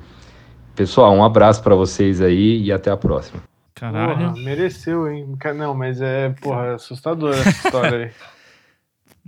Pessoal, 0.75 1.15
um 1.15 1.23
abraço 1.25 1.63
pra 1.63 1.75
vocês 1.75 2.21
aí 2.21 2.61
e 2.63 2.73
até 2.73 2.91
a 2.91 2.97
próxima. 2.97 3.41
Caralho. 3.75 4.31
Porra, 4.31 4.35
mereceu, 4.45 5.09
hein? 5.11 5.37
Não, 5.57 5.75
mas 5.75 6.01
é, 6.01 6.31
porra, 6.41 6.67
é 6.67 6.75
assustadora 6.75 7.37
essa 7.37 7.49
história 7.51 7.99
aí. 8.07 8.11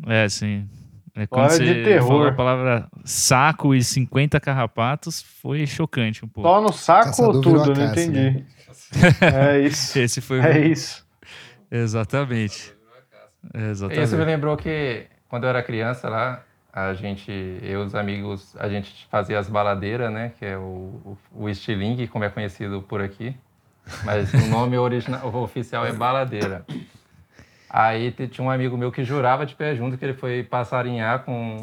É, 0.06 0.28
sim. 0.28 0.68
É, 1.14 1.26
quando 1.26 1.50
Hora 1.50 1.58
de 1.58 1.82
terror. 1.82 2.08
falou 2.08 2.28
a 2.28 2.32
palavra 2.32 2.88
saco 3.04 3.74
e 3.74 3.82
50 3.82 4.38
carrapatos, 4.38 5.22
foi 5.22 5.66
chocante 5.66 6.24
um 6.24 6.28
pouco. 6.28 6.48
Só 6.48 6.60
no 6.60 6.72
saco 6.72 7.06
Caçador 7.06 7.36
ou 7.36 7.42
virou 7.42 7.64
tudo? 7.64 7.80
Não 7.80 7.88
caça, 7.88 8.02
entendi. 8.02 8.44
É 9.20 9.60
isso. 9.60 9.98
Esse 9.98 10.20
foi 10.20 10.40
É 10.40 10.66
isso. 10.68 11.04
Exatamente. 11.70 12.74
Exatamente. 13.54 14.04
Isso 14.04 14.16
me 14.16 14.24
lembrou 14.24 14.56
que 14.56 15.06
quando 15.28 15.44
eu 15.44 15.50
era 15.50 15.62
criança 15.62 16.08
lá, 16.08 16.42
a 16.72 16.92
gente, 16.94 17.30
eu 17.62 17.82
e 17.82 17.84
os 17.84 17.94
amigos, 17.94 18.54
a 18.58 18.68
gente 18.68 19.06
fazia 19.10 19.38
as 19.38 19.48
baladeiras, 19.48 20.12
né? 20.12 20.32
Que 20.38 20.44
é 20.44 20.58
o, 20.58 20.60
o, 20.62 21.18
o 21.32 21.48
estilingue, 21.48 22.06
como 22.06 22.24
é 22.24 22.28
conhecido 22.28 22.82
por 22.82 23.00
aqui. 23.00 23.34
Mas 24.04 24.32
o 24.34 24.46
nome 24.48 24.76
original, 24.76 25.26
o 25.32 25.42
oficial 25.42 25.86
é 25.86 25.92
baladeira. 25.92 26.66
Aí 27.68 28.10
tinha 28.12 28.46
um 28.46 28.50
amigo 28.50 28.76
meu 28.76 28.92
que 28.92 29.02
jurava 29.04 29.44
de 29.44 29.54
pé 29.54 29.74
junto 29.74 29.98
que 29.98 30.04
ele 30.04 30.14
foi 30.14 30.42
passarinhar 30.42 31.24
com. 31.24 31.60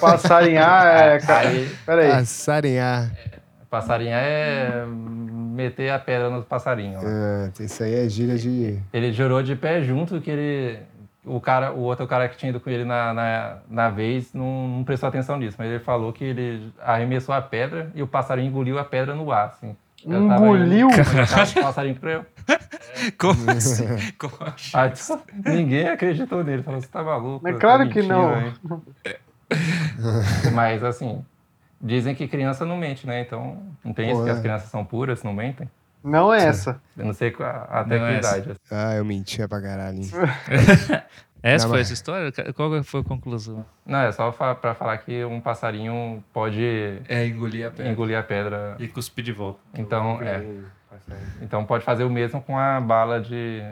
Passarinhar 0.00 0.86
é. 0.86 1.18
Aí, 1.28 1.70
Peraí. 1.84 2.10
Passarinhar. 2.10 3.10
passarinhar 3.68 4.22
é 4.22 4.84
meter 4.86 5.90
a 5.90 5.98
pedra 5.98 6.30
no 6.30 6.42
passarinho. 6.42 7.00
Ah, 7.04 7.50
isso 7.58 7.82
aí 7.82 7.94
é 7.94 8.08
gíria 8.08 8.36
de. 8.36 8.78
Ele 8.92 9.12
jurou 9.12 9.42
de 9.42 9.54
pé 9.56 9.82
junto 9.82 10.20
que 10.20 10.30
ele. 10.30 10.78
O, 11.24 11.38
cara, 11.38 11.72
o 11.72 11.80
outro 11.80 12.06
cara 12.06 12.28
que 12.28 12.36
tinha 12.38 12.48
ido 12.48 12.58
com 12.58 12.70
ele 12.70 12.84
na, 12.84 13.12
na, 13.12 13.56
na 13.68 13.90
vez 13.90 14.32
não, 14.32 14.66
não 14.66 14.84
prestou 14.84 15.06
atenção 15.06 15.36
nisso, 15.36 15.56
mas 15.58 15.68
ele 15.68 15.78
falou 15.78 16.14
que 16.14 16.24
ele 16.24 16.72
arremessou 16.80 17.34
a 17.34 17.42
pedra 17.42 17.90
e 17.94 18.02
o 18.02 18.06
passarinho 18.06 18.48
engoliu 18.48 18.78
a 18.78 18.84
pedra 18.84 19.14
no 19.14 19.30
ar, 19.30 19.48
assim. 19.48 19.76
Eu 20.04 20.22
Engoliu? 20.26 20.88
o 20.88 21.62
passarinho 21.62 21.96
pra 21.96 22.10
eu. 22.12 22.26
Como 23.18 23.50
assim? 23.50 23.84
Como 24.18 24.34
assim? 24.40 24.76
Aí, 24.76 24.92
ninguém 25.56 25.88
acreditou 25.88 26.42
nele, 26.42 26.62
falou: 26.62 26.80
você 26.80 26.88
tá 26.88 27.02
maluco? 27.02 27.44
Tá 27.44 27.52
claro 27.58 27.88
que 27.88 27.96
mentindo 27.96 28.14
não. 28.14 28.34
aí." 28.34 28.52
Mas 30.54 30.82
assim, 30.84 31.24
dizem 31.80 32.14
que 32.14 32.26
criança 32.28 32.64
não 32.64 32.76
mente, 32.76 33.06
né? 33.06 33.20
Então 33.20 33.62
não 33.84 33.92
tem 33.92 34.10
isso 34.10 34.18
Pô, 34.20 34.24
que 34.24 34.30
as 34.30 34.38
é. 34.38 34.42
crianças 34.42 34.68
são 34.70 34.84
puras, 34.84 35.22
não 35.22 35.32
mentem. 35.32 35.68
Não 36.02 36.32
é 36.32 36.44
essa. 36.46 36.80
Eu 36.96 37.04
não 37.04 37.12
sei 37.12 37.30
qual- 37.30 37.68
até 37.70 37.98
Não 37.98 38.06
que 38.06 38.12
é 38.14 38.18
essa. 38.18 38.38
idade. 38.38 38.58
Ah, 38.70 38.94
eu 38.94 39.04
mentia 39.04 39.46
pra 39.46 39.60
caralho. 39.60 40.00
Essa 41.42 41.64
Não, 41.64 41.70
foi 41.70 41.78
mas- 41.78 41.86
essa 41.88 41.94
história? 41.94 42.32
Qual 42.54 42.82
foi 42.82 43.00
a 43.00 43.04
conclusão? 43.04 43.64
Não, 43.86 44.00
é 44.00 44.12
só 44.12 44.30
pra 44.30 44.74
falar 44.74 44.98
que 44.98 45.24
um 45.24 45.40
passarinho 45.40 46.22
pode 46.32 46.62
É 47.08 47.26
engolir 47.26 47.72
a 47.78 47.88
engolir 47.88 48.18
a 48.18 48.22
pedra. 48.22 48.76
e 48.78 48.86
cuspir 48.86 49.24
de 49.24 49.32
volta. 49.32 49.58
Então, 49.74 50.20
é. 50.22 50.44
Então 51.40 51.64
pode 51.64 51.82
fazer 51.84 52.04
o 52.04 52.10
mesmo 52.10 52.42
com 52.42 52.58
a 52.58 52.80
bala 52.80 53.20
de 53.20 53.62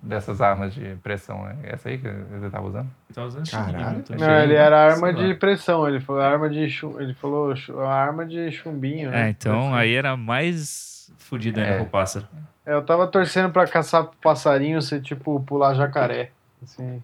dessas 0.00 0.40
armas 0.40 0.72
de 0.74 0.94
pressão, 1.02 1.42
né? 1.44 1.56
Essa 1.64 1.88
aí 1.88 1.98
que 1.98 2.08
você 2.08 2.48
tava 2.50 2.66
usando? 2.68 2.88
Tá 3.12 3.24
usando 3.24 3.50
Caralho. 3.50 3.78
chininho, 3.78 3.98
então. 3.98 4.16
Não, 4.16 4.40
ele 4.42 4.54
era 4.54 4.92
arma 4.92 5.12
de 5.12 5.34
pressão. 5.34 5.88
Ele 5.88 6.00
falou 6.00 6.22
arma 6.22 6.48
de 6.48 6.68
chum... 6.70 7.00
Ele 7.00 7.14
falou 7.14 7.52
arma 7.88 8.24
de 8.24 8.50
chumbinho. 8.52 9.10
né? 9.10 9.26
É, 9.26 9.30
então 9.30 9.74
aí 9.74 9.94
era 9.94 10.16
mais 10.16 11.10
fudido 11.18 11.58
ainda 11.60 11.72
É. 11.72 11.78
com 11.78 11.84
o 11.84 11.88
pássaro. 11.88 12.26
É, 12.64 12.74
eu 12.74 12.82
tava 12.82 13.06
torcendo 13.08 13.50
pra 13.50 13.66
caçar 13.66 14.08
passarinho 14.22 14.80
ser 14.80 15.00
tipo 15.02 15.40
pular 15.40 15.74
jacaré. 15.74 16.30
Assim. 16.62 17.02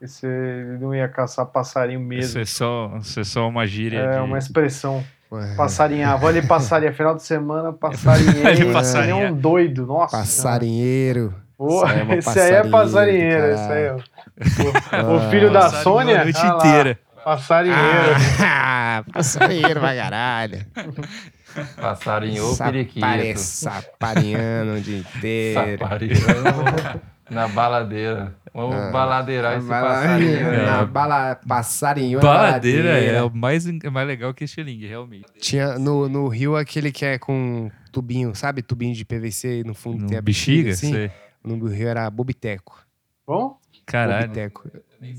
Você 0.00 0.76
não 0.80 0.94
ia 0.94 1.08
caçar 1.08 1.46
passarinho 1.46 2.00
Isso 2.00 2.36
mesmo. 2.36 2.40
é 2.40 2.44
só, 2.44 2.98
isso 3.00 3.20
é 3.20 3.24
só 3.24 3.48
uma 3.48 3.66
gíria. 3.66 3.98
É 4.00 4.12
de- 4.18 4.20
uma 4.20 4.38
expressão. 4.38 5.02
Ué, 5.32 5.54
Passarinhar. 5.56 6.18
Vou 6.18 6.28
ali 6.28 6.42
passarinhar. 6.42 6.94
Final 6.94 7.14
de 7.14 7.22
semana, 7.22 7.72
passarinhei. 7.72 8.46
Ele 8.46 8.66
que 8.66 8.72
passarinha. 8.72 9.14
nem 9.14 9.32
um 9.32 9.34
doido. 9.34 9.86
Nossa. 9.86 10.18
Passarinheiro. 10.18 11.34
Isso 11.58 11.86
é 11.86 12.02
uma 12.02 12.14
esse 12.16 12.38
aí 12.38 12.52
é 12.52 12.64
passarinheiro, 12.64 12.70
passarinheiro. 12.70 13.46
Esse 13.54 13.72
aí, 13.72 13.90
ó. 13.90 15.12
O, 15.12 15.16
o 15.26 15.30
filho 15.30 15.50
da 15.50 15.70
Sônia. 15.70 16.20
A 16.20 16.24
noite 16.24 16.38
ah 16.38 16.52
lá, 16.52 16.56
inteira. 16.58 16.98
Passarinheiro. 17.24 18.14
Ah, 18.40 19.04
passarinheiro 19.12 19.80
pra 19.80 19.96
caralho. 19.96 20.66
Passarinho 21.80 22.44
ou 22.44 22.56
periquito. 22.56 23.38
Sapareando 23.38 24.74
o 24.74 24.80
dia 24.80 24.98
inteiro. 24.98 25.78
Sapareando 25.78 27.00
na 27.30 27.48
baladeira. 27.48 28.34
Vamos 28.56 28.74
Ah. 28.74 28.90
baladeirar 28.90 29.58
esse 29.58 29.68
Bala- 29.68 29.88
passarinho. 29.88 30.40
né? 30.50 30.64
Na 30.64 30.84
bala, 30.86 31.36
passarinho 31.46 32.18
na 32.18 32.24
Baladeira 32.24 32.88
é 32.88 32.92
baladeira. 32.92 33.26
o 33.26 33.36
mais, 33.36 33.66
é 33.66 33.90
mais 33.90 34.08
legal 34.08 34.32
que 34.32 34.44
estilingue, 34.44 34.86
realmente. 34.86 35.26
Tinha 35.38 35.78
no, 35.78 36.08
no 36.08 36.26
Rio 36.28 36.56
aquele 36.56 36.90
que 36.90 37.04
é 37.04 37.18
com 37.18 37.70
tubinho, 37.92 38.34
sabe? 38.34 38.62
Tubinho 38.62 38.94
de 38.94 39.04
PVC 39.04 39.60
e 39.60 39.64
no 39.64 39.74
fundo 39.74 40.02
No 40.02 40.06
tem 40.08 40.16
a 40.16 40.22
bexiga? 40.22 40.70
assim. 40.70 40.90
Sei. 40.92 41.10
O 41.44 41.48
nome 41.48 41.60
do 41.60 41.68
Rio 41.68 41.86
era 41.88 42.08
Bobiteco. 42.10 42.82
Bom? 43.26 43.58
Caralho. 43.84 44.26
Bobiteco. 44.28 44.70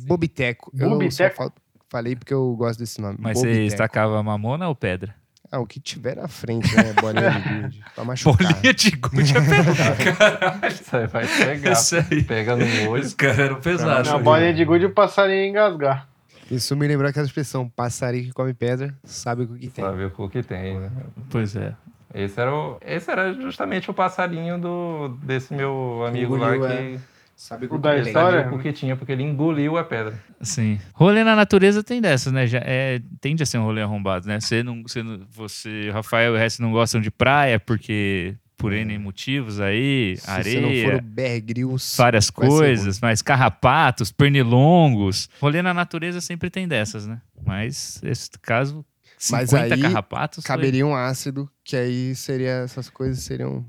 Bobiteco. 0.07 0.71
Eu 0.77 0.89
Bobiteco? 0.89 1.53
falei 1.89 2.15
porque 2.15 2.33
eu 2.33 2.55
gosto 2.55 2.79
desse 2.79 2.99
nome. 2.99 3.17
Mas 3.21 3.37
você 3.37 3.45
Bobiteco. 3.45 3.67
estacava 3.67 4.21
mamona 4.23 4.67
ou 4.67 4.75
pedra? 4.75 5.15
Ah, 5.51 5.59
o 5.59 5.65
que 5.65 5.79
tiver 5.79 6.17
na 6.17 6.27
frente, 6.27 6.75
né? 6.75 6.93
Bolinha 6.99 7.31
de 7.31 7.61
gude. 7.61 7.83
Pra 7.95 8.03
machucar. 8.05 8.33
Bolinha 8.35 8.73
de 8.73 8.91
gude 8.91 9.37
é 9.37 9.41
pedra. 9.41 9.95
Caralho. 10.15 10.67
Isso 10.67 10.97
aí 10.97 11.07
vai 11.07 11.27
pegar. 11.27 11.71
Isso 11.71 11.95
aí. 11.95 12.23
Pega 12.23 12.55
no 12.55 12.89
olho. 12.89 13.03
Os 13.03 13.13
caras 13.13 13.39
eram 13.39 13.61
pesados. 13.61 14.11
Na 14.11 14.17
bolinha 14.17 14.53
de 14.53 14.65
gude, 14.65 14.85
o 14.85 14.91
passarinho 14.91 15.37
ia 15.37 15.47
engasgar. 15.47 16.07
Isso 16.49 16.75
me 16.75 16.87
lembrou 16.87 17.09
aquela 17.09 17.25
expressão, 17.25 17.67
passarinho 17.67 18.25
que 18.25 18.31
come 18.31 18.53
pedra, 18.53 18.95
sabe 19.03 19.43
o 19.43 19.47
que 19.47 19.67
tem. 19.67 19.83
Sabe 19.83 20.11
o 20.17 20.29
que 20.29 20.41
tem, 20.41 20.79
né? 20.79 20.89
Pois 21.29 21.55
é. 21.55 21.73
Esse 22.13 22.39
era, 22.39 22.53
o, 22.53 22.77
esse 22.85 23.11
era 23.11 23.33
justamente 23.33 23.91
o 23.91 23.93
passarinho 23.93 24.57
do, 24.57 25.09
desse 25.21 25.53
meu 25.53 26.05
amigo 26.07 26.37
Engoliu, 26.37 26.61
lá 26.61 26.73
é. 26.73 26.97
Sabe 27.39 27.67
O 27.69 27.77
da 27.77 27.91
que 27.91 27.95
ele 27.97 28.03
tem. 28.05 28.09
história? 28.13 28.43
sabia 28.43 28.57
o 28.57 28.61
que 28.61 28.73
tinha, 28.73 28.95
porque 28.97 29.11
ele 29.11 29.21
engoliu 29.21 29.77
a 29.77 29.83
pedra. 29.83 30.19
Sim. 30.41 30.79
Rolê 30.91 31.23
na 31.23 31.35
natureza 31.35 31.83
tem 31.83 32.01
dessas, 32.01 32.33
né? 32.33 32.47
Já 32.47 32.57
é, 32.63 32.99
tende 33.21 33.43
a 33.43 33.45
ser 33.45 33.59
um 33.59 33.63
rolê 33.63 33.83
arrombado, 33.83 34.27
né? 34.27 34.39
Você, 34.39 34.63
não, 34.63 34.81
você, 34.81 35.03
não- 35.03 35.19
você 35.29 35.91
Rafael 35.91 36.33
e 36.33 36.35
o 36.35 36.39
resto 36.39 36.63
não 36.63 36.71
gostam 36.71 36.99
de 36.99 37.11
praia 37.11 37.59
porque 37.59 38.35
por 38.57 38.73
N 38.73 38.97
motivos 38.97 39.59
aí, 39.61 40.17
Se 40.17 40.25
você 40.25 40.59
não 40.59 40.69
for 40.69 40.69
areia, 40.71 40.97
o 40.97 41.01
Bear 41.01 41.41
Grylls, 41.43 41.95
várias 41.95 42.31
coisas, 42.31 42.99
mas 42.99 43.21
carrapatos, 43.21 44.11
pernilongos. 44.11 45.29
Rolê 45.39 45.61
na 45.61 45.75
natureza 45.75 46.19
sempre 46.21 46.49
tem 46.49 46.67
dessas, 46.67 47.05
né? 47.05 47.21
Mas 47.45 48.01
esse 48.03 48.31
caso, 48.41 48.83
50 49.19 49.51
Mas 49.59 49.71
aí 49.71 49.81
carrapatos. 49.81 50.43
foi- 50.43 50.55
caberia 50.55 50.87
um 50.87 50.95
ácido, 50.95 51.47
que 51.63 51.75
aí 51.75 52.15
seria 52.15 52.63
essas 52.63 52.89
coisas 52.89 53.19
seriam. 53.23 53.63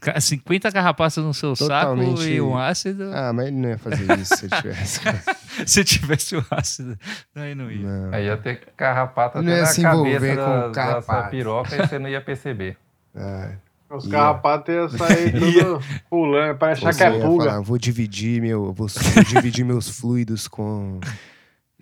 Ca- 0.00 0.18
50 0.20 0.72
carrapatos 0.72 1.16
no 1.18 1.34
seu 1.34 1.54
saco 1.54 1.68
Totalmente- 1.68 2.28
e 2.30 2.40
um 2.40 2.56
ácido. 2.56 3.10
Ah, 3.14 3.32
mas 3.32 3.48
ele 3.48 3.56
não 3.58 3.68
ia 3.68 3.78
fazer 3.78 4.18
isso 4.18 4.36
se 4.36 4.48
tivesse. 4.48 5.00
Se 5.66 5.84
tivesse 5.84 6.36
o 6.36 6.46
ácido, 6.50 6.98
aí 7.34 7.54
não 7.54 7.70
ia. 7.70 7.86
Não. 7.86 8.14
Aí 8.14 8.24
ia 8.24 8.36
ter 8.36 8.62
carrapato 8.76 9.42
Não 9.42 9.44
até 9.44 9.56
ia 9.56 9.60
na 9.62 9.66
se 9.66 9.80
envolver 9.82 10.36
cabeça 10.36 10.36
com 10.66 10.72
da, 10.72 11.00
da 11.00 11.22
piroca 11.28 11.76
e 11.76 11.86
você 11.86 11.98
não 11.98 12.08
ia 12.08 12.20
perceber. 12.20 12.76
Ah, 13.14 13.50
Os 13.90 14.04
Ia. 14.06 14.12
carrapatos 14.12 14.72
iam 14.72 14.88
sair 14.88 15.32
tudo 15.38 15.80
pulando, 16.08 16.56
para 16.56 16.72
achar 16.72 16.94
que 16.94 17.02
é 17.02 17.10
pulga. 17.20 17.44
falar, 17.46 17.60
vou 17.60 17.76
dividir 17.76 18.40
meu, 18.40 18.72
vou, 18.72 18.86
vou 18.86 19.24
dividir 19.24 19.64
meus 19.64 19.88
fluidos 19.88 20.46
com. 20.46 21.00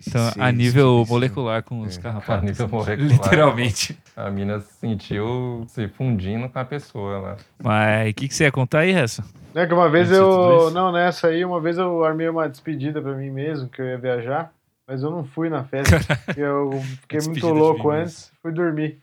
Então, 0.07 0.31
Sim, 0.31 0.39
a 0.41 0.51
nível 0.51 1.03
sim. 1.05 1.11
molecular 1.11 1.61
com 1.63 1.81
os 1.81 1.97
É. 1.97 2.01
carrapatos. 2.01 2.43
A 2.43 2.45
nível 2.45 2.67
molecular. 2.69 3.09
Literalmente. 3.11 3.97
A 4.15 4.29
mina 4.29 4.59
se 4.59 4.73
sentiu 4.79 5.65
se 5.67 5.87
fundindo 5.89 6.47
com 6.49 6.59
a 6.59 6.65
pessoa 6.65 7.19
lá. 7.19 7.37
Mas 7.61 8.11
o 8.11 8.13
que, 8.13 8.27
que 8.27 8.33
você 8.33 8.45
ia 8.45 8.51
contar 8.51 8.79
aí, 8.79 8.91
Ressa? 8.91 9.23
É 9.55 9.65
que 9.65 9.73
uma 9.73 9.89
vez 9.89 10.11
eu. 10.11 10.71
Não, 10.71 10.91
nessa 10.91 11.27
aí, 11.27 11.43
uma 11.43 11.59
vez 11.59 11.77
eu 11.77 12.03
armei 12.03 12.29
uma 12.29 12.47
despedida 12.47 13.01
pra 13.01 13.13
mim 13.13 13.29
mesmo, 13.31 13.67
que 13.67 13.81
eu 13.81 13.85
ia 13.87 13.97
viajar, 13.97 14.51
mas 14.87 15.01
eu 15.03 15.09
não 15.11 15.23
fui 15.25 15.49
na 15.49 15.63
festa. 15.63 15.97
porque 16.25 16.39
eu 16.41 16.81
fiquei 17.01 17.19
muito 17.25 17.47
louco 17.49 17.89
antes, 17.89 18.31
fui 18.41 18.51
dormir. 18.51 18.99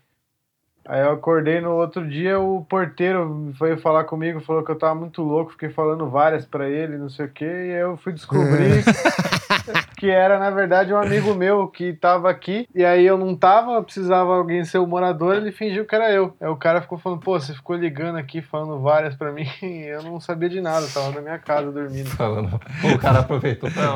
Aí 0.88 1.00
eu 1.00 1.10
acordei 1.12 1.60
no 1.60 1.72
outro 1.72 2.06
dia, 2.08 2.38
o 2.38 2.64
porteiro 2.68 3.52
veio 3.60 3.78
falar 3.78 4.04
comigo, 4.04 4.40
falou 4.40 4.62
que 4.64 4.70
eu 4.70 4.78
tava 4.78 4.94
muito 4.94 5.22
louco, 5.22 5.52
fiquei 5.52 5.68
falando 5.70 6.08
várias 6.08 6.44
pra 6.44 6.68
ele, 6.68 6.96
não 6.96 7.08
sei 7.08 7.26
o 7.26 7.30
quê, 7.30 7.44
e 7.44 7.72
aí 7.74 7.80
eu 7.80 7.96
fui 7.96 8.12
descobrir 8.12 8.84
que 9.96 10.08
era, 10.10 10.38
na 10.38 10.50
verdade, 10.50 10.92
um 10.92 10.96
amigo 10.96 11.34
meu 11.34 11.66
que 11.68 11.92
tava 11.92 12.30
aqui, 12.30 12.68
e 12.74 12.84
aí 12.84 13.04
eu 13.04 13.18
não 13.18 13.34
tava, 13.34 13.82
precisava 13.82 14.34
alguém 14.36 14.64
ser 14.64 14.78
o 14.78 14.86
morador, 14.86 15.36
ele 15.36 15.50
fingiu 15.52 15.84
que 15.84 15.94
era 15.94 16.12
eu. 16.12 16.34
Aí 16.40 16.48
o 16.48 16.56
cara 16.56 16.80
ficou 16.80 16.98
falando, 16.98 17.20
pô, 17.20 17.38
você 17.38 17.52
ficou 17.52 17.76
ligando 17.76 18.16
aqui, 18.16 18.40
falando 18.40 18.80
várias 18.80 19.14
pra 19.14 19.32
mim, 19.32 19.46
e 19.62 19.86
eu 19.88 20.02
não 20.02 20.20
sabia 20.20 20.48
de 20.48 20.60
nada, 20.60 20.86
eu 20.86 20.90
tava 20.92 21.10
na 21.12 21.20
minha 21.20 21.38
casa 21.38 21.70
dormindo. 21.72 22.10
Falando, 22.10 22.60
o 22.94 22.98
cara 22.98 23.20
aproveitou 23.20 23.70
pra. 23.70 23.86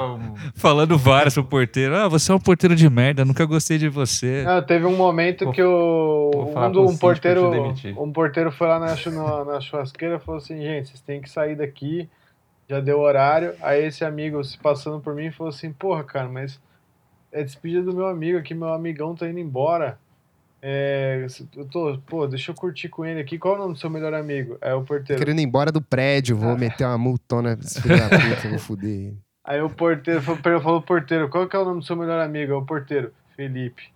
Falando 0.55 0.99
várias 0.99 1.35
pro 1.35 1.45
porteiro. 1.45 1.95
Ah, 1.95 2.09
você 2.09 2.33
é 2.33 2.35
um 2.35 2.41
porteiro 2.41 2.75
de 2.75 2.89
merda, 2.89 3.25
nunca 3.25 3.45
gostei 3.45 3.79
de 3.79 3.89
você. 3.89 4.43
Não, 4.45 4.63
teve 4.63 4.87
um 4.87 4.97
momento 4.97 5.45
Vou- 5.45 5.55
que 5.55 5.63
o, 5.63 6.31
vou 6.33 6.53
falar 6.53 6.69
um, 6.69 6.73
um 6.85 6.89
síndico 6.89 7.01
porteiro 7.01 7.75
um 7.99 8.13
porteiro 8.13 8.53
foi 8.53 8.69
lá 8.69 8.79
na, 8.79 8.95
na, 8.95 9.45
na 9.45 9.61
churrasqueira 9.61 10.17
e 10.17 10.21
falou 10.21 10.39
assim, 10.39 10.61
gente, 10.61 10.89
vocês 10.89 11.01
têm 11.01 11.21
que 11.21 11.31
sair 11.31 11.57
daqui, 11.57 12.09
já 12.69 12.81
deu 12.81 13.01
horário. 13.01 13.55
Aí 13.61 13.85
esse 13.85 14.05
amigo 14.05 14.43
se 14.45 14.59
passando 14.59 15.01
por 15.01 15.15
mim 15.15 15.31
falou 15.31 15.51
assim, 15.51 15.73
porra, 15.73 16.05
cara, 16.05 16.29
mas 16.29 16.61
é 17.33 17.43
despedida 17.43 17.83
do 17.83 17.95
meu 17.95 18.07
amigo 18.07 18.39
aqui, 18.39 18.55
meu 18.55 18.73
amigão 18.73 19.15
tá 19.15 19.29
indo 19.29 19.39
embora. 19.39 19.99
É, 20.63 21.27
eu 21.57 21.65
tô, 21.65 21.99
pô, 22.07 22.27
deixa 22.27 22.51
eu 22.51 22.55
curtir 22.55 22.89
com 22.89 23.05
ele 23.05 23.21
aqui. 23.21 23.39
Qual 23.39 23.55
é 23.55 23.57
o 23.57 23.61
nome 23.63 23.75
do 23.75 23.79
seu 23.79 23.89
melhor 23.89 24.13
amigo? 24.13 24.59
É 24.61 24.75
o 24.75 24.83
porteiro. 24.83 25.19
Querendo 25.19 25.41
ir 25.41 25.45
embora 25.45 25.73
do 25.73 25.81
prédio, 25.81 26.37
vou 26.37 26.57
meter 26.57 26.85
uma 26.85 26.99
multona 26.99 27.57
da 27.57 27.63
puta, 27.63 28.49
vou 28.51 28.59
foder 28.59 28.91
ele. 28.91 29.19
Aí 29.43 29.61
o 29.63 29.71
porteiro 29.71 30.21
falou, 30.21 30.61
falou 30.61 30.83
porteiro, 30.83 31.29
qual 31.31 31.49
que 31.49 31.57
é 31.57 31.59
o 31.59 31.65
nome 31.65 31.81
do 31.81 31.87
seu 31.87 31.97
melhor 31.97 32.21
amigo? 32.21 32.53
É 32.53 32.57
o 32.57 32.65
porteiro, 32.65 33.13
Felipe. 33.35 33.91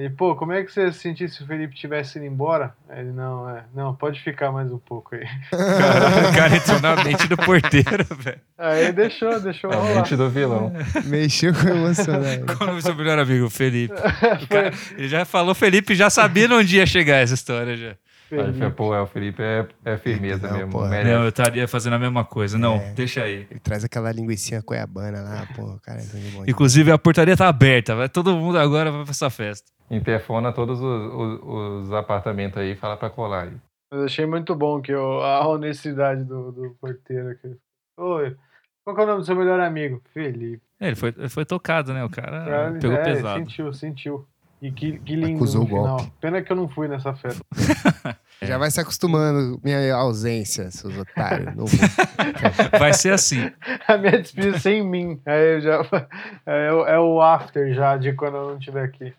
Ele, 0.00 0.08
pô, 0.10 0.34
como 0.34 0.52
é 0.52 0.62
que 0.64 0.72
você 0.72 0.84
ia 0.84 0.92
se 0.92 0.98
sentir 1.00 1.28
se 1.28 1.42
o 1.42 1.46
Felipe 1.46 1.74
tivesse 1.74 2.16
ido 2.18 2.26
embora? 2.26 2.72
Aí 2.88 3.00
Ele, 3.00 3.12
não, 3.12 3.48
é, 3.50 3.64
não, 3.74 3.94
pode 3.94 4.18
ficar 4.20 4.50
mais 4.50 4.72
um 4.72 4.78
pouco 4.78 5.14
aí. 5.14 5.26
Caralho, 5.50 6.28
o 6.30 6.32
cara 6.34 6.56
entrou 6.56 6.80
na 6.80 7.04
mente 7.04 7.28
do 7.28 7.36
porteiro, 7.36 8.04
velho. 8.16 8.40
Aí 8.56 8.92
deixou, 8.92 9.38
deixou 9.40 9.70
A 9.70 9.76
rolar. 9.76 9.94
mente 9.96 10.16
do 10.16 10.30
vilão. 10.30 10.72
Mexeu 11.04 11.52
com 11.52 11.64
o 11.66 11.68
emocional. 11.68 12.22
Qual 12.56 12.74
o 12.76 12.80
seu 12.82 12.94
melhor 12.94 13.18
amigo? 13.18 13.50
Felipe. 13.50 13.94
O 14.42 14.46
cara- 14.48 14.72
ele 14.96 15.08
já 15.08 15.24
falou 15.24 15.54
Felipe, 15.54 15.94
já 15.94 16.08
sabia 16.08 16.48
onde 16.54 16.76
ia 16.78 16.86
chegar 16.86 17.16
essa 17.16 17.34
história 17.34 17.76
já. 17.76 17.94
Felipe. 18.30 18.70
pô, 18.76 18.94
é, 18.94 19.00
o 19.02 19.06
Felipe 19.06 19.42
é, 19.42 19.66
é 19.84 19.96
firmeza 19.98 20.48
Não, 20.48 20.56
mesmo. 20.56 20.72
porra. 20.72 20.88
merece. 20.88 21.10
Não, 21.12 21.22
eu 21.24 21.28
estaria 21.28 21.68
fazendo 21.68 21.94
a 21.94 21.98
mesma 21.98 22.24
coisa. 22.24 22.56
Não, 22.56 22.76
É. 22.76 22.92
deixa 22.92 23.22
aí. 23.24 23.46
Ele 23.50 23.60
traz 23.60 23.84
aquela 23.84 24.10
linguiça 24.12 24.62
cuiabana 24.62 25.20
lá, 25.22 25.46
pô, 25.54 25.78
cara, 25.82 26.00
é 26.00 26.30
bom. 26.32 26.44
Inclusive, 26.46 26.90
a 26.92 26.98
portaria 26.98 27.36
tá 27.36 27.48
aberta. 27.48 27.94
Vai 27.94 28.08
todo 28.08 28.34
mundo 28.36 28.58
agora 28.58 28.90
vai 28.90 29.02
pra 29.02 29.10
essa 29.10 29.28
festa. 29.30 29.70
Interfona 29.90 30.52
todos 30.52 30.80
os, 30.80 31.12
os- 31.12 31.40
os 31.86 31.92
apartamentos 31.92 32.56
aí 32.58 32.72
e 32.72 32.76
fala 32.76 32.96
pra 32.96 33.10
colar 33.10 33.44
aí. 33.44 33.52
Mas 33.92 34.02
achei 34.04 34.24
muito 34.24 34.54
bom 34.54 34.80
que 34.80 34.92
eu, 34.92 35.20
a 35.20 35.46
honestidade 35.48 36.22
do, 36.22 36.52
do 36.52 36.76
porteiro 36.80 37.30
aqui. 37.30 37.56
Oi, 37.98 38.36
qual 38.84 38.94
que 38.94 39.02
é 39.02 39.04
o 39.04 39.08
nome 39.08 39.20
do 39.20 39.26
seu 39.26 39.34
melhor 39.34 39.58
amigo? 39.58 40.00
Felipe. 40.14 40.62
É, 40.80 40.86
ele, 40.86 40.96
foi, 40.96 41.12
ele 41.18 41.28
foi 41.28 41.44
tocado, 41.44 41.92
né? 41.92 42.04
O 42.04 42.08
cara 42.08 42.44
Cara, 42.44 42.72
pegou 42.80 42.96
é, 42.96 43.02
pesado. 43.02 43.40
Sentiu, 43.40 43.72
sentiu. 43.74 44.26
E 44.62 44.70
que, 44.70 44.98
que 44.98 45.16
lindo 45.16 45.36
Acusou 45.36 45.62
o 45.62 45.66
golpe. 45.66 46.12
Pena 46.20 46.42
que 46.42 46.52
eu 46.52 46.56
não 46.56 46.68
fui 46.68 46.86
nessa 46.86 47.14
festa. 47.14 47.40
Já 48.42 48.56
vai 48.58 48.70
se 48.70 48.80
acostumando, 48.80 49.60
minha 49.62 49.94
ausência, 49.94 50.70
seus 50.70 50.96
otários. 50.96 51.54
Não 51.54 51.66
vou. 51.66 51.78
Vai 52.78 52.94
ser 52.94 53.12
assim. 53.12 53.50
A 53.86 53.98
minha 53.98 54.18
despedida 54.20 54.58
sem 54.58 54.82
mim. 54.82 55.20
Aí 55.26 55.56
eu 55.56 55.60
já, 55.60 55.82
é, 56.46 56.72
o- 56.72 56.86
é 56.86 56.98
o 56.98 57.20
after 57.20 57.74
já 57.74 57.98
de 57.98 58.14
quando 58.14 58.36
eu 58.38 58.48
não 58.52 58.58
estiver 58.58 58.84
aqui. 58.84 59.12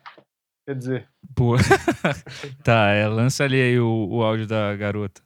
Quer 0.66 0.76
dizer, 0.76 1.08
Pô. 1.36 1.56
tá, 2.64 2.90
é, 2.90 3.08
lança 3.08 3.44
ali 3.44 3.62
aí 3.62 3.80
o, 3.80 4.08
o 4.10 4.24
áudio 4.24 4.48
da 4.48 4.76
garota. 4.76 5.22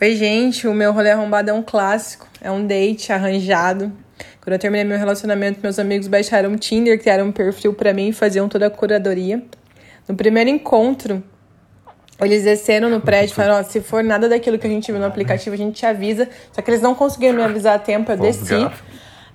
Oi, 0.00 0.16
gente. 0.16 0.66
O 0.66 0.74
meu 0.74 0.92
rolê 0.92 1.10
arrombado 1.12 1.50
é 1.50 1.52
um 1.52 1.62
clássico. 1.62 2.26
É 2.40 2.50
um 2.50 2.66
date 2.66 3.12
arranjado. 3.12 3.92
Quando 4.40 4.54
eu 4.54 4.58
terminei 4.58 4.84
meu 4.84 4.98
relacionamento, 4.98 5.60
meus 5.62 5.78
amigos 5.78 6.08
baixaram 6.08 6.52
o 6.52 6.56
Tinder, 6.56 7.00
criaram 7.00 7.26
um 7.26 7.32
perfil 7.32 7.74
pra 7.74 7.92
mim 7.92 8.08
e 8.08 8.12
faziam 8.12 8.48
toda 8.48 8.66
a 8.66 8.70
curadoria. 8.70 9.42
No 10.08 10.14
primeiro 10.14 10.48
encontro, 10.48 11.22
eles 12.20 12.44
desceram 12.44 12.88
no 12.88 13.00
prédio 13.00 13.32
e 13.32 13.34
falaram: 13.34 13.60
ó, 13.60 13.62
se 13.62 13.80
for 13.80 14.02
nada 14.02 14.28
daquilo 14.28 14.58
que 14.58 14.66
a 14.66 14.70
gente 14.70 14.90
viu 14.90 15.00
no 15.00 15.06
aplicativo, 15.06 15.54
a 15.54 15.58
gente 15.58 15.76
te 15.76 15.86
avisa. 15.86 16.28
Só 16.52 16.62
que 16.62 16.70
eles 16.70 16.80
não 16.80 16.94
conseguiram 16.94 17.34
me 17.34 17.42
avisar 17.42 17.76
a 17.76 17.78
tempo, 17.78 18.10
eu 18.10 18.16
desci. 18.16 18.54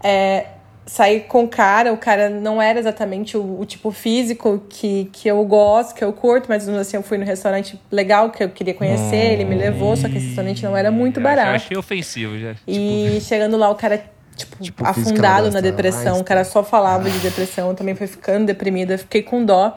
É, 0.04 0.46
saí 0.86 1.22
com 1.22 1.44
o 1.44 1.48
cara, 1.48 1.94
o 1.94 1.98
cara 1.98 2.30
não 2.30 2.62
era 2.62 2.80
exatamente 2.80 3.38
o, 3.38 3.60
o 3.60 3.66
tipo 3.66 3.92
físico 3.92 4.64
que, 4.68 5.10
que 5.14 5.28
eu 5.28 5.44
gosto, 5.46 5.96
que 5.96 6.04
eu 6.04 6.12
curto, 6.12 6.48
mas 6.50 6.68
assim 6.68 6.98
eu 6.98 7.04
fui 7.04 7.18
no 7.18 7.26
restaurante 7.26 7.80
legal 7.92 8.32
que 8.32 8.44
eu 8.44 8.50
queria 8.50 8.74
conhecer, 8.74 9.34
ele 9.34 9.46
me 9.46 9.56
levou, 9.56 9.96
só 9.96 10.10
que 10.10 10.18
esse 10.18 10.28
restaurante 10.28 10.64
não 10.64 10.76
era 10.76 10.90
muito 10.90 11.22
barato. 11.22 11.50
Já 11.50 11.56
achei 11.56 11.78
ofensivo 11.78 12.38
já. 12.38 12.56
E 12.68 13.20
chegando 13.22 13.58
lá, 13.58 13.70
o 13.70 13.76
cara, 13.76 14.04
tipo, 14.46 14.64
Tipo, 14.64 14.86
afundado 14.86 15.52
na 15.52 15.62
depressão. 15.62 16.12
mais, 16.12 16.22
o 16.22 16.24
cara 16.24 16.44
só 16.44 16.64
falava 16.64 17.10
de 17.10 17.20
depressão. 17.20 17.70
Eu 17.70 17.76
também 17.76 17.96
fui 17.96 18.08
ficando 18.08 18.46
deprimida. 18.46 18.98
Fiquei 18.98 19.24
com 19.24 19.44
dó. 19.46 19.76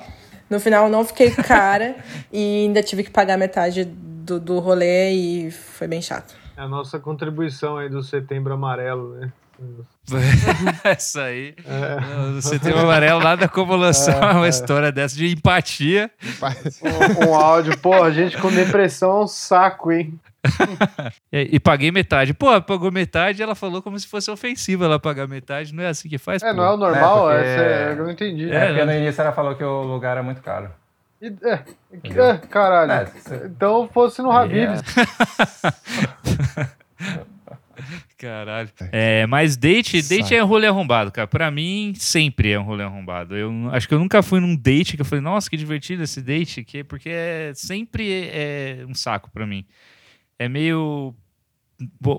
No 0.50 0.60
final, 0.60 0.88
não 0.88 1.04
fiquei 1.04 1.30
com 1.30 1.42
cara. 1.42 1.96
e 2.32 2.64
ainda 2.66 2.82
tive 2.82 3.02
que 3.02 3.10
pagar 3.10 3.36
metade 3.38 3.84
do, 3.84 4.38
do 4.38 4.58
rolê. 4.58 5.12
E 5.12 5.50
foi 5.50 5.86
bem 5.86 6.02
chato. 6.02 6.34
é 6.56 6.62
a 6.62 6.68
nossa 6.68 6.98
contribuição 6.98 7.78
aí 7.78 7.88
do 7.88 8.02
setembro 8.02 8.52
amarelo, 8.54 9.14
né? 9.14 9.32
Essa 10.84 11.24
aí. 11.24 11.54
É. 11.64 12.36
O 12.36 12.42
Setembro 12.42 12.80
Amarelo, 12.80 13.20
nada 13.22 13.48
como 13.48 13.74
lançar 13.76 14.36
uma 14.36 14.48
história 14.48 14.90
dessa 14.90 15.16
de 15.16 15.28
empatia. 15.32 16.10
Um, 16.82 17.28
um 17.28 17.34
áudio, 17.34 17.78
pô, 17.78 18.02
a 18.02 18.10
gente 18.10 18.36
com 18.36 18.50
depressão 18.50 19.18
é 19.18 19.24
um 19.24 19.26
saco, 19.26 19.92
hein? 19.92 20.18
E, 21.32 21.56
e 21.56 21.60
paguei 21.60 21.90
metade. 21.90 22.32
Pô, 22.34 22.60
pagou 22.62 22.92
metade 22.92 23.42
ela 23.42 23.54
falou 23.54 23.82
como 23.82 23.98
se 23.98 24.06
fosse 24.06 24.30
ofensivo 24.30 24.84
ela 24.84 24.98
pagar 25.00 25.26
metade. 25.26 25.74
Não 25.74 25.82
é 25.82 25.88
assim 25.88 26.08
que 26.08 26.18
faz? 26.18 26.42
É, 26.42 26.50
pô? 26.50 26.56
não 26.56 26.64
é 26.64 26.70
o 26.72 26.76
normal? 26.76 27.30
É, 27.32 27.34
porque- 27.36 27.48
Essa 27.48 27.62
é, 27.62 27.92
eu 27.92 27.96
não 28.04 28.10
entendi. 28.10 28.50
É, 28.50 28.54
É, 28.54 28.66
porque 28.68 28.84
né? 28.84 28.94
no 28.94 29.00
início 29.02 29.20
ela 29.22 29.32
falou 29.32 29.54
que 29.56 29.64
o 29.64 29.82
lugar 29.82 30.12
era 30.12 30.22
muito 30.22 30.40
caro. 30.42 30.70
E- 31.20 31.32
é, 31.42 31.58
que- 32.02 32.18
é, 32.20 32.36
caralho. 32.38 33.08
É, 33.30 33.46
Então 33.46 33.88
fosse 33.92 34.20
no 34.22 34.30
Habib's. 34.30 34.82
Caralho. 38.16 38.70
É, 38.92 39.26
mas 39.26 39.56
date, 39.56 40.00
date 40.00 40.34
é 40.34 40.42
um 40.42 40.46
rolê 40.46 40.66
arrombado, 40.66 41.10
cara. 41.10 41.26
Pra 41.26 41.50
mim, 41.50 41.92
sempre 41.96 42.52
é 42.52 42.58
um 42.58 42.62
rolê 42.62 42.84
arrombado. 42.84 43.36
Eu 43.36 43.50
não- 43.50 43.70
acho 43.74 43.86
que 43.88 43.92
eu 43.94 43.98
nunca 43.98 44.22
fui 44.22 44.40
num 44.40 44.54
date 44.56 44.94
que 44.96 45.02
eu 45.02 45.04
falei, 45.04 45.22
nossa, 45.22 45.50
que 45.50 45.56
divertido 45.56 46.02
esse 46.02 46.22
date 46.22 46.60
aqui, 46.60 46.84
porque 46.84 47.10
é, 47.10 47.52
sempre 47.54 48.30
é 48.32 48.84
um 48.88 48.94
saco 48.94 49.30
pra 49.32 49.46
mim. 49.46 49.66
É 50.38 50.48
meio 50.48 51.14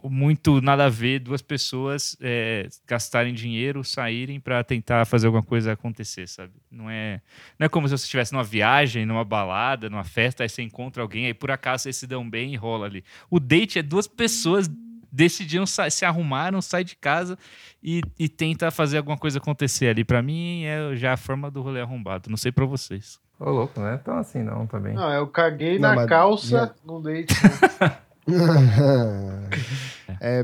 muito 0.04 0.62
nada 0.62 0.86
a 0.86 0.90
ver 0.90 1.20
duas 1.20 1.42
pessoas 1.42 2.16
é, 2.22 2.68
gastarem 2.86 3.34
dinheiro, 3.34 3.84
saírem 3.84 4.40
pra 4.40 4.64
tentar 4.64 5.06
fazer 5.06 5.28
alguma 5.28 5.44
coisa 5.44 5.72
acontecer, 5.72 6.28
sabe? 6.28 6.52
Não 6.70 6.90
é, 6.90 7.22
não 7.58 7.66
é 7.66 7.70
como 7.70 7.88
se 7.88 7.98
você 7.98 8.04
estivesse 8.04 8.34
numa 8.34 8.44
viagem, 8.44 9.06
numa 9.06 9.24
balada, 9.24 9.90
numa 9.90 10.04
festa, 10.04 10.44
aí 10.44 10.50
você 10.50 10.62
encontra 10.62 11.02
alguém, 11.02 11.26
aí 11.28 11.34
por 11.34 11.52
acaso 11.52 11.84
vocês 11.84 11.96
se 11.96 12.06
dão 12.06 12.30
bem 12.30 12.54
e 12.54 12.58
rola 12.58 12.86
ali. 12.86 13.04
O 13.30 13.40
date 13.40 13.80
é 13.80 13.82
duas 13.82 14.08
pessoas 14.08 14.70
decidiram 15.12 15.66
se 15.66 16.06
arrumaram, 16.06 16.62
sai 16.62 16.84
de 16.84 16.96
casa 16.98 17.38
e, 17.82 18.02
e 18.20 18.28
tenta 18.28 18.70
fazer 18.70 18.98
alguma 18.98 19.18
coisa 19.18 19.38
acontecer 19.38 19.88
ali. 19.88 20.04
Pra 20.04 20.22
mim 20.22 20.64
é 20.66 20.96
já 20.98 21.14
a 21.14 21.18
forma 21.18 21.50
do 21.50 21.62
rolê 21.62 21.80
arrombado. 21.80 22.30
Não 22.30 22.36
sei 22.36 22.52
pra 22.52 22.66
vocês. 22.66 23.18
Ô, 23.40 23.50
louco, 23.50 23.80
não 23.80 23.88
é 23.88 23.98
tão 23.98 24.18
assim 24.18 24.44
não 24.44 24.68
também. 24.68 24.94
Não, 24.94 25.10
eu 25.14 25.28
caguei 25.28 25.80
Não, 25.80 25.90
na 25.90 25.96
mas- 25.96 26.10
calça 26.10 26.76
no 26.86 27.02
date. 27.02 27.34
é 30.22 30.44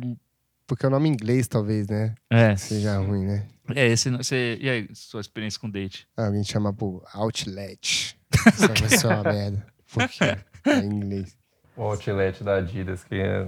porque 0.72 0.86
é 0.86 0.88
o 0.88 0.92
nome 0.92 1.10
em 1.10 1.12
inglês, 1.12 1.50
talvez, 1.50 1.88
né? 1.90 2.16
É. 2.30 2.56
Seja 2.56 2.98
ruim, 2.98 3.26
né? 3.26 3.46
É, 3.76 3.88
esse, 3.88 4.10
você, 4.10 4.58
e 4.62 4.70
aí, 4.70 4.88
sua 4.94 5.20
experiência 5.20 5.60
com 5.60 5.70
date? 5.70 6.08
Alguém 6.16 6.46
chama 6.46 6.72
por 6.72 7.04
Outlet. 7.14 8.18
Só 8.56 8.68
vai 8.68 8.90
ser 8.90 9.08
uma 9.08 9.24
merda. 9.24 9.66
Porque 9.94 10.24
é 10.24 10.80
em 10.80 10.86
inglês. 10.86 11.38
O 11.76 11.84
outlet 11.84 12.42
da 12.42 12.56
Adidas, 12.56 13.04
que 13.04 13.16
é, 13.16 13.48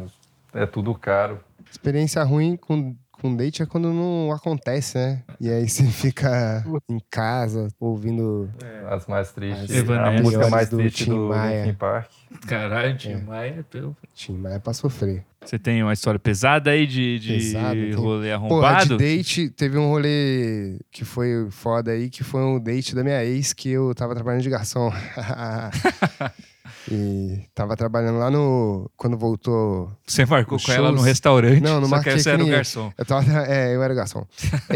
é 0.54 0.66
tudo 0.66 0.94
caro. 0.96 1.42
Experiência 1.72 2.22
ruim 2.24 2.58
com, 2.58 2.94
com 3.24 3.34
date 3.34 3.64
é 3.64 3.66
quando 3.66 3.94
não 3.94 4.34
acontece, 4.34 4.98
né? 4.98 5.24
E 5.40 5.50
aí 5.50 5.70
você 5.70 5.86
fica 5.88 6.62
em 6.90 7.00
casa 7.10 7.70
ouvindo. 7.80 8.50
As 8.90 9.08
mais 9.08 9.32
tristes. 9.32 9.72
As 9.72 9.90
a 9.90 10.12
música 10.12 10.50
mais 10.50 10.70
do 10.70 10.76
triste 10.76 11.06
Tim 11.06 11.12
do 11.12 11.30
Maia. 11.30 11.62
Linkin 11.64 11.78
Park. 11.78 12.10
Caralho, 12.46 12.98
Tim 12.98 13.16
Maia, 13.22 13.56
é 13.60 13.64
pelo... 13.64 13.96
Tim 14.14 14.34
Maia 14.34 14.60
pra 14.60 14.74
sofrer. 14.74 15.24
Você 15.46 15.58
tem 15.58 15.82
uma 15.82 15.94
história 15.94 16.20
pesada 16.20 16.72
aí 16.72 16.86
de, 16.86 17.20
de 17.20 17.34
Pesado, 17.34 17.76
tem. 17.76 17.94
rolê 17.94 18.28
Porra, 18.28 18.36
arrombado? 18.36 18.98
de 18.98 19.04
date, 19.04 19.50
teve 19.50 19.78
um 19.78 19.88
rolê 19.88 20.80
que 20.92 21.06
foi 21.06 21.48
foda 21.50 21.92
aí, 21.92 22.10
que 22.10 22.24
foi 22.24 22.42
um 22.42 22.60
date 22.60 22.94
da 22.96 23.04
minha 23.04 23.24
ex, 23.24 23.54
que 23.54 23.70
eu 23.70 23.94
tava 23.96 24.16
trabalhando 24.16 24.42
de 24.42 24.50
garçom. 24.50 24.92
e 26.92 27.46
tava 27.54 27.76
trabalhando 27.76 28.20
lá 28.20 28.30
no. 28.30 28.90
Quando 28.98 29.18
voltou. 29.18 29.92
Você 30.06 30.26
marcou 30.26 30.60
com 30.60 30.72
ela 30.72 30.92
no 30.92 31.02
restaurante, 31.02 31.62
Não, 31.62 31.80
não 31.82 31.88
só 31.88 32.00
que 32.00 32.06
marquei 32.08 32.20
você 32.24 32.30
era 32.32 32.44
o 32.44 32.48
garçom. 32.48 32.92
Eu 32.98 33.06
tava. 33.06 33.46
É, 33.48 33.76
eu 33.76 33.82
era 33.84 33.94
garçom. 33.94 34.26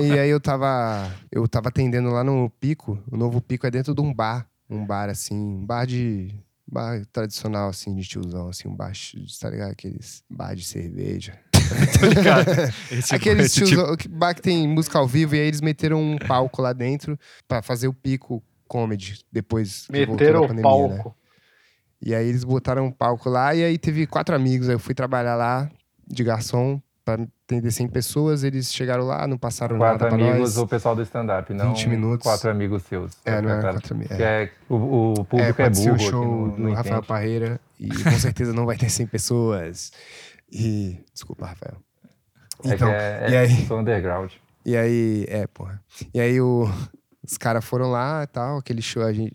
e 0.01 0.11
aí 0.17 0.29
eu 0.29 0.39
tava. 0.39 1.11
Eu 1.31 1.47
tava 1.47 1.69
atendendo 1.69 2.09
lá 2.09 2.23
no 2.23 2.49
Pico. 2.59 2.97
O 3.11 3.17
novo 3.17 3.41
Pico 3.41 3.65
é 3.67 3.71
dentro 3.71 3.93
de 3.93 4.01
um 4.01 4.13
bar. 4.13 4.47
Um 4.69 4.85
bar 4.85 5.09
assim. 5.09 5.35
Um 5.37 5.65
bar 5.65 5.85
de. 5.85 6.33
Bar 6.69 7.01
tradicional, 7.13 7.69
assim, 7.69 7.95
de 7.95 8.05
tiozão, 8.05 8.49
assim, 8.49 8.67
um 8.67 8.75
bar, 8.75 8.91
tá 9.39 9.49
ligado? 9.49 9.71
Aqueles 9.71 10.21
bar 10.29 10.53
de 10.53 10.65
cerveja. 10.65 11.33
Tô 11.97 12.05
ligado. 12.07 12.45
Esse- 12.91 13.15
Aqueles 13.15 13.45
esse 13.45 13.55
tipo- 13.55 13.67
tiozão, 13.69 13.95
que 13.95 14.09
bar 14.09 14.33
que 14.35 14.41
tem 14.41 14.67
música 14.67 14.99
ao 14.99 15.07
vivo, 15.07 15.33
e 15.33 15.39
aí 15.39 15.47
eles 15.47 15.61
meteram 15.61 16.01
um 16.01 16.17
palco 16.17 16.61
lá 16.61 16.73
dentro 16.73 17.17
pra 17.47 17.61
fazer 17.61 17.87
o 17.87 17.93
pico 17.93 18.43
comedy 18.67 19.19
depois 19.31 19.87
que 19.87 19.93
voltou 20.05 20.13
Meteram 20.15 20.41
o 20.43 20.47
pandemia, 20.49 20.87
né? 20.89 21.03
E 22.01 22.13
aí 22.13 22.27
eles 22.27 22.43
botaram 22.43 22.85
um 22.85 22.91
palco 22.91 23.29
lá 23.29 23.55
e 23.55 23.63
aí 23.63 23.77
teve 23.77 24.05
quatro 24.05 24.35
amigos. 24.35 24.69
Aí 24.69 24.75
eu 24.75 24.79
fui 24.79 24.93
trabalhar 24.93 25.35
lá 25.35 25.69
de 26.07 26.23
garçom 26.23 26.79
pra 27.03 27.15
atender 27.45 27.71
100 27.71 27.87
pessoas. 27.87 28.43
Eles 28.43 28.73
chegaram 28.73 29.03
lá, 29.05 29.25
não 29.27 29.37
passaram 29.37 29.77
Quatro 29.77 30.05
nada 30.05 30.15
pra 30.15 30.29
amigos, 30.29 30.57
o 30.57 30.67
pessoal 30.67 30.95
do 30.95 31.01
stand-up, 31.01 31.53
não 31.53 31.69
20 31.69 31.89
minutos. 31.89 32.23
quatro 32.23 32.49
amigos 32.49 32.83
seus. 32.83 33.13
É, 33.25 33.41
não 33.41 33.49
é 33.49 33.61
quatro 33.61 33.95
amigos. 33.95 34.15
Que 34.15 34.23
é, 34.23 34.51
o, 34.69 35.13
o 35.13 35.25
público 35.25 35.61
é, 35.61 35.73
ser 35.73 35.83
burro 35.83 35.95
o 35.95 35.99
show 35.99 36.25
não, 36.25 36.49
do 36.49 36.61
não 36.61 36.73
Rafael 36.73 36.95
entende. 36.97 37.07
Parreira 37.07 37.59
e 37.79 37.87
com 37.87 38.11
certeza 38.19 38.53
não 38.53 38.65
vai 38.65 38.77
ter 38.77 38.89
100 38.89 39.07
pessoas. 39.07 39.91
E 40.51 40.99
desculpa, 41.13 41.47
Rafael. 41.47 41.77
É 42.63 42.73
Então, 42.73 42.89
que 42.89 42.93
é, 42.93 43.27
e 43.29 43.33
é, 43.35 43.39
aí, 43.39 43.65
sou 43.65 43.79
underground. 43.79 44.31
e 44.65 44.75
aí, 44.75 45.25
é, 45.29 45.47
porra. 45.47 45.81
E 46.13 46.19
aí 46.19 46.39
o, 46.41 46.69
os 47.23 47.37
caras 47.37 47.63
foram 47.63 47.89
lá 47.89 48.23
e 48.23 48.27
tal, 48.27 48.57
aquele 48.57 48.81
show, 48.81 49.03
a 49.03 49.13
gente, 49.13 49.33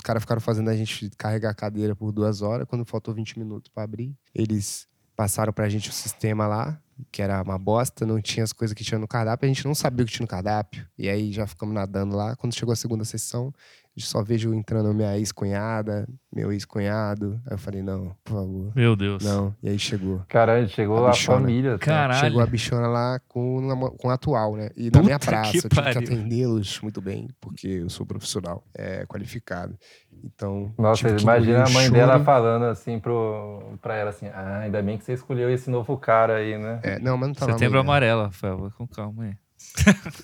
os 0.00 0.02
caras 0.02 0.22
ficaram 0.22 0.40
fazendo 0.40 0.70
a 0.70 0.76
gente 0.76 1.10
carregar 1.10 1.50
a 1.50 1.54
cadeira 1.54 1.94
por 1.94 2.10
duas 2.10 2.40
horas, 2.40 2.66
quando 2.66 2.86
faltou 2.86 3.12
20 3.12 3.38
minutos 3.38 3.70
pra 3.72 3.84
abrir, 3.84 4.16
eles 4.34 4.88
passaram 5.14 5.52
pra 5.52 5.68
gente 5.68 5.90
o 5.90 5.92
sistema 5.92 6.46
lá, 6.46 6.80
que 7.10 7.22
era 7.22 7.42
uma 7.42 7.58
bosta, 7.58 8.04
não 8.06 8.20
tinha 8.20 8.44
as 8.44 8.52
coisas 8.52 8.74
que 8.74 8.84
tinha 8.84 8.98
no 8.98 9.08
cardápio, 9.08 9.46
a 9.46 9.48
gente 9.52 9.64
não 9.64 9.74
sabia 9.74 10.04
o 10.04 10.06
que 10.06 10.12
tinha 10.12 10.24
no 10.24 10.28
cardápio. 10.28 10.86
E 10.98 11.08
aí 11.08 11.32
já 11.32 11.46
ficamos 11.46 11.74
nadando 11.74 12.16
lá. 12.16 12.36
Quando 12.36 12.54
chegou 12.54 12.72
a 12.72 12.76
segunda 12.76 13.04
sessão, 13.04 13.52
eu 13.96 14.02
só 14.02 14.22
vejo 14.22 14.54
entrando 14.54 14.94
minha 14.94 15.18
ex-cunhada, 15.18 16.08
meu 16.32 16.52
ex-cunhado. 16.52 17.40
Aí 17.46 17.54
eu 17.54 17.58
falei, 17.58 17.82
não, 17.82 18.14
por 18.24 18.34
favor. 18.34 18.72
Meu 18.74 18.94
Deus. 18.94 19.22
Não. 19.24 19.54
E 19.62 19.68
aí 19.68 19.78
chegou. 19.78 20.22
Caralho, 20.28 20.68
chegou 20.68 21.04
A 21.06 21.10
a, 21.10 21.14
família. 21.14 21.72
tá? 21.78 21.84
Caralho. 21.86 22.20
Chegou 22.20 22.40
a 22.40 22.46
bichona 22.46 22.86
lá 22.86 23.20
com, 23.28 23.68
com 23.98 24.08
o 24.08 24.10
atual, 24.10 24.56
né? 24.56 24.70
E 24.76 24.84
na 24.84 24.90
Puta 24.92 25.02
minha 25.04 25.18
que 25.18 25.26
praça, 25.26 25.48
eu 25.48 25.52
tive 25.62 25.68
que 25.68 25.74
pariu. 25.74 26.00
atendê-los 26.02 26.80
muito 26.80 27.00
bem, 27.00 27.28
porque 27.40 27.66
eu 27.66 27.90
sou 27.90 28.06
profissional, 28.06 28.62
é, 28.74 29.04
qualificado. 29.06 29.76
Então. 30.24 30.72
Nossa, 30.78 31.02
tive 31.06 31.16
que 31.16 31.22
imagina 31.22 31.64
a 31.64 31.70
mãe 31.70 31.90
dela 31.90 32.12
choro. 32.14 32.24
falando 32.24 32.64
assim 32.66 32.98
pro, 32.98 33.78
pra 33.80 33.96
ela 33.96 34.10
assim, 34.10 34.26
ah, 34.28 34.60
ainda 34.62 34.82
bem 34.82 34.98
que 34.98 35.04
você 35.04 35.14
escolheu 35.14 35.50
esse 35.50 35.70
novo 35.70 35.96
cara 35.96 36.36
aí, 36.36 36.58
né? 36.58 36.80
É, 36.82 36.98
não, 36.98 37.16
mas 37.16 37.28
não 37.28 37.34
tava 37.34 37.52
Setembro 37.52 37.78
mãe, 37.78 37.84
né? 37.84 37.90
amarelo, 37.90 38.22
Rafael. 38.24 38.58
Vai 38.58 38.70
com 38.70 38.86
calma 38.86 39.24
aí. 39.24 39.34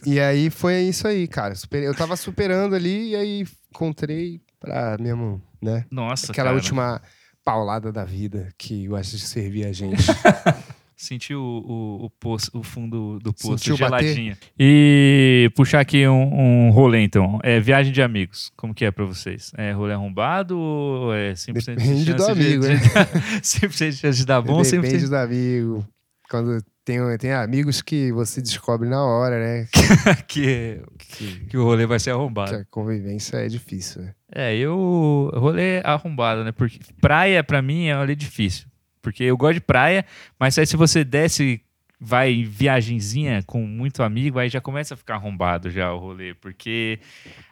E 0.05 0.19
aí 0.21 0.51
foi 0.51 0.81
isso 0.83 1.07
aí, 1.07 1.27
cara. 1.29 1.55
Eu 1.73 1.95
tava 1.95 2.17
superando 2.17 2.75
ali 2.75 3.11
e 3.11 3.17
aí 3.17 3.47
encontrei 3.71 4.41
pra 4.59 4.97
mesmo, 4.99 5.43
né? 5.63 5.85
Nossa, 5.91 6.33
Aquela 6.33 6.49
cara. 6.49 6.57
última 6.57 7.01
paulada 7.45 7.93
da 7.93 8.05
vida 8.05 8.49
que 8.59 8.87
eu 8.87 8.97
acho 8.97 9.13
que 9.13 9.21
servia 9.21 9.69
a 9.69 9.73
gente. 9.73 10.03
Sentiu 10.97 11.39
o, 11.41 11.59
o, 12.03 12.05
o, 12.07 12.11
poço- 12.11 12.51
o 12.55 12.63
fundo 12.63 13.19
do 13.19 13.31
poço 13.35 13.59
Sentiu 13.59 13.77
bater? 13.77 14.39
E 14.59 15.51
puxar 15.55 15.81
aqui 15.81 16.09
um, 16.09 16.67
um 16.69 16.71
rolê, 16.71 17.01
então. 17.03 17.39
É 17.43 17.61
viagem 17.61 17.93
de 17.93 18.01
amigos. 18.01 18.51
Como 18.57 18.73
que 18.75 18.83
é 18.85 18.91
pra 18.91 19.05
vocês? 19.05 19.53
É 19.59 19.73
rolê 19.73 19.93
arrombado 19.93 20.59
ou 20.59 21.13
é 21.15 21.33
100% 21.35 21.53
Depende 21.77 22.05
de 22.05 22.15
do 22.15 22.23
chance 22.23 22.35
de- 22.35 22.47
amigo, 22.47 22.63
de, 22.63 22.69
né? 22.69 22.81
100% 23.43 23.91
de 23.91 23.97
chance 23.99 24.19
de 24.19 24.25
dar 24.27 24.41
bom, 24.41 24.63
Depende 24.63 24.97
100% 25.05 25.09
do 25.11 25.17
amigo. 25.17 25.87
Quando 26.31 26.61
tem, 26.83 26.99
tem 27.19 27.33
amigos 27.33 27.83
que 27.83 28.11
você 28.13 28.41
descobre 28.41 28.89
na 28.89 29.05
hora, 29.05 29.39
né? 29.39 29.69
que, 30.27 30.81
Que, 30.99 31.41
que 31.51 31.59
o 31.59 31.63
rolê 31.63 31.85
vai 31.87 31.99
ser 31.99 32.11
que 32.11 32.17
arrombado. 32.17 32.57
a 32.57 32.65
convivência 32.71 33.37
é 33.37 33.49
difícil, 33.49 34.03
né? 34.03 34.15
É, 34.35 34.57
eu. 34.57 35.31
Rolê 35.35 35.81
arrombado, 35.85 36.43
né? 36.43 36.53
Porque 36.53 36.79
praia, 37.01 37.45
pra 37.45 37.61
mim, 37.61 37.87
é 37.87 37.95
um 37.97 37.99
rolê 38.01 38.17
difícil. 38.17 38.67
Porque 39.07 39.23
eu 39.23 39.37
gosto 39.37 39.55
de 39.55 39.61
praia, 39.61 40.05
mas 40.37 40.59
aí 40.59 40.67
se 40.67 40.77
você 40.77 41.05
desce, 41.05 41.61
vai 42.01 42.33
em 42.33 42.43
viagenzinha 42.45 43.41
com 43.47 43.65
muito 43.65 44.03
amigo, 44.03 44.41
aí 44.41 44.49
já 44.49 44.61
começa 44.61 44.95
a 44.95 44.97
ficar 44.97 45.15
arrombado 45.15 45.71
já 45.71 45.93
o 45.93 45.99
rolê. 45.99 46.35
Porque 46.35 46.99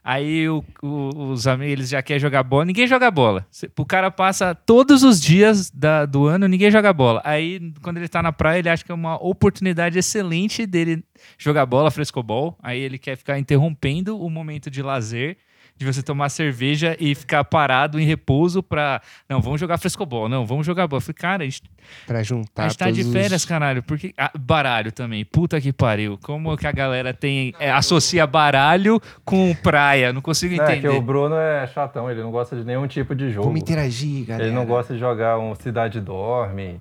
aí 0.03 0.49
o- 0.49 0.65
o- 0.83 1.31
os 1.31 1.47
amigos 1.47 1.73
eles 1.73 1.89
já 1.91 2.03
querem 2.03 2.19
jogar 2.21 2.43
bola, 2.43 2.65
ninguém 2.65 2.89
joga 2.89 3.09
bola. 3.09 3.47
O 3.79 3.87
cara 3.87 4.11
passa 4.11 4.53
todos 4.53 5.05
os 5.05 5.21
dias 5.23 5.71
da- 5.71 6.05
do 6.07 6.27
ano, 6.27 6.49
ninguém 6.49 6.73
joga 6.73 6.93
bola. 6.93 7.23
Aí, 7.25 7.73
quando 7.83 7.99
ele 7.99 8.09
tá 8.09 8.21
na 8.21 8.33
praia, 8.33 8.59
ele 8.59 8.69
acha 8.69 8.85
que 8.85 8.91
é 8.91 8.95
uma 8.95 9.15
oportunidade 9.25 9.97
excelente 9.97 10.67
dele 10.67 11.05
jogar 11.39 11.65
bola, 11.67 11.89
frescobol. 11.89 12.59
Aí 12.61 12.81
ele 12.81 12.99
quer 12.99 13.17
ficar 13.17 13.39
interrompendo 13.39 14.21
o 14.21 14.29
momento 14.29 14.69
de 14.71 14.83
lazer 14.83 15.37
de 15.77 15.85
você 15.85 16.03
tomar 16.03 16.29
cerveja 16.29 16.97
e 17.01 17.15
ficar 17.15 17.43
parado 17.45 17.99
em 17.99 18.05
repouso 18.05 18.63
pra. 18.63 19.01
Não, 19.29 19.41
vamos 19.41 19.59
jogar 19.61 19.77
frescobol. 19.77 20.29
Não, 20.29 20.47
vamos 20.47 20.65
jogar 20.65 20.87
bola. 20.87 20.99
Eu 20.99 21.03
falei, 21.03 21.15
cara, 21.15 21.43
a 21.43 21.47
gente, 21.47 21.63
Pra 22.07 22.23
juntar 22.23 22.65
a 22.65 22.69
gente 22.69 22.79
tá 22.79 22.91
de 22.91 23.03
todos 23.03 23.07
os- 23.09 23.13
férias, 23.13 23.45
caralho. 23.45 23.83
Porque. 23.83 24.15
ah, 24.17 24.31
baralho 24.39 24.93
também. 24.93 25.25
Puta 25.25 25.61
que 25.61 25.73
pariu. 25.73 26.17
Como 26.23 26.57
que 26.57 26.67
a 26.67 26.73
galera 26.73 27.13
tem. 27.13 27.53
é, 27.59 27.71
associa 27.73 28.27
baralho 28.27 29.01
com 29.25 29.53
praia? 29.63 30.13
Não 30.13 30.21
consigo 30.23 30.55
Não, 30.57 30.65
é 30.65 30.67
que 30.67 30.73
entender. 30.79 30.97
o 30.97 31.03
Bruno 31.03 31.35
é 31.35 31.67
chatão, 31.67 32.09
ele 32.11 32.23
não 32.23 32.31
gosta 32.31 32.55
de 32.57 32.65
nenhum 32.65 32.87
tipo 32.87 33.15
de 33.15 33.31
jogo. 33.31 33.47
Vamos 33.49 33.61
interagir, 33.61 34.27
galera. 34.27 34.47
Ele 34.47 34.55
não 34.55 34.65
gosta 34.67 34.95
de 34.95 35.01
jogar 35.01 35.39
um 35.39 35.55
Cidade 35.57 36.01
Dorme. 36.01 36.81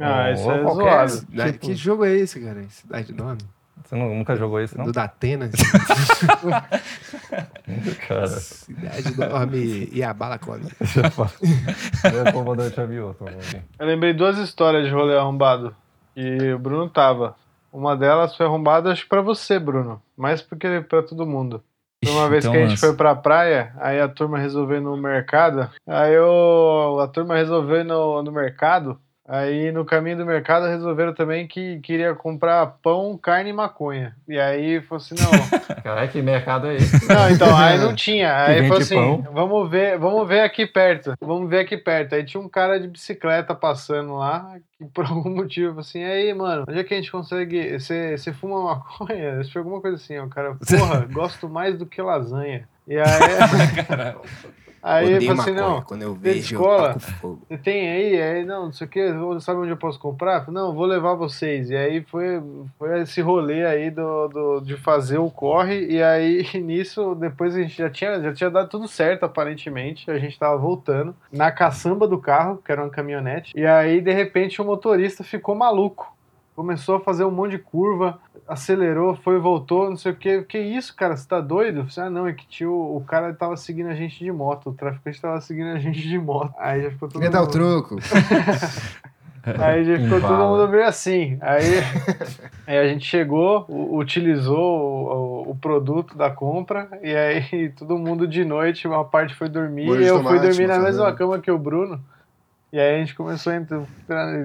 Ah, 0.00 0.24
ou- 0.28 0.32
isso 0.34 0.50
é 0.50 0.58
qualquer 0.62 1.08
zoado. 1.08 1.26
Né? 1.30 1.52
tipo- 1.52 1.66
Que 1.66 1.74
jogo 1.74 2.04
é 2.04 2.12
esse, 2.16 2.40
cara? 2.40 2.64
Cidade 2.70 3.12
Nome? 3.12 3.38
Você 3.82 3.96
nu- 3.96 4.14
nunca 4.14 4.36
jogou 4.36 4.60
isso, 4.60 4.76
não? 4.78 4.84
Do 4.86 4.92
Datena? 4.92 5.50
Cara, 8.08 8.26
Cidade 8.28 9.16
Nome 9.18 9.88
e 9.92 10.02
a 10.02 10.12
bala 10.14 10.38
come. 10.38 10.64
é 12.04 12.32
comandante 12.32 12.80
Avilton. 12.80 13.26
Eu 13.78 13.86
lembrei 13.86 14.12
duas 14.12 14.38
histórias 14.38 14.86
de 14.86 14.92
rolê 14.92 15.16
arrombado. 15.16 15.74
E 16.16 16.52
o 16.52 16.58
Bruno 16.58 16.88
tava. 16.88 17.34
Uma 17.72 17.96
delas 17.96 18.36
foi 18.36 18.46
arrombada, 18.46 18.92
acho 18.92 19.02
que 19.02 19.08
pra 19.08 19.20
você, 19.20 19.58
Bruno. 19.58 20.00
Mais 20.16 20.40
porque 20.40 20.80
pra 20.82 21.02
todo 21.02 21.26
mundo. 21.26 21.62
Uma 22.06 22.28
vez 22.28 22.44
então 22.44 22.52
que 22.52 22.58
a 22.58 22.62
gente 22.62 22.70
lança. 22.72 22.86
foi 22.86 22.94
pra 22.96 23.14
praia, 23.14 23.72
aí 23.80 23.98
a 23.98 24.06
turma 24.06 24.38
resolveu 24.38 24.76
ir 24.76 24.80
no 24.82 24.94
mercado. 24.96 25.70
Aí 25.86 26.12
eu, 26.12 26.98
a 27.00 27.08
turma 27.08 27.34
resolveu 27.34 27.78
ir 27.80 27.84
no, 27.84 28.22
no 28.22 28.30
mercado. 28.30 28.98
Aí 29.26 29.72
no 29.72 29.86
caminho 29.86 30.18
do 30.18 30.26
mercado 30.26 30.66
resolveram 30.66 31.14
também 31.14 31.46
que 31.46 31.80
queria 31.80 32.14
comprar 32.14 32.76
pão, 32.82 33.16
carne 33.16 33.50
e 33.50 33.52
maconha. 33.54 34.14
E 34.28 34.38
aí 34.38 34.82
falou 34.82 35.02
assim: 35.02 35.14
não, 35.18 35.30
Caralho, 35.82 36.10
que 36.10 36.20
mercado 36.20 36.66
é 36.66 36.74
esse? 36.76 37.08
não, 37.08 37.30
então, 37.30 37.56
aí 37.56 37.78
não 37.78 37.94
tinha. 37.94 38.36
Aí 38.36 38.68
falou 38.68 38.82
assim: 38.82 38.94
pão. 38.94 39.22
vamos 39.32 39.70
ver, 39.70 39.98
vamos 39.98 40.28
ver 40.28 40.40
aqui 40.40 40.66
perto. 40.66 41.14
Vamos 41.20 41.48
ver 41.48 41.60
aqui 41.60 41.78
perto. 41.78 42.14
Aí 42.14 42.24
tinha 42.24 42.40
um 42.40 42.48
cara 42.50 42.78
de 42.78 42.86
bicicleta 42.86 43.54
passando 43.54 44.14
lá, 44.14 44.56
que 44.76 44.84
por 44.92 45.06
algum 45.06 45.30
motivo, 45.30 45.68
falou 45.68 45.80
assim, 45.80 46.04
aí, 46.04 46.34
mano, 46.34 46.64
onde 46.68 46.78
é 46.78 46.84
que 46.84 46.92
a 46.92 46.96
gente 46.98 47.10
consegue. 47.10 47.78
Você 47.78 48.32
fuma 48.32 48.62
maconha? 48.62 49.42
Foi 49.50 49.60
alguma 49.60 49.80
coisa 49.80 49.96
assim, 49.96 50.18
ó. 50.18 50.24
O 50.24 50.28
cara, 50.28 50.54
porra, 50.54 51.06
gosto 51.10 51.48
mais 51.48 51.78
do 51.78 51.86
que 51.86 52.02
lasanha. 52.02 52.68
E 52.86 52.98
aí. 52.98 54.54
Aí 54.84 55.12
eu 55.12 55.16
Odeio 55.16 55.34
falei 55.34 55.40
assim, 55.40 55.50
maconha. 55.52 55.74
não, 55.76 55.82
Quando 55.82 56.02
eu 56.02 56.14
vejo, 56.14 56.36
eu 56.36 56.60
escola, 56.60 56.88
taco 56.88 57.00
fogo. 57.00 57.42
Você 57.48 57.56
tem 57.56 57.88
aí, 57.88 58.20
aí, 58.20 58.44
não, 58.44 58.66
não 58.66 58.72
sei 58.72 58.86
o 58.86 58.90
que, 58.90 59.40
sabe 59.40 59.60
onde 59.60 59.70
eu 59.70 59.78
posso 59.78 59.98
comprar? 59.98 60.44
Eu 60.46 60.52
Não, 60.52 60.74
vou 60.74 60.84
levar 60.84 61.14
vocês. 61.14 61.70
E 61.70 61.76
aí 61.76 62.02
foi, 62.02 62.42
foi 62.78 63.00
esse 63.00 63.22
rolê 63.22 63.64
aí 63.64 63.90
do, 63.90 64.28
do, 64.28 64.60
de 64.60 64.76
fazer 64.76 65.16
o 65.16 65.30
corre, 65.30 65.86
e 65.86 66.02
aí 66.02 66.46
nisso, 66.60 67.14
depois 67.14 67.56
a 67.56 67.62
gente 67.62 67.78
já 67.78 67.88
tinha, 67.88 68.20
já 68.20 68.34
tinha 68.34 68.50
dado 68.50 68.68
tudo 68.68 68.86
certo, 68.86 69.24
aparentemente. 69.24 70.10
A 70.10 70.18
gente 70.18 70.38
tava 70.38 70.58
voltando 70.58 71.16
na 71.32 71.50
caçamba 71.50 72.06
do 72.06 72.18
carro, 72.18 72.60
que 72.62 72.70
era 72.70 72.82
uma 72.82 72.90
caminhonete, 72.90 73.52
e 73.56 73.64
aí 73.64 74.02
de 74.02 74.12
repente 74.12 74.60
o 74.60 74.64
motorista 74.66 75.24
ficou 75.24 75.54
maluco. 75.54 76.13
Começou 76.54 76.96
a 76.96 77.00
fazer 77.00 77.24
um 77.24 77.30
monte 77.32 77.52
de 77.52 77.58
curva, 77.58 78.18
acelerou, 78.46 79.16
foi, 79.16 79.38
voltou, 79.40 79.90
não 79.90 79.96
sei 79.96 80.12
o 80.12 80.16
que. 80.16 80.42
Que 80.42 80.58
isso, 80.58 80.94
cara? 80.94 81.16
Você 81.16 81.26
tá 81.26 81.40
doido? 81.40 81.80
Eu 81.80 81.86
falei, 81.86 82.08
ah, 82.08 82.12
não, 82.12 82.26
é 82.28 82.32
que 82.32 82.46
tinha 82.46 82.70
o, 82.70 83.02
cara 83.06 83.32
tava 83.34 83.56
seguindo 83.56 83.88
a 83.90 83.94
gente 83.94 84.18
de 84.22 84.30
moto, 84.30 84.70
o 84.70 84.72
traficante 84.72 85.20
tava 85.20 85.40
seguindo 85.40 85.70
a 85.74 85.78
gente 85.80 86.00
de 86.00 86.18
moto. 86.18 86.54
Aí 86.58 86.82
já 86.82 86.90
ficou 86.90 87.08
todo 87.08 87.14
Queria 87.20 87.30
dar 87.30 87.40
o 87.40 87.42
mundo- 87.44 87.52
troco. 87.52 87.96
Aí 89.58 89.84
já 89.84 89.98
ficou 89.98 90.20
todo 90.22 90.38
mundo 90.38 90.66
meio 90.68 90.86
assim. 90.86 91.36
Aí, 91.42 91.62
aí 92.66 92.78
a 92.78 92.88
gente 92.88 93.04
chegou, 93.04 93.66
utilizou 93.68 94.56
o, 94.58 95.44
o- 95.48 95.50
o 95.50 95.54
produto 95.56 96.16
da 96.16 96.30
compra, 96.30 96.88
e 97.02 97.14
aí 97.14 97.68
todo 97.76 97.98
mundo 97.98 98.26
de 98.26 98.42
noite, 98.42 98.88
uma 98.88 99.04
parte 99.04 99.34
foi 99.34 99.50
dormir, 99.50 99.84
e 100.00 100.06
eu 100.06 100.22
fui 100.22 100.38
dormir 100.40 100.66
na 100.66 100.78
mesma 100.78 101.04
macarrão. 101.04 101.16
cama 101.32 101.38
que 101.40 101.50
o 101.50 101.58
Bruno. 101.58 102.00
E 102.74 102.80
aí 102.80 102.96
a 102.96 102.98
gente 102.98 103.14
começou 103.14 103.52
a 103.52 103.56
entrar, 103.56 103.84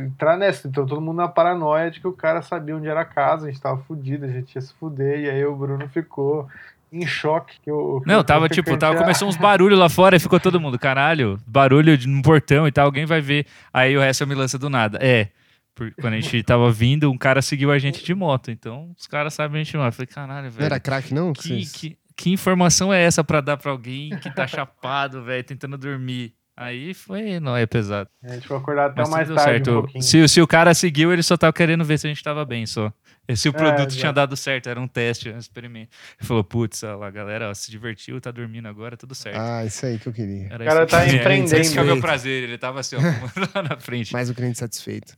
entrar 0.03 0.37
nessa. 0.37 0.67
Então 0.67 0.85
todo 0.85 1.01
mundo 1.01 1.17
na 1.17 1.27
paranoia 1.27 1.89
de 1.89 1.99
que 1.99 2.07
o 2.07 2.13
cara 2.13 2.43
sabia 2.43 2.75
onde 2.75 2.87
era 2.87 3.01
a 3.01 3.05
casa, 3.05 3.47
a 3.47 3.49
gente 3.51 3.59
tava 3.59 3.81
fudido, 3.87 4.25
a 4.25 4.27
gente 4.29 4.53
ia 4.53 4.61
se 4.61 4.71
fuder, 4.75 5.21
e 5.21 5.29
aí 5.29 5.43
o 5.43 5.55
Bruno 5.55 5.89
ficou 5.89 6.47
em 6.93 7.07
choque. 7.07 7.57
Que 7.63 7.71
o, 7.71 8.01
que 8.01 8.07
Não, 8.07 8.19
o 8.19 8.23
tava 8.23 8.47
tipo, 8.47 8.77
tava, 8.77 8.97
começou 8.99 9.27
uns 9.27 9.35
barulhos 9.37 9.79
lá 9.79 9.89
fora 9.89 10.15
e 10.15 10.19
ficou 10.19 10.39
todo 10.39 10.59
mundo, 10.59 10.77
caralho, 10.77 11.39
barulho 11.47 11.97
de- 11.97 12.07
no 12.07 12.21
portão 12.21 12.67
e 12.67 12.71
tal, 12.71 12.85
alguém 12.85 13.05
vai 13.05 13.19
ver. 13.19 13.47
Aí 13.73 13.97
o 13.97 13.99
resto 13.99 14.21
eu 14.21 14.27
me 14.27 14.35
lança 14.35 14.59
do 14.59 14.69
nada. 14.69 14.99
É. 15.01 15.29
por- 15.73 15.91
Quando 15.99 16.13
a 16.13 16.19
gente 16.19 16.41
tava 16.43 16.71
vindo, 16.71 17.11
um 17.11 17.17
cara 17.17 17.41
seguiu 17.41 17.71
a 17.71 17.79
gente 17.79 18.03
de 18.03 18.13
moto. 18.13 18.51
Então, 18.51 18.91
os 18.95 19.07
caras 19.07 19.33
sabem 19.33 19.61
a 19.61 19.63
gente. 19.63 19.75
Eu 19.75 19.91
falei, 19.91 20.05
caralho, 20.07 20.43
Não 20.43 20.51
velho. 20.51 20.65
era 20.65 20.79
crack, 20.79 21.11
não? 21.13 21.33
Que, 21.33 21.65
que, 21.65 21.97
que 22.15 22.29
informação 22.31 22.93
é 22.93 23.01
essa 23.01 23.23
pra 23.23 23.41
dar 23.41 23.57
pra 23.57 23.71
alguém 23.71 24.11
que 24.19 24.29
tá 24.29 24.45
chapado, 24.47 25.23
velho, 25.23 25.43
tentando 25.43 25.77
dormir? 25.79 26.33
Aí 26.61 26.93
foi, 26.93 27.39
não, 27.39 27.55
é 27.55 27.65
pesado. 27.65 28.09
A 28.21 28.33
gente 28.33 28.45
foi 28.47 28.57
acordar 28.57 28.87
até 28.87 29.01
Mas 29.01 29.09
mais 29.09 29.27
tarde 29.29 29.39
um 29.41 29.43
certo. 29.43 29.71
pouquinho. 29.81 30.03
se, 30.03 30.27
se 30.27 30.41
o 30.41 30.47
cara 30.47 30.73
seguiu, 30.73 31.13
ele 31.13 31.23
só 31.23 31.37
tava 31.37 31.53
querendo 31.53 31.85
ver 31.85 31.97
se 31.97 32.05
a 32.05 32.09
gente 32.09 32.21
tava 32.21 32.43
bem 32.43 32.65
só. 32.65 32.91
E 33.27 33.37
Se 33.37 33.47
o 33.47 33.51
É, 33.51 33.53
produto 33.53 33.79
exato. 33.89 33.95
tinha 33.97 34.11
dado 34.11 34.35
certo, 34.35 34.67
era 34.67 34.79
um 34.81 34.87
teste, 34.87 35.29
um 35.29 35.37
experimento. 35.37 35.89
Ele 36.19 36.27
falou, 36.27 36.43
putz, 36.43 36.83
olha 36.83 36.95
lá, 36.95 37.09
galera, 37.11 37.49
ó, 37.49 37.53
se 37.53 37.69
divertiu, 37.71 38.19
tá 38.19 38.29
dormindo 38.31 38.67
agora, 38.67 38.97
tudo 38.97 39.13
certo. 39.15 39.37
Ah, 39.39 39.63
isso 39.63 39.85
aí 39.85 39.97
que 39.99 40.07
eu 40.07 40.11
queria. 40.13 40.47
Era 40.51 40.63
o 40.63 40.67
cara 40.67 40.85
tá 40.87 41.05
que- 41.05 41.15
empreendendo. 41.15 41.55
Esse 41.61 41.71
que 41.73 41.79
é 41.79 41.81
o 41.81 41.85
meu 41.85 42.01
prazer, 42.01 42.43
ele 42.43 42.57
tava 42.57 42.79
assim, 42.81 42.95
ó, 42.97 42.99
lá 43.55 43.63
na 43.63 43.77
frente. 43.77 44.11
Mais 44.11 44.29
um 44.29 44.33
cliente 44.33 44.57
satisfeito. 44.57 45.15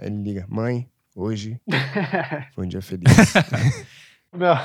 Aí 0.00 0.06
ele 0.08 0.22
liga, 0.22 0.46
mãe, 0.48 0.88
hoje 1.14 1.60
foi 2.54 2.64
um 2.64 2.68
dia 2.68 2.80
feliz. 2.80 3.04
Não. 4.32 4.56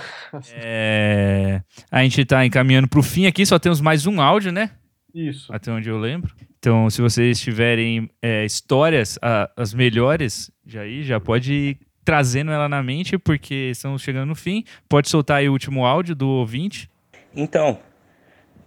É, 0.54 1.62
A 1.92 2.04
gente 2.04 2.24
tá 2.24 2.46
encaminhando 2.46 2.88
pro 2.88 3.02
fim 3.02 3.26
aqui, 3.26 3.46
só 3.46 3.58
temos 3.58 3.82
mais 3.82 4.06
um 4.06 4.22
áudio, 4.22 4.52
né? 4.52 4.70
Isso. 5.16 5.52
Até 5.54 5.72
onde 5.72 5.88
eu 5.90 5.98
lembro. 5.98 6.34
Então, 6.60 6.90
se 6.90 7.02
vocês 7.02 7.40
tiverem 7.40 8.10
é, 8.22 8.44
histórias, 8.46 9.18
a- 9.22 9.50
as 9.56 9.74
melhores, 9.74 10.52
já 10.66 10.82
aí, 10.82 11.04
já 11.04 11.20
pode 11.20 11.54
ir 11.54 11.78
trazendo 12.04 12.52
ela 12.52 12.68
na 12.68 12.84
mente, 12.84 13.18
porque 13.18 13.70
estamos 13.72 14.02
chegando 14.02 14.28
no 14.28 14.36
fim. 14.36 14.64
Pode 14.90 15.10
soltar 15.10 15.38
aí 15.38 15.48
o 15.50 15.54
último 15.54 15.86
áudio 15.86 16.14
do 16.16 16.28
ouvinte. 16.28 16.90
Então, 17.36 17.80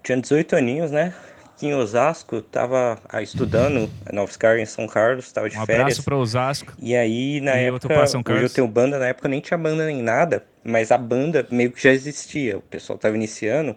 tinha 0.03 0.18
18 0.20 0.57
aninhos, 0.57 0.90
né? 0.90 1.12
Aqui 1.55 1.66
em 1.66 1.74
Osasco, 1.74 2.40
tava 2.40 2.99
ah, 3.09 3.20
estudando 3.20 3.90
na 4.12 4.22
UFSCar 4.22 4.59
em 4.59 4.64
São 4.66 4.86
Carlos, 4.86 5.30
tava 5.32 5.51
de 5.51 5.59
Um 5.59 5.66
férias. 5.66 5.80
abraço 5.82 6.05
para 6.05 6.16
Osasco. 6.16 6.72
E 6.80 6.94
aí, 6.96 7.40
na 7.40 7.57
E 7.61 7.64
época, 7.64 7.88
pra 7.88 8.07
São 8.07 8.20
hoje 8.20 8.30
eu 8.30 8.34
Carlos. 8.34 8.53
tenho 8.53 8.68
banda, 8.68 8.99
na 8.99 9.07
época 9.09 9.28
nem 9.28 9.40
tinha 9.40 9.59
banda 9.59 9.84
nem 9.86 10.01
nada, 10.03 10.44
mas 10.64 10.92
a 10.92 10.99
banda 10.99 11.46
meio 11.51 11.72
que 11.72 11.82
já 11.82 11.90
existia, 11.92 12.57
o 12.59 12.62
pessoal 12.62 12.96
tava 12.99 13.16
iniciando, 13.16 13.76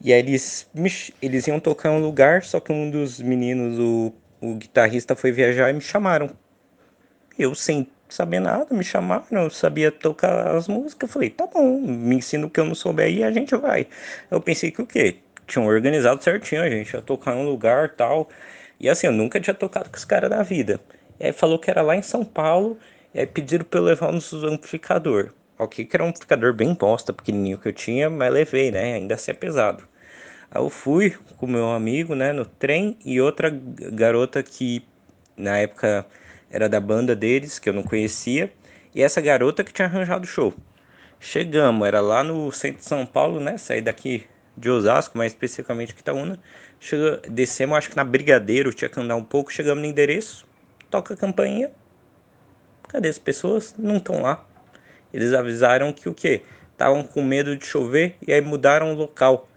e 0.00 0.12
aí 0.12 0.20
eles, 0.20 0.68
eles 1.20 1.46
iam 1.46 1.58
tocar 1.58 1.90
em 1.90 1.96
um 1.96 2.00
lugar, 2.00 2.44
só 2.44 2.60
que 2.60 2.72
um 2.72 2.90
dos 2.90 3.20
meninos, 3.20 3.78
o, 3.78 4.12
o 4.40 4.54
guitarrista 4.54 5.16
foi 5.16 5.32
viajar 5.32 5.70
e 5.70 5.72
me 5.72 5.80
chamaram. 5.80 6.30
Eu, 7.38 7.54
sem 7.54 7.88
saber 8.08 8.40
nada, 8.40 8.74
me 8.74 8.84
chamaram, 8.84 9.42
eu 9.44 9.50
sabia 9.50 9.90
tocar 9.90 10.54
as 10.56 10.68
músicas, 10.68 11.08
eu 11.08 11.12
falei, 11.12 11.30
tá 11.30 11.46
bom, 11.46 11.80
me 11.80 12.16
ensina 12.16 12.46
o 12.46 12.50
que 12.50 12.60
eu 12.60 12.64
não 12.64 12.74
souber 12.74 13.10
e 13.10 13.24
a 13.24 13.30
gente 13.30 13.54
vai. 13.56 13.86
Eu 14.30 14.40
pensei 14.40 14.70
que 14.70 14.80
o 14.82 14.86
quê? 14.86 15.16
Tinham 15.46 15.66
organizado 15.66 16.22
certinho, 16.22 16.62
a 16.62 16.70
gente 16.70 16.92
ia 16.92 17.02
tocar 17.02 17.34
em 17.34 17.38
um 17.38 17.44
lugar 17.48 17.94
tal. 17.96 18.28
E 18.80 18.88
assim, 18.88 19.06
eu 19.08 19.12
nunca 19.12 19.40
tinha 19.40 19.54
tocado 19.54 19.90
com 19.90 19.96
os 19.96 20.04
caras 20.04 20.30
da 20.30 20.42
vida. 20.42 20.80
E 21.18 21.26
aí 21.26 21.32
falou 21.32 21.58
que 21.58 21.70
era 21.70 21.82
lá 21.82 21.96
em 21.96 22.02
São 22.02 22.24
Paulo, 22.24 22.78
e 23.14 23.20
aí 23.20 23.26
pediram 23.26 23.64
pra 23.64 23.80
eu 23.80 23.84
levar 23.84 24.12
uns 24.14 24.32
amplificador. 24.32 25.32
Ok, 25.58 25.84
que 25.84 25.96
era 25.96 26.04
um 26.04 26.08
amplificador 26.08 26.54
bem 26.54 26.72
bosta, 26.72 27.12
pequenininho 27.12 27.58
que 27.58 27.68
eu 27.68 27.72
tinha, 27.72 28.08
mas 28.08 28.32
levei, 28.32 28.70
né? 28.70 28.94
Ainda 28.94 29.16
assim 29.16 29.32
é 29.32 29.34
pesado. 29.34 29.82
Aí 30.50 30.62
eu 30.62 30.70
fui 30.70 31.16
com 31.36 31.46
meu 31.46 31.70
amigo, 31.70 32.14
né, 32.14 32.32
no 32.32 32.44
trem, 32.46 32.96
e 33.04 33.20
outra 33.20 33.50
garota 33.50 34.42
que 34.42 34.84
na 35.36 35.58
época 35.58 36.06
era 36.50 36.68
da 36.68 36.80
banda 36.80 37.14
deles, 37.14 37.58
que 37.58 37.68
eu 37.68 37.72
não 37.72 37.82
conhecia, 37.82 38.52
e 38.94 39.02
essa 39.02 39.20
garota 39.20 39.64
que 39.64 39.72
tinha 39.72 39.86
arranjado 39.86 40.24
o 40.24 40.26
show. 40.28 40.54
Chegamos, 41.20 41.86
era 41.86 42.00
lá 42.00 42.22
no 42.22 42.50
centro 42.52 42.78
de 42.78 42.84
São 42.84 43.04
Paulo, 43.04 43.40
né? 43.40 43.58
Saí 43.58 43.82
daqui 43.82 44.26
de 44.56 44.70
Osasco, 44.70 45.18
mais 45.18 45.32
especificamente 45.32 45.94
Quitaúna. 45.94 46.38
Chega, 46.80 47.20
descemos, 47.28 47.76
acho 47.76 47.90
que 47.90 47.96
na 47.96 48.04
Brigadeiro, 48.04 48.72
tinha 48.72 48.88
que 48.88 49.00
andar 49.00 49.16
um 49.16 49.24
pouco. 49.24 49.52
Chegamos 49.52 49.82
no 49.82 49.88
endereço, 49.88 50.46
toca 50.90 51.14
a 51.14 51.16
campainha. 51.16 51.70
Cadê 52.88 53.08
as 53.08 53.18
pessoas? 53.18 53.74
Não 53.76 53.98
estão 53.98 54.22
lá. 54.22 54.47
Eles 55.12 55.32
avisaram 55.32 55.92
que 55.92 56.08
o 56.08 56.14
quê? 56.14 56.42
Estavam 56.72 57.02
com 57.02 57.22
medo 57.22 57.56
de 57.56 57.66
chover 57.66 58.16
e 58.26 58.32
aí 58.32 58.40
mudaram 58.40 58.92
o 58.92 58.94
local. 58.94 59.48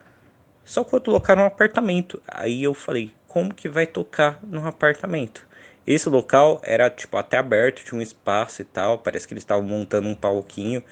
Só 0.63 0.83
que 0.83 0.95
era 1.31 1.41
um 1.41 1.45
apartamento. 1.45 2.21
Aí 2.27 2.63
eu 2.63 2.73
falei, 2.73 3.13
como 3.27 3.53
que 3.53 3.69
vai 3.69 3.85
tocar 3.85 4.39
num 4.43 4.65
apartamento? 4.65 5.47
Esse 5.85 6.09
local 6.09 6.61
era, 6.63 6.89
tipo, 6.89 7.17
até 7.17 7.37
aberto, 7.37 7.83
tinha 7.83 7.99
um 7.99 8.01
espaço 8.01 8.61
e 8.61 8.65
tal. 8.65 8.99
Parece 8.99 9.27
que 9.27 9.33
eles 9.33 9.43
estavam 9.43 9.63
montando 9.63 10.07
um 10.07 10.15
palquinho. 10.15 10.83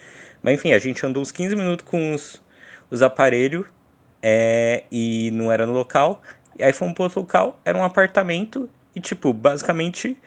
Mas 0.41 0.55
enfim, 0.55 0.73
a 0.73 0.79
gente 0.79 1.05
andou 1.05 1.21
uns 1.21 1.31
15 1.31 1.55
minutos 1.55 1.85
com 1.85 2.13
os, 2.13 2.41
os 2.89 3.01
aparelhos 3.01 3.65
é, 4.21 4.83
e 4.91 5.31
não 5.31 5.51
era 5.51 5.65
no 5.65 5.73
local. 5.73 6.21
E 6.57 6.63
aí 6.63 6.73
fomos 6.73 6.93
para 6.93 7.03
outro 7.03 7.21
local, 7.21 7.59
era 7.63 7.77
um 7.77 7.83
apartamento 7.83 8.69
e, 8.95 8.99
tipo, 8.99 9.31
basicamente 9.31 10.17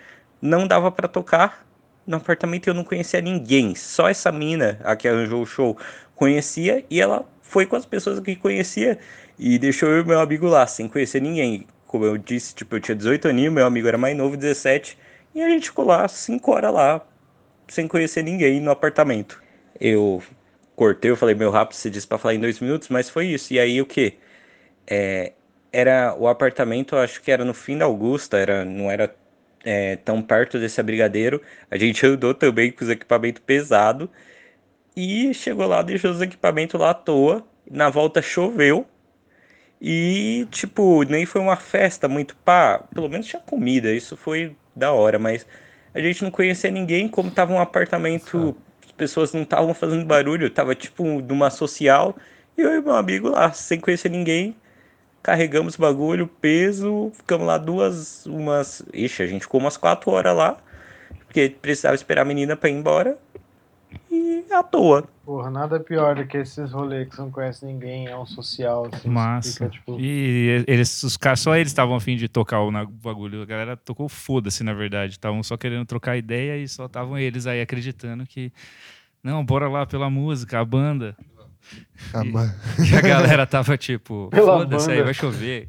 não 0.41 0.67
dava 0.67 0.91
para 0.91 1.07
tocar 1.07 1.67
no 2.07 2.17
apartamento 2.17 2.69
eu 2.69 2.75
não 2.75 2.85
conhecia 2.85 3.21
ninguém. 3.21 3.75
Só 3.75 4.09
essa 4.09 4.33
mina, 4.33 4.81
a 4.85 4.97
que 4.97 5.09
arranjou 5.09 5.43
o 5.43 5.47
show, 5.47 5.77
conhecia 6.15 6.85
e 6.91 7.01
ela 7.01 7.27
foi 7.43 7.67
com 7.67 7.77
as 7.77 7.85
pessoas 7.87 8.19
que 8.21 8.37
conhecia 8.37 8.99
e 9.39 9.59
deixou 9.59 9.89
eu 9.89 10.03
e 10.03 10.05
meu 10.05 10.21
amigo 10.21 10.47
lá, 10.47 10.67
sem 10.67 10.89
conhecer 10.89 11.21
ninguém. 11.21 11.67
Como 11.87 12.05
eu 12.05 12.17
disse, 12.17 12.55
tipo, 12.55 12.77
eu 12.77 12.81
tinha 12.81 12.95
18 12.95 13.29
aninhos, 13.29 13.53
meu 13.53 13.67
amigo 13.67 13.87
era 13.89 13.99
mais 13.99 14.17
novo, 14.17 14.37
17, 14.37 14.99
e 15.35 15.43
a 15.43 15.49
gente 15.49 15.69
ficou 15.69 15.85
lá 15.85 16.09
5 16.09 16.51
horas 16.51 16.73
lá, 16.73 17.07
sem 17.69 17.87
conhecer 17.87 18.23
ninguém 18.23 18.61
no 18.61 18.71
apartamento. 18.71 19.43
Eu 19.81 20.23
cortei, 20.77 21.11
eu 21.11 21.17
falei, 21.17 21.35
meu 21.35 21.51
rápido 21.51 21.77
se 21.77 21.91
disse 21.91 22.07
pra 22.07 22.19
falar 22.19 22.35
em 22.35 22.41
dois 22.41 22.61
minutos, 22.61 22.89
mas 22.89 23.11
foi 23.11 23.27
isso. 23.27 23.53
E 23.53 23.61
aí 23.61 23.81
o 23.81 23.87
que? 23.87 24.19
É, 24.87 25.33
era 25.73 26.15
o 26.19 26.29
apartamento, 26.29 26.97
acho 26.97 27.21
que 27.23 27.31
era 27.31 27.45
no 27.45 27.55
fim 27.55 27.79
da 27.79 27.85
Augusta, 27.87 28.39
era, 28.39 28.65
não 28.65 28.91
era 28.91 29.15
é, 29.65 29.97
tão 29.97 30.23
perto 30.23 30.59
desse 30.59 30.81
abrigadeiro. 30.81 31.41
A 31.71 31.77
gente 31.77 32.05
andou 32.07 32.35
também 32.35 32.71
com 32.73 32.85
os 32.85 32.91
equipamentos 32.91 33.43
pesados 33.45 34.09
e 34.97 35.33
chegou 35.35 35.67
lá, 35.67 35.83
deixou 35.83 36.11
os 36.11 36.21
equipamentos 36.21 36.79
lá 36.81 36.91
à 36.91 36.95
toa. 36.95 37.45
Na 37.71 37.89
volta 37.89 38.21
choveu 38.21 38.87
e, 39.81 40.47
tipo, 40.51 41.03
nem 41.03 41.27
foi 41.27 41.41
uma 41.41 41.57
festa 41.57 42.09
muito 42.09 42.37
pá. 42.37 42.79
Pelo 42.95 43.09
menos 43.09 43.27
tinha 43.27 43.41
comida, 43.43 43.93
isso 43.93 44.17
foi 44.17 44.57
da 44.77 44.93
hora, 44.93 45.19
mas 45.19 45.47
a 45.95 46.01
gente 46.01 46.23
não 46.23 46.31
conhecia 46.31 46.71
ninguém, 46.71 47.09
como 47.09 47.31
tava 47.31 47.53
um 47.53 47.59
apartamento, 47.61 48.57
as 48.85 48.93
pessoas 48.93 49.33
não 49.33 49.43
estavam 49.43 49.75
fazendo 49.75 50.05
barulho, 50.07 50.49
tava 50.51 50.75
tipo 50.75 51.05
numa 51.23 51.51
social, 51.51 52.17
e 52.57 52.61
eu 52.63 52.75
e 52.75 52.81
meu 52.81 52.95
amigo 52.95 53.29
lá, 53.29 53.53
sem 53.53 53.81
conhecer 53.81 54.09
ninguém, 54.11 54.57
carregamos 55.23 55.77
bagulho, 55.77 56.27
peso, 56.27 57.11
ficamos 57.15 57.47
lá 57.47 57.59
duas, 57.59 58.27
umas. 58.27 58.83
Ixi, 58.93 59.23
a 59.23 59.27
gente 59.27 59.43
ficou 59.43 59.61
umas 59.61 59.77
quatro 59.77 60.11
horas 60.11 60.37
lá, 60.37 60.57
porque 61.27 61.49
precisava 61.49 61.95
esperar 61.95 62.23
a 62.23 62.25
menina 62.25 62.57
pra 62.57 62.69
ir 62.69 62.73
embora, 62.73 63.19
e 64.11 64.45
à 64.51 64.63
toa. 64.63 65.05
Porra, 65.25 65.51
nada 65.51 65.79
pior 65.79 66.17
do 66.17 66.27
que 66.27 66.37
esses 66.37 66.73
rolês 66.73 67.09
que 67.09 67.15
você 67.15 67.23
não 67.23 67.31
conhece 67.31 67.65
ninguém, 67.65 68.09
é 68.09 68.17
um 68.17 68.27
social. 68.27 68.89
Assim, 68.93 69.09
Massa. 69.09 69.53
Fica, 69.53 69.69
tipo, 69.69 69.99
E 69.99 70.65
eles, 70.67 71.03
os 71.05 71.17
caras, 71.17 71.41
só 71.41 71.55
eles 71.55 71.71
estavam 71.71 71.95
afim 71.95 72.17
de 72.17 72.29
tocar 72.29 72.61
o 72.61 72.71
bagulho. 72.89 73.43
A 73.43 73.47
galera 73.47 73.77
tocou 73.77 74.09
foda-se, 74.09 74.65
na 74.65 74.75
verdade. 74.75 75.13
Estavam 75.13 75.43
só 75.43 75.57
querendo 75.57 75.87
trocar 75.87 76.17
ideia 76.17 76.57
e 76.57 76.67
só 76.67 76.87
estavam 76.87 77.17
eles 77.17 77.47
aí 77.47 77.61
acreditando 77.61 78.27
que. 78.27 78.53
Não, 79.23 79.45
bora 79.45 79.69
lá 79.69 79.87
pela 79.87 80.11
música, 80.11 80.59
a 80.59 80.65
banda. 80.65 81.17
Ah, 82.15 82.23
E-. 82.25 82.33
E 82.93 82.97
a 82.97 83.01
galera 83.01 83.47
tava 83.47 83.77
tipo, 83.79 84.29
foda-se 84.35 84.91
aí, 84.91 85.03
vai 85.03 85.15
chover. 85.15 85.69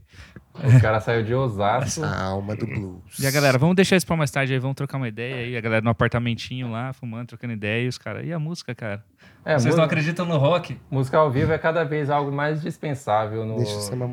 O 0.55 0.79
cara 0.81 0.99
saiu 0.99 1.23
de 1.23 1.33
Osasco. 1.33 2.03
A 2.05 2.25
alma 2.25 2.55
do 2.55 2.67
blues. 2.67 3.17
E 3.19 3.25
a 3.25 3.31
galera, 3.31 3.57
vamos 3.57 3.75
deixar 3.75 3.95
isso 3.95 4.05
pra 4.05 4.15
mais 4.15 4.29
tarde 4.29 4.53
aí, 4.53 4.59
vamos 4.59 4.75
trocar 4.75 4.97
uma 4.97 5.07
ideia 5.07 5.37
aí. 5.37 5.57
A 5.57 5.61
galera 5.61 5.81
no 5.83 5.89
apartamentinho 5.89 6.69
lá, 6.71 6.93
fumando, 6.93 7.29
trocando 7.29 7.53
ideia. 7.53 7.85
E 7.85 7.87
os 7.87 7.97
caras, 7.97 8.23
e 8.23 8.31
a 8.31 8.37
música, 8.37 8.75
cara? 8.75 9.03
É, 9.43 9.53
Vocês 9.53 9.65
música- 9.65 9.77
não 9.77 9.83
acreditam 9.85 10.25
no 10.27 10.37
rock? 10.37 10.77
Música 10.91 11.17
ao 11.17 11.31
vivo 11.31 11.51
é 11.51 11.57
cada 11.57 11.83
vez 11.83 12.07
algo 12.11 12.31
mais 12.31 12.61
dispensável 12.61 13.43
no- 13.45 13.57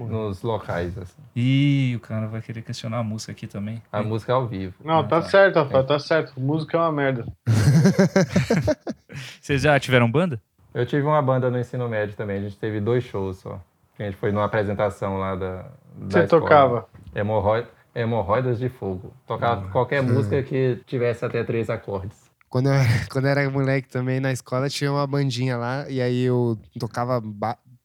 nos 0.09 0.41
locais. 0.43 0.97
assim. 0.97 1.21
Ih, 1.37 1.95
o 1.97 2.01
cara 2.01 2.27
vai 2.27 2.41
querer 2.41 2.63
questionar 2.63 3.01
a 3.01 3.05
música 3.05 3.33
aqui 3.33 3.47
também. 3.47 3.83
A 3.93 4.03
música 4.03 4.33
ao 4.33 4.47
vivo. 4.49 4.73
Não, 4.83 5.07
tá 5.07 5.21
certo, 5.21 5.57
Rafael, 5.57 5.85
tá 5.85 5.99
certo. 5.99 6.41
Música 6.41 6.79
é 6.79 6.81
uma 6.81 6.91
merda. 6.93 7.27
Vocês 9.41 9.63
já 9.63 9.79
tiveram 9.79 10.11
banda? 10.11 10.41
Eu 10.75 10.87
tive 10.87 11.07
uma 11.07 11.21
banda 11.21 11.51
no 11.51 11.59
ensino 11.59 11.89
médio 11.89 12.15
também. 12.17 12.39
A 12.39 12.41
gente 12.43 12.57
teve 12.57 12.81
dois 12.81 13.03
shows 13.05 13.39
só. 13.39 13.61
A 13.99 14.03
gente 14.05 14.17
foi 14.17 14.31
numa 14.33 14.45
apresentação 14.45 15.19
lá 15.19 15.35
da. 15.35 15.63
da 15.63 15.71
Você 16.11 16.21
escola. 16.25 16.43
tocava? 16.43 16.89
Hemorroi- 17.15 17.67
Hemorroidas 17.95 18.59
de 18.59 18.69
Fogo. 18.69 19.13
Tocava 19.27 19.69
qualquer 19.71 20.03
música 20.03 20.43
que 20.43 20.81
tivesse 20.87 21.25
até 21.25 21.43
três 21.43 21.69
acordes. 21.69 22.31
Quando 22.49 22.67
eu, 22.69 22.73
era, 22.75 22.85
quando 23.11 23.25
eu 23.27 23.31
era 23.31 23.51
moleque 23.51 23.89
também, 23.89 24.21
na 24.21 24.33
escola 24.33 24.69
tinha 24.69 24.91
uma 24.93 25.07
bandinha 25.07 25.57
lá, 25.57 25.89
e 25.91 26.01
aí 26.01 26.23
eu 26.23 26.57
tocava 26.79 27.21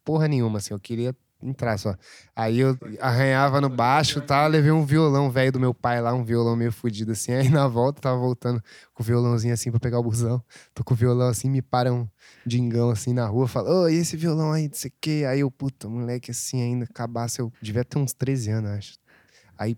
porra 0.04 0.28
nenhuma, 0.28 0.60
assim, 0.60 0.74
eu 0.74 0.80
queria 0.80 1.14
entrar 1.42 1.78
só. 1.78 1.96
Aí 2.36 2.60
eu 2.60 2.78
arranhava 3.00 3.62
no 3.62 3.70
baixo 3.70 4.22
tal, 4.22 4.50
levei 4.50 4.72
um 4.72 4.86
violão 4.86 5.30
velho 5.30 5.52
do 5.52 5.60
meu 5.60 5.74
pai 5.74 6.02
lá, 6.02 6.14
um 6.14 6.24
violão 6.24 6.56
meio 6.56 6.72
fudido 6.72 7.12
assim, 7.12 7.34
aí 7.34 7.50
na 7.50 7.68
volta 7.68 8.02
tava 8.02 8.18
voltando 8.18 8.62
com 8.94 9.04
o 9.04 9.06
violãozinho 9.06 9.54
assim 9.54 9.72
pra 9.72 9.80
pegar 9.80 10.00
o 10.00 10.04
busão. 10.04 10.44
Tô 10.74 10.84
com 10.84 10.94
o 10.94 10.98
violão 10.98 11.28
assim, 11.28 11.50
me 11.50 11.62
para 11.62 11.94
um 11.94 12.08
dingão 12.46 12.90
assim 12.90 13.14
na 13.14 13.28
rua, 13.28 13.48
fala, 13.48 13.70
ô, 13.70 13.90
e 13.90 13.96
esse 13.96 14.18
violão 14.18 14.52
aí, 14.52 14.68
não 14.68 14.74
sei 14.74 14.90
o 14.90 14.94
quê? 15.00 15.26
Aí 15.28 15.40
eu, 15.42 15.52
puta, 15.52 15.88
moleque 15.88 16.32
assim 16.32 16.62
ainda, 16.62 16.86
acabasse, 16.86 17.40
eu 17.40 17.52
devia 17.62 17.84
ter 17.84 17.98
uns 17.98 18.14
13 18.14 18.52
anos, 18.52 18.72
acho. 18.72 18.98
Aí 19.58 19.78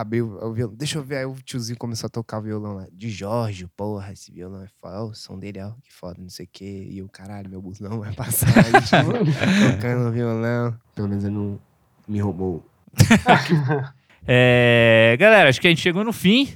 abriu 0.00 0.38
o 0.42 0.52
violão. 0.52 0.74
Deixa 0.76 0.98
eu 0.98 1.02
ver. 1.02 1.18
Aí 1.18 1.26
o 1.26 1.34
tiozinho 1.34 1.78
começou 1.78 2.06
a 2.06 2.10
tocar 2.10 2.38
o 2.38 2.42
violão 2.42 2.74
lá. 2.74 2.86
De 2.92 3.10
Jorge, 3.10 3.66
porra, 3.76 4.12
esse 4.12 4.30
violão 4.30 4.62
é 4.62 4.68
foda. 4.80 5.04
O 5.04 5.14
som 5.14 5.38
dele, 5.38 5.60
ó, 5.60 5.72
que 5.82 5.92
foda, 5.92 6.20
não 6.20 6.28
sei 6.28 6.46
o 6.46 6.48
quê. 6.52 6.86
E 6.90 6.98
eu, 6.98 7.08
caralho, 7.08 7.50
meu 7.50 7.60
busão 7.62 8.00
vai 8.00 8.12
passar. 8.12 8.48
Aí, 8.48 8.72
tipo, 8.82 9.72
tocando 9.72 10.08
o 10.08 10.12
violão. 10.12 10.76
Pelo 10.94 11.08
menos 11.08 11.24
ele 11.24 11.34
não 11.34 11.58
me 12.06 12.20
roubou. 12.20 12.64
É, 14.28 15.16
galera, 15.20 15.48
acho 15.48 15.60
que 15.60 15.68
a 15.68 15.70
gente 15.70 15.80
chegou 15.80 16.02
no 16.02 16.12
fim. 16.12 16.48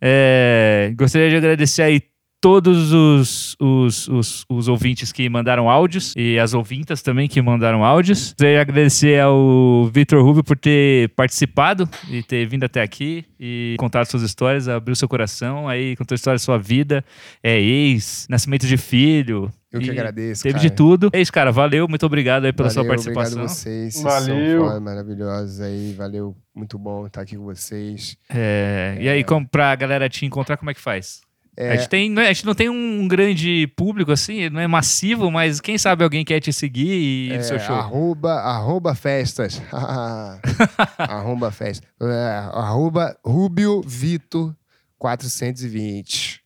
É, 0.00 0.94
gostaria 0.96 1.28
de 1.28 1.34
agradecer 1.34 1.82
aí 1.82 2.00
todos 2.40 2.92
os, 2.92 3.56
os, 3.60 4.08
os, 4.08 4.44
os 4.48 4.68
ouvintes 4.68 5.10
que 5.12 5.28
mandaram 5.28 5.68
áudios 5.68 6.14
e 6.16 6.38
as 6.38 6.54
ouvintas 6.54 7.02
também 7.02 7.28
que 7.28 7.40
mandaram 7.42 7.84
áudios. 7.84 8.34
De 8.38 8.56
agradecer 8.58 9.20
ao 9.20 9.86
Vitor 9.92 10.22
Rubio 10.22 10.44
por 10.44 10.56
ter 10.56 11.08
participado 11.10 11.88
e 12.08 12.22
ter 12.22 12.46
vindo 12.46 12.64
até 12.64 12.80
aqui 12.80 13.24
e 13.38 13.74
contado 13.78 14.06
suas 14.06 14.22
histórias, 14.22 14.68
abriu 14.68 14.94
seu 14.94 15.08
coração, 15.08 15.68
aí 15.68 15.96
contou 15.96 16.14
a 16.14 16.16
história 16.16 16.36
da 16.36 16.42
sua 16.42 16.58
vida, 16.58 17.04
é 17.42 17.58
ex, 17.60 18.26
nascimento 18.30 18.66
de 18.66 18.76
filho. 18.76 19.52
Eu 19.70 19.80
que 19.80 19.88
e 19.88 19.90
agradeço, 19.90 20.42
Teve 20.44 20.54
cara. 20.54 20.68
de 20.68 20.74
tudo. 20.74 21.10
É 21.12 21.20
isso, 21.20 21.32
cara. 21.32 21.52
Valeu, 21.52 21.86
muito 21.86 22.06
obrigado 22.06 22.46
aí 22.46 22.52
pela 22.54 22.70
sua 22.70 22.82
Valeu, 22.82 22.88
participação. 22.96 23.32
Obrigado 23.42 23.50
a 23.50 23.54
vocês. 23.54 23.94
vocês 23.94 24.02
Valeu. 24.02 24.66
São 24.66 24.80
maravilhosos 24.80 25.60
aí. 25.60 25.92
Valeu. 25.92 26.34
Muito 26.54 26.78
bom 26.78 27.06
estar 27.06 27.20
aqui 27.20 27.36
com 27.36 27.44
vocês. 27.44 28.16
É, 28.30 28.96
E 28.98 29.08
aí, 29.10 29.22
como 29.22 29.46
pra 29.46 29.76
galera 29.76 30.08
te 30.08 30.24
encontrar, 30.24 30.56
como 30.56 30.70
é 30.70 30.74
que 30.74 30.80
faz? 30.80 31.20
É, 31.60 31.72
A, 31.72 31.76
gente 31.76 31.88
tem, 31.88 32.08
não 32.08 32.22
é- 32.22 32.28
a 32.28 32.32
gente 32.32 32.46
não 32.46 32.54
tem 32.54 32.68
um 32.68 33.08
grande 33.08 33.66
público 33.74 34.12
assim, 34.12 34.48
não 34.48 34.60
é 34.60 34.68
massivo, 34.68 35.28
mas 35.28 35.60
quem 35.60 35.76
sabe 35.76 36.04
alguém 36.04 36.24
quer 36.24 36.38
te 36.38 36.52
seguir 36.52 36.86
e 36.88 37.32
ir 37.32 37.36
no 37.38 37.42
seu 37.42 37.56
É, 37.56 37.58
show. 37.58 37.74
Arroba, 37.74 38.32
arroba 38.34 38.94
festas. 38.94 39.60
arroba 40.98 41.50
festas. 41.50 41.88
É, 42.00 42.28
arroba 42.52 43.18
Rubio 43.24 43.82
Vito 43.84 44.54
420. 44.98 46.40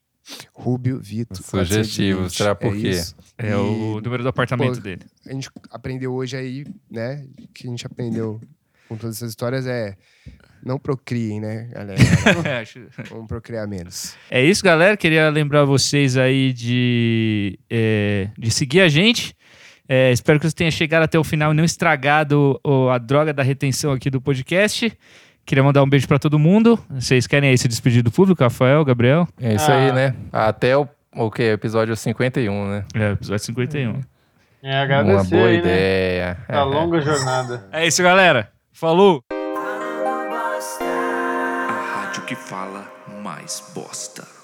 Rubio 0.54 0.98
Vito. 0.98 1.36
Sugestivo, 1.42 2.20
420. 2.20 2.36
será 2.36 2.54
por 2.54 2.74
é 2.76 2.80
quê? 2.80 2.88
isso. 2.90 3.14
É 3.36 3.50
E, 3.50 3.54
o 3.54 4.00
número 4.00 4.22
do 4.22 4.28
apartamento 4.28 4.76
pô, 4.76 4.80
dele. 4.80 5.02
A 5.26 5.32
gente 5.32 5.50
aprendeu 5.70 6.12
hoje 6.14 6.36
aí, 6.36 6.64
né? 6.90 7.26
Que 7.52 7.66
a 7.66 7.70
gente 7.70 7.84
aprendeu 7.86 8.40
com 8.88 8.96
todas 8.96 9.16
essas 9.16 9.30
histórias 9.30 9.66
é 9.66 9.96
não 10.64 10.78
procriem, 10.78 11.40
né, 11.40 11.68
galera? 11.72 11.98
É, 12.44 12.64
Vamos 13.10 13.26
procriar 13.26 13.66
menos. 13.68 14.14
É 14.30 14.42
isso, 14.42 14.62
galera. 14.64 14.96
Queria 14.96 15.28
lembrar 15.30 15.64
vocês 15.64 16.16
aí 16.16 16.52
de, 16.52 17.58
é, 17.70 18.28
de 18.38 18.50
seguir 18.50 18.80
a 18.80 18.88
gente. 18.88 19.34
É, 19.88 20.10
espero 20.12 20.38
que 20.40 20.48
você 20.48 20.54
tenha 20.54 20.70
chegado 20.70 21.02
até 21.02 21.18
o 21.18 21.24
final 21.24 21.52
e 21.52 21.54
não 21.56 21.64
estragado 21.64 22.58
o- 22.64 22.88
a 22.88 22.98
droga 22.98 23.32
da 23.32 23.42
retenção 23.42 23.92
aqui 23.92 24.08
do 24.08 24.20
podcast. 24.20 24.92
Queria 25.44 25.62
mandar 25.64 25.82
um 25.82 25.88
beijo 25.88 26.06
pra 26.06 26.18
todo 26.18 26.38
mundo. 26.38 26.78
Vocês 26.88 27.26
querem 27.26 27.50
aí 27.50 27.58
se 27.58 27.66
despedir 27.68 28.02
do 28.02 28.10
público, 28.10 28.42
Rafael, 28.42 28.84
Gabriel? 28.84 29.26
É 29.40 29.54
isso 29.54 29.70
Ah. 29.70 29.74
aí, 29.76 29.92
né? 29.92 30.14
Até 30.32 30.76
o, 30.76 30.86
o 31.16 31.30
quê? 31.30 31.42
Episódio 31.54 31.96
51, 31.96 32.68
né? 32.70 32.84
É, 32.94 33.10
episódio 33.12 33.44
51. 33.44 34.00
É, 34.62 34.76
agradecer 34.78 35.14
Uma 35.16 35.24
boa 35.24 35.48
aí, 35.48 35.54
né? 35.54 35.58
ideia. 35.58 36.38
A 36.48 36.62
longa 36.62 37.00
jornada. 37.00 37.66
É 37.72 37.84
isso, 37.84 38.00
galera. 38.02 38.48
Falou! 38.72 39.20
bosta. 43.74 44.41